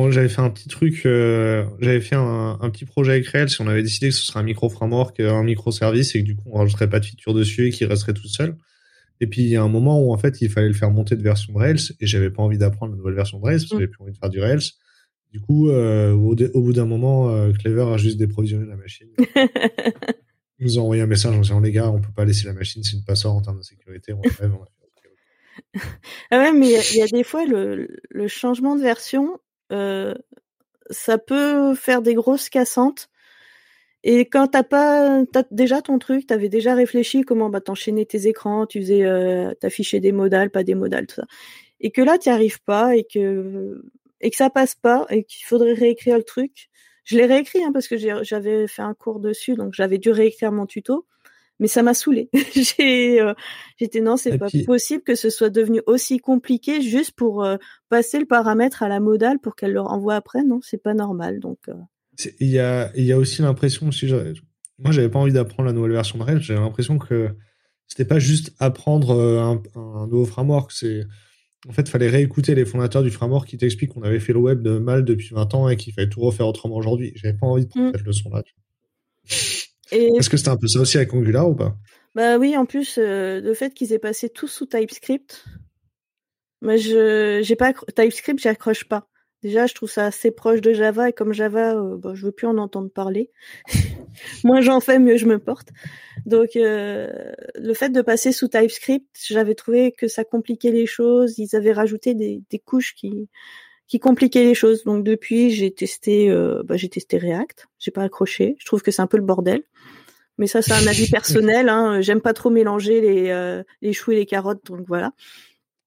j'avais 0.10 0.30
fait 0.30 0.39
un 0.41 0.50
petit 0.50 0.70
truc, 0.70 1.06
euh, 1.06 1.66
j'avais 1.82 2.00
fait 2.00 2.16
un, 2.16 2.58
un 2.62 2.70
petit 2.70 2.86
projet 2.86 3.12
avec 3.12 3.28
Rails 3.28 3.50
et 3.50 3.62
on 3.62 3.68
avait 3.68 3.84
décidé 3.84 4.08
que 4.10 4.16
ce 4.16 4.26
serait 4.26 4.39
un 4.39 4.43
micro 4.43 4.70
framework, 4.70 5.20
un 5.20 5.43
microservice 5.43 6.16
et 6.16 6.22
que 6.22 6.26
du 6.26 6.36
coup 6.38 6.50
on 6.54 6.60
rajouterait 6.60 6.89
pas 6.89 7.02
de 7.02 7.06
feature 7.06 7.34
dessus 7.34 7.68
et 7.68 7.72
qu'il 7.72 7.88
resterait 7.88 8.14
tout 8.14 8.28
seul. 8.30 8.56
Et 9.20 9.28
puis 9.28 9.41
il 9.41 9.50
y 9.50 9.58
a 9.58 9.62
un 9.64 9.68
moment 9.70 10.02
où 10.02 10.14
en 10.14 10.18
fait 10.18 10.41
il 10.41 10.50
fallait 10.50 10.68
le 10.70 10.74
faire 10.74 10.91
monter 10.91 11.18
de 11.18 11.24
version 11.24 11.52
de 11.54 11.58
Rails 11.58 11.91
et 12.00 12.08
j'avais 12.08 12.30
pas 12.30 12.43
envie 12.43 12.58
d'apprendre 12.58 12.93
la 12.93 12.98
nouvelle 12.98 13.16
version 13.16 13.39
de 13.39 13.43
Rails 13.43 13.60
parce 13.60 13.70
que 13.72 13.76
Mm. 13.76 13.80
j'avais 13.80 13.88
plus 13.91 14.02
envie 14.02 14.14
de 14.14 14.18
faire 14.18 14.30
du 14.30 14.39
Rails. 14.39 14.72
Du 15.32 15.42
coup, 15.42 15.70
euh, 15.70 16.14
au, 16.14 16.62
bout 16.62 16.74
d'un 16.74 16.86
moment, 16.86 17.30
euh, 17.30 17.52
Clever 17.52 17.94
a 17.94 17.98
juste 17.98 18.18
déprovisionné 18.18 18.66
la 18.66 18.78
machine. 18.78 19.10
Ils 19.18 19.26
nous 20.60 20.80
ont 20.80 20.84
envoyé 20.84 21.02
un 21.02 21.08
message 21.08 21.36
en 21.36 21.42
disant 21.42 21.60
les 21.60 21.72
gars, 21.72 21.92
on 21.92 22.00
peut 22.00 22.14
pas 22.16 22.24
laisser 22.24 22.48
la 22.48 22.54
machine, 22.54 22.84
c'est 22.84 22.96
une 22.96 23.04
passeur 23.04 23.34
en 23.34 23.42
termes 23.42 23.58
de 23.58 23.64
sécurité. 23.64 24.14
On 24.14 24.22
rêve, 24.22 24.54
on 24.60 24.64
a. 24.64 24.68
Ah 26.32 26.40
ouais, 26.40 26.54
mais 26.54 26.68
il 26.68 26.72
y 26.72 26.76
a- 26.78 26.92
il 26.94 26.98
y, 26.98 27.02
a 27.02 27.08
des 27.08 27.24
fois 27.24 27.46
le, 27.46 27.88
le 28.10 28.28
changement 28.28 28.76
de 28.76 28.82
version, 28.82 29.40
euh, 29.72 30.14
ça 30.90 31.18
peut 31.18 31.76
faire 31.76 32.02
des 32.02 32.14
grosses 32.14 32.50
cassantes. 32.50 33.10
Et 34.04 34.28
quand 34.28 34.48
t'as 34.48 34.64
pas, 34.64 35.26
t'as 35.32 35.44
déjà 35.52 35.82
ton 35.82 35.98
truc, 35.98 36.28
t'avais 36.28 36.50
déjà 36.50 36.76
réfléchi 36.76 37.24
comment 37.24 37.50
bah 37.50 37.62
t'enchaînais 37.62 38.06
tes 38.06 38.28
écrans, 38.28 38.68
tu 38.68 38.80
faisais, 38.82 39.04
euh, 39.04 39.54
t'affichais 39.56 40.00
des 40.00 40.12
modales, 40.12 40.52
pas 40.52 40.64
des 40.64 40.76
modales, 40.76 41.08
tout 41.08 41.16
ça. 41.16 41.26
Et 41.80 41.92
que 41.92 42.02
là 42.02 42.18
t'y 42.20 42.30
arrives 42.30 42.62
pas 42.64 42.96
et 42.96 43.04
que 43.04 43.82
et 44.22 44.30
que 44.30 44.36
ça 44.36 44.49
passe 44.49 44.76
pas 44.76 45.05
et 45.09 45.24
qu'il 45.24 45.45
faudrait 45.45 45.74
réécrire 45.74 46.18
le 46.18 46.24
truc. 46.24 46.70
Je 47.03 47.18
l'ai 47.18 47.26
réécrit 47.26 47.63
hein, 47.63 47.72
parce 47.72 47.88
que 47.88 47.97
j'avais 47.97 48.68
fait 48.68 48.82
un 48.82 48.93
cours 48.93 49.20
dessus, 49.20 49.55
donc 49.55 49.74
j'avais 49.74 49.97
dû 49.99 50.09
réécrire 50.11 50.51
mon 50.51 50.66
tuto. 50.66 51.05
Mais 51.59 51.68
ça 51.70 51.84
m'a 51.84 51.93
saoulé. 51.93 52.30
j'ai, 52.53 53.22
euh, 53.22 53.34
j'étais 53.78 54.01
non, 54.01 54.18
c'est 54.18 54.38
pas 54.38 54.47
puis- 54.47 54.66
possible 54.66 55.03
que 55.03 55.16
ce 55.16 55.30
soit 55.30 55.49
devenu 55.49 55.82
aussi 55.86 56.18
compliqué 56.20 56.82
juste 56.82 57.11
pour 57.13 57.45
euh, 57.45 57.55
passer 57.88 58.20
le 58.20 58.26
paramètre 58.26 58.84
à 58.84 58.89
la 58.89 58.99
modale 58.99 59.39
pour 59.39 59.55
qu'elle 59.55 59.72
le 59.72 59.80
renvoie 59.80 60.16
après. 60.16 60.43
Non, 60.43 60.59
c'est 60.61 60.82
pas 60.82 60.93
normal. 60.93 61.39
Donc 61.39 61.59
euh, 61.70 61.74
Il 62.41 62.49
y 62.49 62.59
a, 62.59 62.91
il 62.95 63.05
y 63.05 63.13
a 63.13 63.18
aussi 63.18 63.41
l'impression, 63.41 63.89
si 63.91 64.11
moi 64.80 64.91
j'avais 64.91 65.07
pas 65.07 65.20
envie 65.20 65.32
d'apprendre 65.32 65.68
la 65.68 65.74
nouvelle 65.74 65.93
version 65.93 66.18
de 66.18 66.24
Rails, 66.24 66.41
j'avais 66.41 66.59
l'impression 66.59 66.97
que 66.97 67.30
c'était 67.88 68.03
pas 68.03 68.20
juste 68.20 68.51
apprendre 68.59 69.11
euh, 69.11 69.39
un, 69.39 69.63
un 69.80 70.07
nouveau 70.07 70.26
framework, 70.26 70.74
c'est 70.74 71.05
en 71.68 71.72
fait 71.74 71.89
fallait 71.89 72.09
réécouter 72.09 72.55
les 72.55 72.66
fondateurs 72.66 73.03
du 73.03 73.09
framework 73.11 73.47
qui 73.47 73.57
t'expliquent 73.57 73.93
qu'on 73.93 74.03
avait 74.03 74.20
fait 74.20 74.34
le 74.34 74.39
web 74.39 74.61
de 74.61 74.78
mal 74.78 75.03
depuis 75.05 75.34
20 75.34 75.53
ans 75.55 75.70
et 75.70 75.78
qu'il 75.78 75.93
fallait 75.93 76.09
tout 76.09 76.22
refaire 76.22 76.47
autrement 76.47 76.76
aujourd'hui. 76.76 77.11
J'avais 77.16 77.38
pas 77.38 77.47
envie 77.47 77.66
de 77.66 77.70
prendre 77.70 77.89
Mm. 77.89 77.91
cette 77.95 78.05
leçon-là. 78.05 78.43
et 79.91 80.07
Est-ce 80.18 80.30
que 80.30 80.38
c'était 80.38 80.49
un 80.49 80.57
peu 80.57 80.68
ça 80.68 80.80
aussi 80.80 80.97
avec 80.97 81.13
Angular 81.13 81.49
ou 81.49 81.55
pas? 81.55 81.76
Bah 82.13 82.38
oui, 82.38 82.55
en 82.55 82.66
plus, 82.66 82.97
euh, 82.97 83.41
le 83.41 83.53
fait 83.53 83.74
qu'ils 83.74 83.91
aient 83.93 83.99
passé 83.99 84.30
tout 84.30 84.47
sous 84.47 84.66
TypeScript, 84.66 85.43
moi 86.61 86.78
je 86.78 87.41
j'ai 87.43 87.55
pas 87.55 87.74
TypeScript, 87.74 88.39
j'accroche 88.41 88.86
pas. 88.86 89.07
Déjà, 89.46 89.68
je 89.68 89.76
trouve 89.76 89.91
ça 89.91 90.08
assez 90.08 90.32
proche 90.32 90.60
de 90.60 90.74
Java 90.74 91.10
et 91.10 91.14
comme 91.14 91.32
Java, 91.32 91.76
euh, 91.76 91.98
bah, 91.98 92.14
je 92.16 92.26
veux 92.26 92.32
plus 92.32 92.48
en 92.48 92.58
entendre 92.58 92.89
parler. 92.89 93.30
Moins 94.43 94.62
j'en 94.62 94.80
fais, 94.80 94.98
mieux 94.98 95.18
je 95.18 95.28
me 95.28 95.38
porte. 95.38 95.70
Donc, 96.26 96.56
euh, 96.56 97.32
le 97.54 97.74
fait 97.76 97.89
de 97.89 98.02
passer 98.02 98.32
sous 98.32 98.48
TypeScript, 98.48 99.06
j'avais 99.30 99.54
trouvé 99.54 99.91
que 99.91 100.08
ça 100.08 100.24
compliquait 100.24 100.72
les 100.72 100.88
choses. 100.88 101.38
Ils 101.38 101.56
avaient 101.56 101.74
rajouté 101.74 102.16
des, 102.16 102.41
des 102.50 102.58
couches 102.58 102.96
qui 102.96 103.30
qui 103.88 104.00
compliquaient 104.00 104.46
les 104.46 104.56
choses. 104.56 104.84
Donc 104.84 105.04
depuis, 105.04 105.52
j'ai 105.52 105.72
testé, 105.72 106.32
euh, 106.32 106.64
bah, 106.66 106.76
j'ai 106.76 106.89
testé 106.89 107.20
React. 107.20 107.68
J'ai 107.78 107.91
pas 107.91 108.02
accroché. 108.02 108.56
Je 108.58 108.66
trouve 108.66 108.82
que 108.82 108.89
c'est 108.89 109.04
un 109.04 109.08
peu 109.08 109.18
le 109.18 109.24
bordel. 109.24 109.62
Mais 110.39 110.48
ça, 110.48 110.64
c'est 110.64 110.74
un 110.74 110.88
avis 110.88 111.08
personnel. 111.12 111.70
Hein. 111.70 112.02
J'aime 112.02 112.22
pas 112.22 112.34
trop 112.34 112.50
mélanger 112.50 113.00
les, 113.00 113.30
euh, 113.30 113.62
les 113.84 113.93
choux 113.93 114.12
et 114.12 114.16
les 114.16 114.26
carottes, 114.26 114.66
donc 114.66 114.88
voilà. 114.88 115.12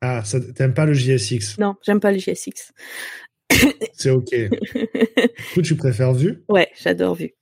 Ah, 0.00 0.22
t'aimes 0.54 0.74
pas 0.74 0.86
le 0.86 0.94
JSX 0.94 1.59
Non, 1.59 1.74
j'aime 1.84 1.98
pas 1.98 2.12
le 2.12 2.18
JSX. 2.18 2.72
C'est 3.92 4.11
ok. 4.11 4.30
du 4.34 4.51
coup, 5.55 5.62
tu 5.62 5.76
préfères 5.76 6.12
Vue? 6.12 6.44
Ouais, 6.49 6.68
j'adore 6.80 7.14
Vue. 7.14 7.34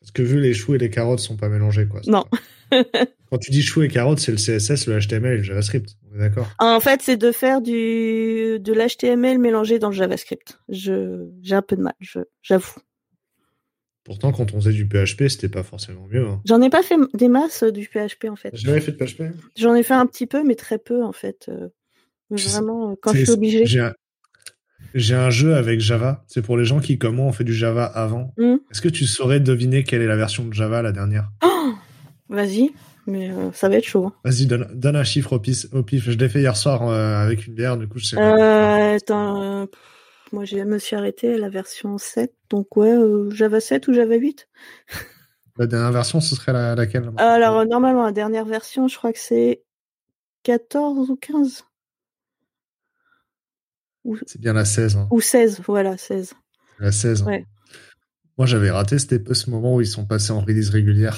Parce 0.00 0.12
que 0.12 0.22
Vue, 0.22 0.40
les 0.40 0.54
choux 0.54 0.74
et 0.74 0.78
les 0.78 0.90
carottes 0.90 1.20
sont 1.20 1.36
pas 1.36 1.48
mélangés, 1.48 1.86
quoi. 1.86 2.00
Non. 2.06 2.24
Quand 3.30 3.38
tu 3.38 3.50
dis 3.50 3.62
choux 3.62 3.82
et 3.82 3.88
carottes, 3.88 4.20
c'est 4.20 4.32
le 4.32 4.38
CSS, 4.38 4.86
le 4.86 4.98
HTML 4.98 5.34
et 5.34 5.36
le 5.38 5.42
JavaScript. 5.42 5.96
On 6.10 6.16
est 6.16 6.20
d'accord? 6.20 6.48
En 6.58 6.80
fait, 6.80 7.02
c'est 7.02 7.16
de 7.16 7.30
faire 7.32 7.60
du 7.60 8.58
de 8.60 8.72
l'HTML 8.72 9.38
mélangé 9.38 9.78
dans 9.78 9.88
le 9.88 9.94
JavaScript. 9.94 10.58
Je 10.68 11.28
j'ai 11.42 11.54
un 11.54 11.62
peu 11.62 11.76
de 11.76 11.82
mal, 11.82 11.94
je 12.00 12.20
j'avoue. 12.42 12.76
Pourtant, 14.04 14.32
quand 14.32 14.54
on 14.54 14.60
faisait 14.60 14.72
du 14.72 14.88
PHP, 14.88 15.28
c'était 15.28 15.50
pas 15.50 15.62
forcément 15.62 16.06
mieux. 16.10 16.26
Hein. 16.26 16.40
J'en 16.46 16.62
ai 16.62 16.70
pas 16.70 16.82
fait 16.82 16.96
des 17.12 17.28
masses 17.28 17.64
euh, 17.64 17.70
du 17.70 17.86
PHP 17.86 18.26
en 18.30 18.36
fait. 18.36 18.50
J'ai 18.54 18.66
jamais 18.66 18.80
fait 18.80 18.92
de 18.92 18.96
PHP. 18.96 19.24
J'en 19.56 19.74
ai 19.74 19.82
fait 19.82 19.94
un 19.94 20.06
petit 20.06 20.26
peu, 20.26 20.42
mais 20.44 20.54
très 20.54 20.78
peu 20.78 21.04
en 21.04 21.12
fait. 21.12 21.50
Euh, 21.50 21.68
Vraiment, 22.30 22.92
euh, 22.92 22.94
quand 23.00 23.12
je 23.14 23.24
suis. 23.24 23.66
J'ai 23.66 23.80
un... 23.80 23.94
j'ai 24.94 25.14
un 25.14 25.30
jeu 25.30 25.54
avec 25.54 25.80
Java. 25.80 26.24
C'est 26.26 26.42
pour 26.42 26.56
les 26.56 26.64
gens 26.64 26.80
qui, 26.80 26.98
comme 26.98 27.16
moi, 27.16 27.26
ont 27.26 27.32
fait 27.32 27.44
du 27.44 27.54
Java 27.54 27.84
avant. 27.84 28.32
Hmm. 28.38 28.56
Est-ce 28.70 28.80
que 28.80 28.88
tu 28.88 29.06
saurais 29.06 29.40
deviner 29.40 29.84
quelle 29.84 30.02
est 30.02 30.06
la 30.06 30.16
version 30.16 30.44
de 30.44 30.52
Java, 30.52 30.82
la 30.82 30.92
dernière? 30.92 31.30
Oh 31.44 31.72
Vas-y, 32.28 32.72
mais 33.06 33.30
euh, 33.30 33.50
ça 33.52 33.68
va 33.68 33.76
être 33.76 33.84
chaud. 33.86 34.06
hein. 34.06 34.12
Vas-y, 34.24 34.46
donne, 34.46 34.68
donne 34.74 34.96
un 34.96 35.04
chiffre 35.04 35.32
au 35.34 35.38
pif. 35.38 35.66
Au 35.72 35.82
pif. 35.82 36.10
Je 36.10 36.16
l'ai 36.18 36.28
fait 36.28 36.40
hier 36.40 36.56
soir 36.56 36.88
euh, 36.88 37.16
avec 37.22 37.46
une 37.46 37.54
bière, 37.54 37.76
du 37.76 37.88
coup, 37.88 37.98
je 37.98 38.06
sais 38.06 38.16
pas. 38.16 38.92
Euh, 38.92 38.96
attends, 38.96 39.66
moi 40.32 40.44
je 40.44 40.56
me 40.58 40.78
suis 40.78 40.94
arrêtée 40.94 41.34
à 41.34 41.38
la 41.38 41.48
version 41.48 41.96
7, 41.96 42.32
donc 42.50 42.76
ouais, 42.76 42.94
Java 43.30 43.60
7 43.60 43.88
ou 43.88 43.94
Java 43.94 44.14
8. 44.16 44.46
La 45.56 45.66
dernière 45.66 45.90
version, 45.90 46.20
ce 46.20 46.36
serait 46.36 46.52
la- 46.52 46.76
laquelle? 46.76 47.10
Alors 47.16 47.66
normalement 47.66 48.04
la 48.04 48.12
dernière 48.12 48.44
version, 48.44 48.86
je 48.86 48.96
crois 48.96 49.12
que 49.12 49.18
c'est 49.18 49.62
14 50.44 51.10
ou 51.10 51.16
15 51.16 51.64
C'est 54.26 54.40
bien 54.40 54.52
la 54.52 54.64
16. 54.64 54.96
Hein. 54.96 55.08
ou 55.10 55.20
16, 55.20 55.60
voilà 55.66 55.96
16. 55.96 56.34
La 56.78 56.92
16. 56.92 57.22
hein. 57.22 57.26
Ouais. 57.26 57.44
Moi, 58.36 58.46
j'avais 58.46 58.70
raté 58.70 58.98
c'était 58.98 59.20
ce 59.34 59.50
moment 59.50 59.74
où 59.76 59.80
ils 59.80 59.86
sont 59.86 60.06
passés 60.06 60.30
en 60.32 60.40
release 60.40 60.70
régulière. 60.70 61.16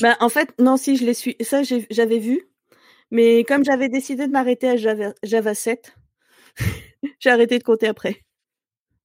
Bah 0.00 0.16
en 0.20 0.28
fait 0.28 0.48
non 0.60 0.76
si 0.76 0.96
je 0.96 1.04
l'ai 1.04 1.14
su, 1.14 1.34
ça 1.40 1.62
j'avais 1.90 2.18
vu, 2.18 2.40
mais 3.10 3.42
comme 3.44 3.64
j'avais 3.64 3.88
décidé 3.88 4.26
de 4.26 4.32
m'arrêter 4.32 4.68
à 4.68 4.76
Java, 4.76 5.12
Java 5.24 5.54
7, 5.54 5.94
j'ai 7.20 7.30
arrêté 7.30 7.58
de 7.58 7.64
compter 7.64 7.88
après. 7.88 8.22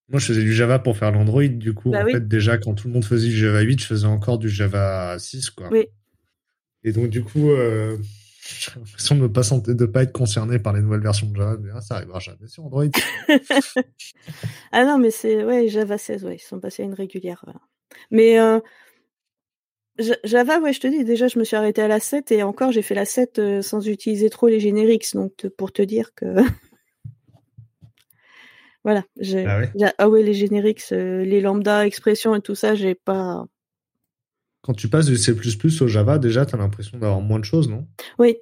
Moi, 0.10 0.20
je 0.22 0.28
faisais 0.28 0.42
du 0.44 0.54
Java 0.54 0.80
pour 0.80 0.96
faire 0.98 1.12
l'Android. 1.12 1.48
Du 1.48 1.74
coup, 1.74 1.90
Bah 1.92 2.02
en 2.04 2.06
oui. 2.06 2.14
fait, 2.14 2.26
déjà, 2.26 2.58
quand 2.58 2.74
tout 2.76 2.88
le 2.88 2.94
monde 2.94 3.04
faisait 3.04 3.28
du 3.28 3.36
Java 3.36 3.60
8, 3.60 3.82
je 3.82 3.86
faisais 3.88 4.06
encore 4.08 4.38
du 4.40 4.48
Java 4.48 5.20
6, 5.20 5.50
quoi. 5.50 5.68
Oui. 5.70 5.88
Et 6.86 6.94
donc, 6.94 7.10
du 7.10 7.24
coup, 7.24 7.50
euh, 7.50 7.98
j'ai 8.48 8.72
l'impression 8.76 9.16
de 9.16 9.22
ne 9.22 9.28
pas, 9.28 9.74
de 9.74 9.86
pas 9.86 10.04
être 10.04 10.14
concerné 10.14 10.60
par 10.60 10.74
les 10.74 10.82
nouvelles 10.82 11.02
versions 11.02 11.28
de 11.28 11.36
Java. 11.36 11.58
Mais 11.62 11.70
ah, 11.74 11.82
ça 11.82 11.96
arrivera 11.96 12.20
jamais 12.20 12.48
sur 12.48 12.66
Android. 12.66 12.86
Ah 14.72 14.84
non 14.84 14.98
mais 14.98 15.12
c'est 15.12 15.44
ouais 15.44 15.68
Java 15.68 15.98
16, 15.98 16.26
ouais 16.26 16.36
ils 16.36 16.40
sont 16.40 16.60
passés 16.60 16.84
à 16.84 16.86
une 16.86 16.94
régulière. 16.94 17.42
voilà. 17.46 17.62
Mais 18.12 18.40
euh, 18.40 18.60
Java, 20.24 20.60
ouais, 20.60 20.74
je 20.74 20.80
te 20.80 20.88
dis, 20.88 21.04
déjà, 21.04 21.28
je 21.28 21.40
me 21.40 21.44
suis 21.44 21.56
arrêté 21.56 21.82
à 21.82 21.88
la 21.88 22.00
7 22.00 22.32
et 22.32 22.44
encore, 22.44 22.72
j'ai 22.72 22.82
fait 22.82 22.94
la 22.94 23.06
7 23.06 23.40
euh, 23.40 23.62
sans 23.62 23.88
utiliser 23.88 24.30
trop 24.30 24.48
les 24.48 24.60
génériques. 24.60 25.14
Donc, 25.14 25.48
pour 25.58 25.72
te 25.72 25.82
dire 25.82 26.14
que. 26.14 26.26
voilà. 28.84 29.04
Ah 29.20 29.60
ouais? 29.60 29.72
ah 29.98 30.10
ouais, 30.10 30.22
les 30.22 30.34
génériques, 30.34 30.84
euh, 30.92 31.24
les 31.24 31.42
lambda, 31.42 31.86
expressions 31.86 32.36
et 32.36 32.42
tout 32.42 32.56
ça, 32.56 32.76
j'ai 32.76 32.96
pas. 32.96 33.46
Quand 34.68 34.74
tu 34.74 34.90
passes 34.90 35.06
du 35.06 35.16
C 35.16 35.34
au 35.82 35.88
Java, 35.88 36.20
déjà, 36.20 36.46
tu 36.46 36.54
as 36.54 36.58
l'impression 36.58 36.98
d'avoir 36.98 37.22
moins 37.22 37.40
de 37.40 37.46
choses, 37.46 37.70
non? 37.70 37.88
Oui. 38.20 38.36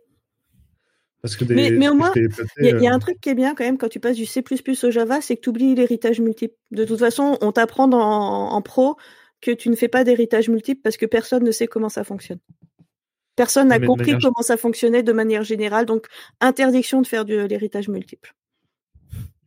Parce 1.21 1.36
que 1.36 1.45
mais, 1.45 1.69
mais, 1.69 1.88
au 1.88 1.93
moins, 1.93 2.11
il 2.15 2.65
y, 2.65 2.88
a 2.88 2.91
un 2.91 2.95
euh, 2.95 2.99
truc 2.99 3.21
qui 3.21 3.30
est 3.30 3.36
bien 3.36 3.53
quand 3.53 3.63
même 3.63 3.78
quand 3.78 3.89
tu 3.89 3.99
passes 3.99 4.15
du 4.15 4.26
C 4.26 4.43
au 4.84 4.91
Java, 4.91 5.21
c'est 5.21 5.36
que 5.36 5.41
tu 5.41 5.49
oublies 5.49 5.76
l'héritage 5.76 6.19
multiple. 6.19 6.55
De 6.71 6.84
toute 6.84 6.97
façon, 6.97 7.38
on 7.41 7.51
t'apprend 7.51 7.88
en 7.91 8.61
pro 8.63 8.95
que 9.39 9.51
tu 9.51 9.69
ne 9.69 9.76
fais 9.76 9.88
pas 9.88 10.03
d'héritage 10.03 10.49
multiple 10.49 10.82
parce 10.84 10.97
que 10.97 11.05
personne 11.05 11.43
ne 11.43 11.51
sait 11.51 11.67
comment 11.67 11.89
ça 11.89 12.03
fonctionne. 12.03 12.39
Personne 13.36 13.67
n'a 13.67 13.80
compris 13.80 14.17
comment 14.19 14.41
ça 14.41 14.57
fonctionnait 14.57 15.03
de 15.03 15.13
manière 15.13 15.43
générale, 15.43 15.86
donc 15.86 16.07
interdiction 16.41 17.03
de 17.03 17.07
faire 17.07 17.26
de 17.26 17.45
l'héritage 17.45 17.88
multiple. 17.88 18.34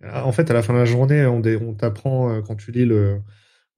Ah, 0.05 0.25
en 0.25 0.31
fait, 0.31 0.49
à 0.49 0.55
la 0.55 0.63
fin 0.63 0.75
de 0.75 0.79
la 0.79 0.85
journée, 0.85 1.27
on, 1.27 1.75
t'apprend, 1.75 2.31
euh, 2.31 2.41
quand 2.41 2.55
tu 2.55 2.71
lis 2.71 2.85
le, 2.85 3.21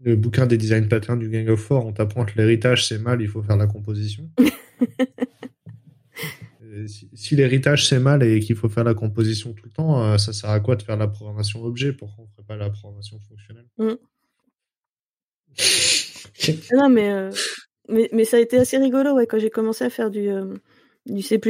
bouquin 0.01 0.46
des 0.46 0.57
design 0.57 0.88
patterns 0.88 1.18
du 1.18 1.28
Gang 1.28 1.48
of 1.48 1.61
Four, 1.61 1.86
on 1.86 1.92
t'apprend 1.92 2.24
que 2.24 2.32
l'héritage 2.36 2.86
c'est 2.86 2.98
mal, 2.98 3.20
il 3.20 3.28
faut 3.28 3.42
faire 3.42 3.57
la 3.57 3.66
composition. 3.66 4.30
si, 6.86 7.36
l'héritage 7.36 7.88
c'est 7.88 7.98
mal 7.98 8.22
et 8.22 8.40
qu'il 8.40 8.57
faut 8.57 8.68
faire 8.68 8.84
la 8.84 8.94
composition 8.94 9.53
tout 9.53 9.64
le 9.64 9.70
temps, 9.70 10.03
euh, 10.03 10.18
ça 10.18 10.32
sert 10.32 10.51
à 10.51 10.61
quoi 10.61 10.76
de 10.76 10.82
faire 10.82 10.96
la 10.96 11.09
programmation 11.09 11.64
objet? 11.64 11.92
Pourquoi 11.92 12.24
on 12.24 12.28
ne 12.28 12.32
ferait 12.32 12.46
pas 12.46 12.57
la 12.57 12.70
programmation 12.70 13.18
fonctionnelle? 13.28 13.66
Mm. 13.78 13.94
non, 16.76 16.88
mais, 16.88 17.11
euh, 17.12 17.30
mais, 17.88 18.09
mais, 18.12 18.24
ça 18.24 18.36
a 18.36 18.40
été 18.40 18.59
assez 18.59 18.78
rigolo 18.78 19.14
ouais, 19.14 19.26
quand 19.26 19.38
j'ai 19.38 19.51
commencé 19.51 19.84
à 19.84 19.90
faire 19.90 20.11
du, 20.11 20.28
euh, 20.28 20.55
du 21.07 21.22
C 21.22 21.40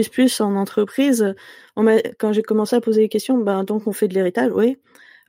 en 0.41 0.57
entreprise. 0.57 1.35
On 1.77 1.87
quand 2.19 2.33
j'ai 2.33 2.43
commencé 2.43 2.77
à 2.77 2.81
poser 2.81 3.03
des 3.03 3.09
questions, 3.09 3.39
ben, 3.39 3.65
donc 3.65 3.87
on 3.87 3.93
fait 3.93 4.09
de 4.09 4.15
l'héritage, 4.15 4.51
oui. 4.55 4.79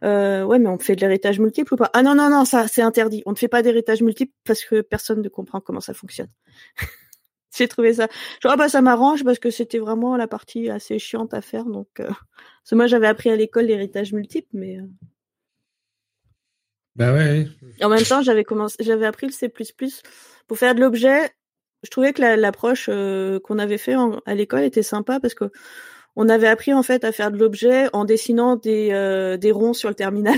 Euh, 0.04 0.44
ouais, 0.44 0.60
mais 0.60 0.70
on 0.70 0.80
fait 0.80 0.96
de 0.96 1.02
l'héritage 1.02 1.40
multiple 1.40 1.74
ou 1.74 1.78
pas? 1.78 1.90
Ah 1.94 2.02
non, 2.02 2.16
non, 2.16 2.30
non, 2.30 2.46
ça 2.46 2.68
c'est 2.68 2.82
interdit. 2.82 3.22
On 3.26 3.32
ne 3.32 3.36
fait 3.36 3.48
pas 3.48 3.62
d'héritage 3.62 4.02
multiple 4.02 4.34
parce 4.46 4.64
que 4.64 4.82
personne 4.82 5.22
ne 5.22 5.30
comprend 5.30 5.62
comment 5.62 5.82
ça 5.82 5.94
fonctionne. 5.94 6.30
j'ai 7.56 7.68
trouvé 7.68 7.94
ça. 7.94 8.08
Genre, 8.42 8.54
ah 8.54 8.56
bah 8.58 8.70
ça 8.70 8.82
m'arrange 8.82 9.24
parce 9.24 9.40
que 9.40 9.52
c'était 9.52 9.80
vraiment 9.80 10.18
la 10.18 10.28
partie 10.28 10.70
assez 10.70 10.98
chiante 11.00 11.34
à 11.34 11.42
faire. 11.42 11.66
Donc, 11.66 11.88
euh... 12.00 12.08
parce 12.08 12.70
que 12.72 12.76
moi 12.76 12.88
j'avais 12.88 13.08
appris 13.08 13.30
à 13.30 13.36
l'école 13.36 13.66
l'héritage 13.66 14.14
multiple, 14.14 14.50
mais 14.54 14.80
euh, 14.80 14.88
bah 16.96 17.14
ouais. 17.14 17.48
En 17.82 17.90
même 17.90 18.04
temps, 18.04 18.22
j'avais 18.22 18.44
commencé, 18.44 18.76
j'avais 18.82 19.06
appris 19.06 19.28
le 19.28 19.32
C++ 19.32 19.50
pour 20.48 20.58
faire 20.58 20.76
de 20.76 20.82
l'objet. 20.82 21.32
Je 21.84 21.90
trouvais 21.90 22.14
que 22.14 22.22
l'approche 22.22 22.90
euh, 22.90 23.40
qu'on 23.40 23.58
avait 23.60 23.78
fait 23.78 23.96
à 24.26 24.36
l'école 24.36 24.64
était 24.64 24.84
sympa 24.84 25.20
parce 25.20 25.34
que 25.34 25.52
on 26.16 26.30
avait 26.30 26.48
appris 26.48 26.74
en 26.74 26.84
fait 26.84 27.04
à 27.04 27.12
faire 27.12 27.32
de 27.32 27.38
l'objet 27.38 27.88
en 27.94 28.06
dessinant 28.06 28.56
des, 28.56 28.90
euh, 28.92 29.38
des 29.38 29.52
ronds 29.52 29.74
sur 29.74 29.90
le 29.90 29.96
terminal, 29.96 30.38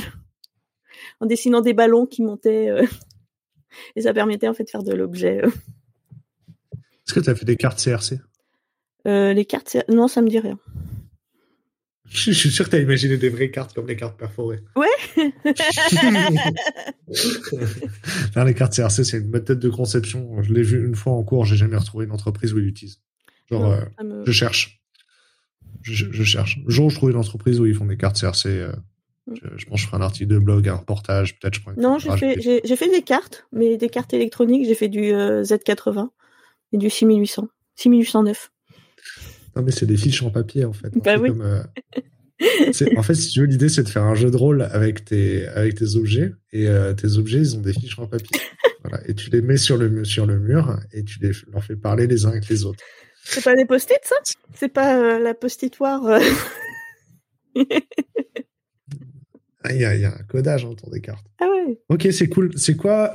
en 1.20 1.26
dessinant 1.26 1.62
des 1.62 1.74
ballons 1.74 2.06
qui 2.06 2.22
montaient 2.22 2.70
euh, 2.70 2.86
et 3.96 4.02
ça 4.02 4.14
permettait 4.14 4.48
en 4.48 4.54
fait 4.54 4.66
de 4.66 4.70
faire 4.70 4.84
de 4.84 4.94
l'objet. 4.94 5.42
Est-ce 5.44 7.14
que 7.14 7.20
tu 7.20 7.30
as 7.30 7.36
fait 7.36 7.46
des 7.46 7.58
cartes 7.58 7.84
CRC 7.84 8.20
Les 9.06 9.46
cartes, 9.46 9.70
CRC... 9.70 9.86
non, 9.90 10.08
ça 10.08 10.22
me 10.22 10.30
dit 10.30 10.40
rien. 10.40 10.60
Je 12.14 12.32
suis 12.32 12.52
sûr 12.52 12.66
que 12.66 12.70
tu 12.72 12.76
as 12.76 12.80
imaginé 12.80 13.18
des 13.18 13.30
vraies 13.30 13.50
cartes 13.50 13.74
comme 13.74 13.88
les 13.88 13.96
cartes 13.96 14.18
perforées. 14.18 14.60
Ouais. 14.76 14.86
Faire 18.34 18.46
les 18.46 18.54
cartes 18.54 18.76
CRC, 18.76 19.04
c'est 19.04 19.18
une 19.18 19.32
méthode 19.32 19.60
de 19.60 19.70
conception. 19.70 20.44
Je 20.44 20.54
l'ai 20.54 20.62
vu 20.62 20.86
une 20.86 20.94
fois 20.96 21.14
en 21.14 21.24
cours, 21.24 21.46
j'ai 21.46 21.56
jamais 21.56 21.78
retrouvé 21.78 22.06
une 22.06 22.12
entreprise 22.12 22.54
où 22.54 22.60
ils 22.60 22.66
l'utilisent. 22.66 23.02
Genre, 23.50 23.72
euh, 23.72 24.24
je 24.26 24.32
cherche. 24.32 24.83
Je, 25.82 26.24
cherche. 26.24 26.60
Le 26.66 26.72
jour 26.72 26.88
où 26.88 26.90
je 26.90 26.96
trouve 26.96 27.12
une 27.12 27.18
entreprise 27.18 27.60
où 27.60 27.66
ils 27.66 27.76
font 27.76 27.86
des 27.86 27.98
cartes 27.98 28.20
CRC, 28.20 28.48
euh, 28.48 28.72
mm. 29.28 29.36
je, 29.58 29.66
pense 29.66 29.76
que 29.76 29.82
je 29.82 29.88
ferai 29.88 29.98
un 29.98 30.02
article 30.02 30.30
de 30.30 30.40
blog, 30.40 30.68
un 30.70 30.76
reportage, 30.76 31.40
peut-être 31.40 31.56
je 31.56 31.82
Non, 31.82 32.00
j'ai 32.00 32.16
fait, 32.18 32.62
j'ai, 32.64 32.76
fait 32.76 32.90
des 32.90 33.02
cartes, 33.02 33.46
mais 33.52 33.78
des 33.78 33.90
cartes 33.90 34.14
électroniques. 34.14 34.66
J'ai 34.66 34.76
fait 34.76 34.90
du 34.90 35.14
euh, 35.14 35.44
Z80 35.44 36.10
et 36.74 36.78
du 36.78 36.90
6800, 36.90 37.48
6809. 37.76 38.52
Non, 39.56 39.62
mais 39.64 39.72
c'est 39.72 39.86
des 39.86 39.98
fiches 39.98 40.24
en 40.24 40.32
papier, 40.32 40.66
en 40.66 40.74
fait. 40.74 40.92
Bah 41.04 41.18
oui. 41.18 41.30
Euh, 41.40 41.64
en 42.98 43.04
fait, 43.04 43.14
si 43.14 43.30
tu 43.30 43.42
veux, 43.42 43.46
l'idée, 43.46 43.70
c'est 43.70 43.84
de 43.84 43.90
faire 43.90 44.04
un 44.04 44.16
jeu 44.16 44.32
de 44.32 44.38
rôle 44.38 44.64
avec 44.64 45.06
tes, 45.06 45.48
avec 45.48 45.76
tes 45.76 45.96
objets. 45.96 46.34
Et 46.52 46.68
euh, 46.68 46.94
tes 46.94 47.18
objets, 47.18 47.40
ils 47.40 47.56
ont 47.56 47.62
des 47.62 47.74
fiches 47.74 47.98
en 48.00 48.08
papier. 48.08 48.40
voilà. 48.84 49.08
Et 49.08 49.14
tu 49.14 49.30
les 49.30 49.42
mets 49.42 49.58
sur 49.58 49.78
le, 49.78 50.04
sur 50.04 50.26
le 50.26 50.40
mur 50.40 50.80
et 50.92 51.04
tu 51.04 51.20
les, 51.20 51.32
leur 51.52 51.64
fais 51.64 51.76
parler 51.76 52.08
les 52.08 52.26
uns 52.26 52.30
avec 52.30 52.48
les 52.50 52.66
autres. 52.66 52.84
C'est 53.24 53.44
pas 53.44 53.56
des 53.56 53.66
post-it, 53.66 54.00
ça? 54.04 54.16
C'est 54.54 54.70
pas 54.70 54.98
euh, 54.98 55.20
la 55.20 55.34
postitoire 55.34 56.04
ah, 56.06 56.20
Il 59.72 59.80
y, 59.80 59.86
a, 59.86 59.96
y, 59.96 60.06
a 60.06 60.14
un 60.14 60.24
codage 60.24 60.66
autour 60.66 60.90
des 60.92 61.02
cartes. 61.02 61.26
Ah 61.40 61.48
ouais. 61.48 61.80
Ok, 61.90 62.08
c'est 62.12 62.28
cool. 62.28 62.52
C'est 62.58 62.76
quoi 62.76 63.14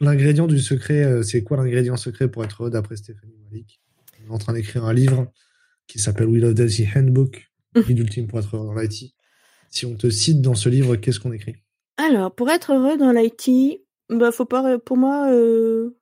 l'ingrédient 0.00 0.46
du 0.46 0.58
secret 0.58 1.22
C'est 1.22 1.42
quoi 1.42 1.58
l'ingrédient 1.58 1.96
secret 1.96 2.28
pour 2.28 2.44
être 2.44 2.62
heureux 2.62 2.70
d'après 2.70 2.96
Stéphanie 2.96 3.36
Malik? 3.44 3.80
On 4.24 4.30
est 4.30 4.34
en 4.34 4.38
train 4.38 4.54
d'écrire 4.54 4.84
un 4.84 4.94
livre 4.94 5.30
qui 5.86 5.98
s'appelle 5.98 6.26
We 6.26 6.40
Love 6.42 6.54
Daisy 6.54 6.86
Handbook, 6.94 7.50
guide 7.76 7.98
ultime 7.98 8.26
pour 8.26 8.38
être 8.38 8.56
heureux 8.56 8.66
dans 8.66 8.74
l'IT. 8.74 9.14
Si 9.70 9.86
on 9.86 9.94
te 9.94 10.08
cite 10.10 10.40
dans 10.40 10.54
ce 10.54 10.68
livre, 10.68 10.96
qu'est-ce 10.96 11.20
qu'on 11.20 11.32
écrit? 11.32 11.56
Alors, 11.96 12.34
pour 12.34 12.50
être 12.50 12.72
heureux 12.72 12.96
dans 12.96 13.12
l'IT, 13.12 13.80
bah, 14.10 14.32
faut 14.32 14.44
pas, 14.44 14.78
pour 14.78 14.96
moi, 14.96 15.30
euh, 15.32 15.98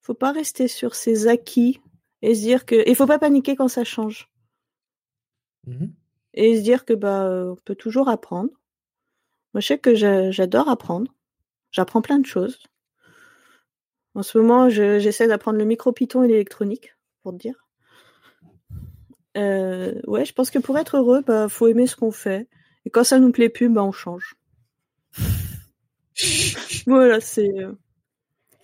faut 0.00 0.14
pas 0.14 0.32
rester 0.32 0.68
sur 0.68 0.94
ses 0.94 1.26
acquis 1.26 1.80
et 2.22 2.34
se 2.34 2.40
dire 2.40 2.66
que, 2.66 2.88
il 2.88 2.94
faut 2.96 3.06
pas 3.06 3.18
paniquer 3.18 3.56
quand 3.56 3.68
ça 3.68 3.84
change. 3.84 4.30
Mhm. 5.66 5.92
Et 6.34 6.56
se 6.56 6.62
dire 6.62 6.84
que 6.84 6.92
bah, 6.94 7.28
on 7.50 7.56
peut 7.56 7.74
toujours 7.74 8.08
apprendre. 8.08 8.50
Moi, 9.54 9.60
je 9.60 9.66
sais 9.66 9.78
que 9.78 9.94
j'adore 9.94 10.68
apprendre. 10.68 11.14
J'apprends 11.70 12.02
plein 12.02 12.18
de 12.18 12.26
choses. 12.26 12.58
En 14.14 14.22
ce 14.22 14.38
moment, 14.38 14.68
j'essaie 14.68 15.28
d'apprendre 15.28 15.58
le 15.58 15.64
micro 15.64 15.92
Python 15.92 16.22
et 16.22 16.28
l'électronique, 16.28 16.94
pour 17.22 17.32
te 17.32 17.38
dire. 17.38 17.68
Euh, 19.36 19.94
ouais, 20.06 20.24
je 20.24 20.32
pense 20.32 20.50
que 20.50 20.58
pour 20.58 20.76
être 20.78 20.96
heureux, 20.96 21.22
bah, 21.22 21.48
faut 21.48 21.68
aimer 21.68 21.86
ce 21.86 21.96
qu'on 21.96 22.10
fait. 22.10 22.48
Et 22.84 22.90
quand 22.90 23.04
ça 23.04 23.18
nous 23.18 23.30
plaît 23.30 23.48
plus, 23.48 23.68
bah, 23.68 23.84
on 23.84 23.92
change. 23.92 24.34
voilà, 26.86 27.20
c'est. 27.20 27.48
Euh, 27.58 27.72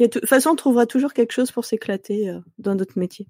de 0.00 0.06
toute 0.06 0.26
façon, 0.26 0.50
on 0.50 0.56
trouvera 0.56 0.86
toujours 0.86 1.12
quelque 1.12 1.32
chose 1.32 1.52
pour 1.52 1.64
s'éclater 1.64 2.30
euh, 2.30 2.40
dans 2.58 2.74
notre 2.74 2.98
métier. 2.98 3.28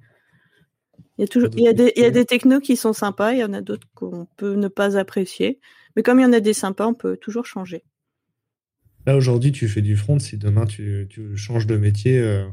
Il 1.19 1.23
y 1.23 1.25
a 1.25 1.29
toujours, 1.29 1.51
il 1.55 1.63
y 1.63 1.69
a 1.69 1.73
des, 1.73 1.93
il 1.97 2.03
y 2.03 2.07
a 2.07 2.11
des 2.11 2.25
technos 2.25 2.61
qui 2.61 2.77
sont 2.77 2.93
sympas, 2.93 3.33
il 3.33 3.39
y 3.39 3.45
en 3.45 3.53
a 3.53 3.61
d'autres 3.61 3.87
qu'on 3.95 4.27
peut 4.37 4.55
ne 4.55 4.69
pas 4.69 4.97
apprécier. 4.97 5.61
Mais 5.97 6.03
comme 6.03 6.19
il 6.19 6.23
y 6.23 6.27
en 6.27 6.33
a 6.33 6.41
des 6.41 6.55
sympas, 6.55 6.87
on 6.87 6.95
peut 6.95 7.17
toujours 7.17 7.47
changer. 7.47 7.85
Là, 9.07 9.17
aujourd'hui, 9.17 9.53
tu 9.53 9.69
fais 9.69 9.83
du 9.83 9.97
front. 9.97 10.19
Si 10.19 10.39
demain, 10.39 10.67
tu, 10.67 11.07
tu 11.11 11.37
changes 11.37 11.67
de 11.67 11.77
métier, 11.77 12.19
euh, 12.19 12.47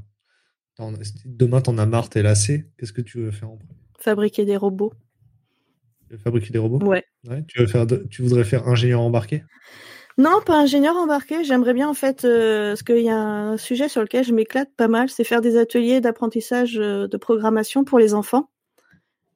demain, 1.25 1.61
t'en 1.61 1.77
as 1.77 1.85
marre, 1.85 2.09
t'es 2.09 2.21
lassé, 2.21 2.67
qu'est-ce 2.77 2.93
que 2.93 3.01
tu 3.01 3.19
veux 3.19 3.31
faire 3.31 3.49
en 3.49 3.57
premier? 3.57 3.79
Fabriquer 3.99 4.45
des 4.45 4.57
robots. 4.57 4.93
Fabriquer 6.23 6.51
des 6.51 6.59
robots? 6.59 6.85
Ouais. 6.85 7.05
tu, 7.47 7.59
veux 7.59 7.67
faire 7.67 7.85
tu 8.09 8.21
voudrais 8.21 8.43
faire 8.43 8.67
ingénieur 8.67 9.01
embarqué? 9.01 9.43
Non, 10.18 10.41
pas 10.45 10.57
ingénieur 10.57 10.95
embarqué. 10.95 11.43
J'aimerais 11.43 11.74
bien, 11.74 11.88
en 11.88 11.93
fait, 11.93 12.26
euh, 12.26 12.72
parce 12.72 12.84
qu'il 12.84 12.99
y 12.99 13.09
a 13.09 13.18
un 13.18 13.57
sujet 13.57 13.88
sur 13.88 14.01
lequel 14.01 14.24
je 14.24 14.34
m'éclate 14.34 14.70
pas 14.76 14.88
mal, 14.88 15.09
c'est 15.09 15.24
faire 15.24 15.41
des 15.41 15.57
ateliers 15.57 16.01
d'apprentissage 16.01 16.78
euh, 16.80 17.07
de 17.07 17.18
programmation 17.18 17.84
pour 17.84 17.99
les 17.99 18.14
enfants. 18.14 18.49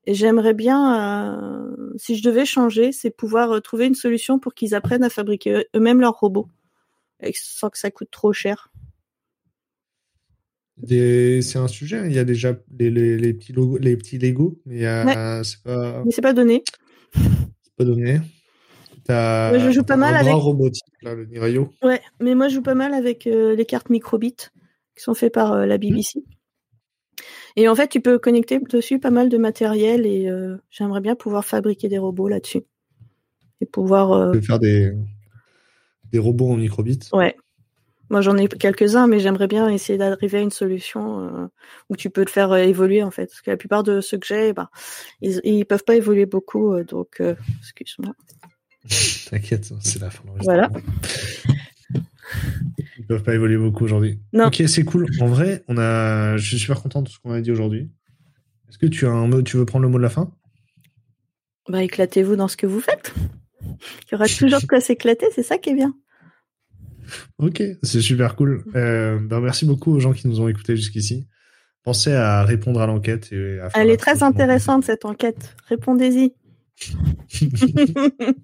Et 0.05 0.13
j'aimerais 0.13 0.53
bien, 0.53 1.33
euh, 1.33 1.93
si 1.97 2.15
je 2.15 2.23
devais 2.23 2.45
changer, 2.45 2.91
c'est 2.91 3.09
pouvoir 3.09 3.61
trouver 3.61 3.87
une 3.87 3.95
solution 3.95 4.37
pour 4.37 4.53
qu'ils 4.53 4.75
apprennent 4.75 5.03
à 5.03 5.09
fabriquer 5.09 5.65
eux-mêmes 5.75 5.99
leurs 5.99 6.19
robots, 6.19 6.47
sans 7.33 7.69
que 7.69 7.79
ça 7.79 7.89
coûte 7.89 8.11
trop 8.11 8.31
cher. 8.31 8.71
C'est 10.87 11.55
un 11.55 11.67
sujet. 11.67 12.03
Il 12.05 12.13
y 12.13 12.19
a 12.19 12.25
déjà 12.25 12.55
les, 12.77 12.91
les, 12.91 13.33
petits 13.33 13.53
logos, 13.53 13.77
les 13.77 13.97
petits 13.97 14.19
Lego, 14.19 14.59
mais 14.65 14.81
c'est 15.43 15.63
pas. 15.63 16.03
Mais 16.03 16.11
c'est 16.11 16.21
pas 16.21 16.33
donné. 16.33 16.63
C'est 17.15 17.75
pas 17.77 17.85
donné. 17.85 18.19
Je 19.09 19.71
joue 19.71 19.83
pas 19.83 19.97
mal 19.97 20.15
avec. 20.15 20.33
robotique 20.33 20.83
là, 21.01 21.13
le 21.13 21.25
Nirayo. 21.25 21.69
Ouais, 21.83 22.01
mais 22.19 22.35
moi 22.35 22.47
je 22.47 22.55
joue 22.55 22.61
pas 22.61 22.75
mal 22.75 22.93
avec 22.93 23.27
euh, 23.27 23.55
les 23.55 23.65
cartes 23.65 23.89
microbit 23.89 24.35
qui 24.95 25.03
sont 25.03 25.13
faites 25.13 25.33
par 25.33 25.53
euh, 25.53 25.65
la 25.65 25.77
BBC. 25.77 26.23
Et 27.57 27.69
en 27.69 27.75
fait, 27.75 27.87
tu 27.87 28.01
peux 28.01 28.19
connecter 28.19 28.59
dessus 28.59 28.99
pas 28.99 29.11
mal 29.11 29.29
de 29.29 29.37
matériel 29.37 30.05
et 30.05 30.27
euh, 30.29 30.57
j'aimerais 30.69 31.01
bien 31.01 31.15
pouvoir 31.15 31.45
fabriquer 31.45 31.87
des 31.87 31.97
robots 31.97 32.27
là-dessus 32.27 32.63
et 33.61 33.65
pouvoir. 33.65 34.31
Tu 34.33 34.39
peux 34.39 34.45
faire 34.45 34.59
des 34.59 34.93
des 36.11 36.19
robots 36.19 36.51
en 36.51 36.57
microbit. 36.57 36.99
Ouais. 37.13 37.35
Moi, 38.09 38.21
j'en 38.21 38.37
ai 38.37 38.47
quelques-uns, 38.47 39.07
mais 39.07 39.19
j'aimerais 39.19 39.47
bien 39.47 39.67
essayer 39.67 39.97
d'arriver 39.97 40.37
à 40.37 40.41
une 40.41 40.51
solution 40.51 41.21
euh, 41.21 41.47
où 41.89 41.95
tu 41.95 42.11
peux 42.11 42.21
le 42.21 42.29
faire 42.29 42.51
euh, 42.51 42.59
évoluer, 42.59 43.01
en 43.01 43.09
fait. 43.09 43.25
Parce 43.25 43.41
que 43.41 43.49
la 43.49 43.57
plupart 43.57 43.83
de 43.83 43.99
ceux 43.99 44.17
que 44.19 44.27
j'ai, 44.27 44.53
bah, 44.53 44.69
ils, 45.21 45.41
ils 45.43 45.65
peuvent 45.65 45.83
pas 45.83 45.95
évoluer 45.95 46.27
beaucoup, 46.27 46.73
euh, 46.73 46.83
donc 46.83 47.21
excuse-moi. 47.61 48.13
T'inquiète, 49.29 49.73
c'est 49.79 49.99
la 49.99 50.09
fin. 50.09 50.23
Voilà. 50.41 50.69
Ils 52.97 53.05
peuvent 53.07 53.23
pas 53.23 53.33
évoluer 53.33 53.57
beaucoup 53.57 53.83
aujourd'hui. 53.83 54.19
Non. 54.33 54.47
Ok, 54.47 54.63
c'est 54.67 54.83
cool. 54.83 55.07
En 55.19 55.27
vrai, 55.27 55.63
on 55.67 55.77
a, 55.77 56.37
je 56.37 56.47
suis 56.47 56.59
super 56.59 56.81
content 56.81 57.01
de 57.01 57.09
ce 57.09 57.19
qu'on 57.19 57.31
a 57.31 57.41
dit 57.41 57.51
aujourd'hui. 57.51 57.91
Est-ce 58.69 58.77
que 58.77 58.85
tu 58.87 59.05
as 59.05 59.11
un 59.11 59.27
mot, 59.27 59.41
tu 59.41 59.57
veux 59.57 59.65
prendre 59.65 59.83
le 59.83 59.89
mot 59.89 59.97
de 59.97 60.03
la 60.03 60.09
fin? 60.09 60.31
Bah, 61.69 61.83
éclatez-vous 61.83 62.35
dans 62.35 62.47
ce 62.47 62.57
que 62.57 62.67
vous 62.67 62.79
faites. 62.79 63.13
Il 63.61 64.11
y 64.11 64.15
aura 64.15 64.27
toujours 64.27 64.61
de 64.61 64.65
quoi 64.67 64.79
s'éclater, 64.79 65.27
c'est 65.33 65.43
ça 65.43 65.57
qui 65.57 65.71
est 65.71 65.75
bien. 65.75 65.93
Ok, 67.37 67.61
c'est 67.83 68.01
super 68.01 68.35
cool. 68.35 68.63
Euh, 68.75 69.19
ben, 69.19 69.39
merci 69.39 69.65
beaucoup 69.65 69.91
aux 69.91 69.99
gens 69.99 70.13
qui 70.13 70.27
nous 70.27 70.41
ont 70.41 70.47
écoutés 70.47 70.75
jusqu'ici. 70.75 71.27
Pensez 71.83 72.13
à 72.13 72.43
répondre 72.43 72.81
à 72.81 72.87
l'enquête. 72.87 73.31
et 73.31 73.59
à 73.59 73.69
faire 73.69 73.81
Elle 73.81 73.91
est 73.91 73.97
très 73.97 74.23
intéressante 74.23 74.83
cette 74.83 75.05
enquête. 75.05 75.55
Répondez-y. 75.67 76.33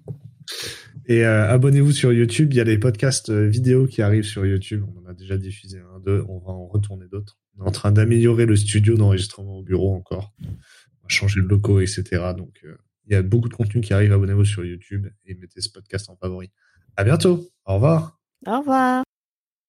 Et 1.06 1.24
euh, 1.24 1.48
abonnez-vous 1.48 1.92
sur 1.92 2.12
YouTube. 2.12 2.52
Il 2.52 2.56
y 2.56 2.60
a 2.60 2.64
des 2.64 2.78
podcasts 2.78 3.30
euh, 3.30 3.46
vidéo 3.46 3.86
qui 3.86 4.02
arrivent 4.02 4.24
sur 4.24 4.46
YouTube. 4.46 4.84
On 4.94 5.04
en 5.04 5.10
a 5.10 5.14
déjà 5.14 5.36
diffusé 5.36 5.78
un, 5.78 6.00
deux. 6.00 6.24
On 6.28 6.38
va 6.38 6.52
en 6.52 6.66
retourner 6.66 7.06
d'autres. 7.08 7.38
On 7.58 7.64
est 7.64 7.68
en 7.68 7.72
train 7.72 7.92
d'améliorer 7.92 8.46
le 8.46 8.56
studio 8.56 8.96
d'enregistrement 8.96 9.58
au 9.58 9.62
bureau 9.62 9.94
encore. 9.94 10.32
On 10.40 11.02
va 11.02 11.08
changer 11.08 11.40
de 11.40 11.46
locaux, 11.46 11.80
etc. 11.80 12.32
Donc, 12.36 12.60
euh, 12.64 12.76
il 13.06 13.12
y 13.12 13.16
a 13.16 13.22
beaucoup 13.22 13.48
de 13.48 13.54
contenu 13.54 13.80
qui 13.80 13.92
arrive. 13.92 14.12
Abonnez-vous 14.12 14.44
sur 14.44 14.64
YouTube 14.64 15.08
et 15.26 15.34
mettez 15.34 15.60
ce 15.60 15.70
podcast 15.70 16.08
en 16.08 16.16
favori. 16.16 16.50
À 16.96 17.04
bientôt. 17.04 17.48
Au 17.66 17.74
revoir. 17.74 18.20
Au 18.46 18.58
revoir. 18.58 19.02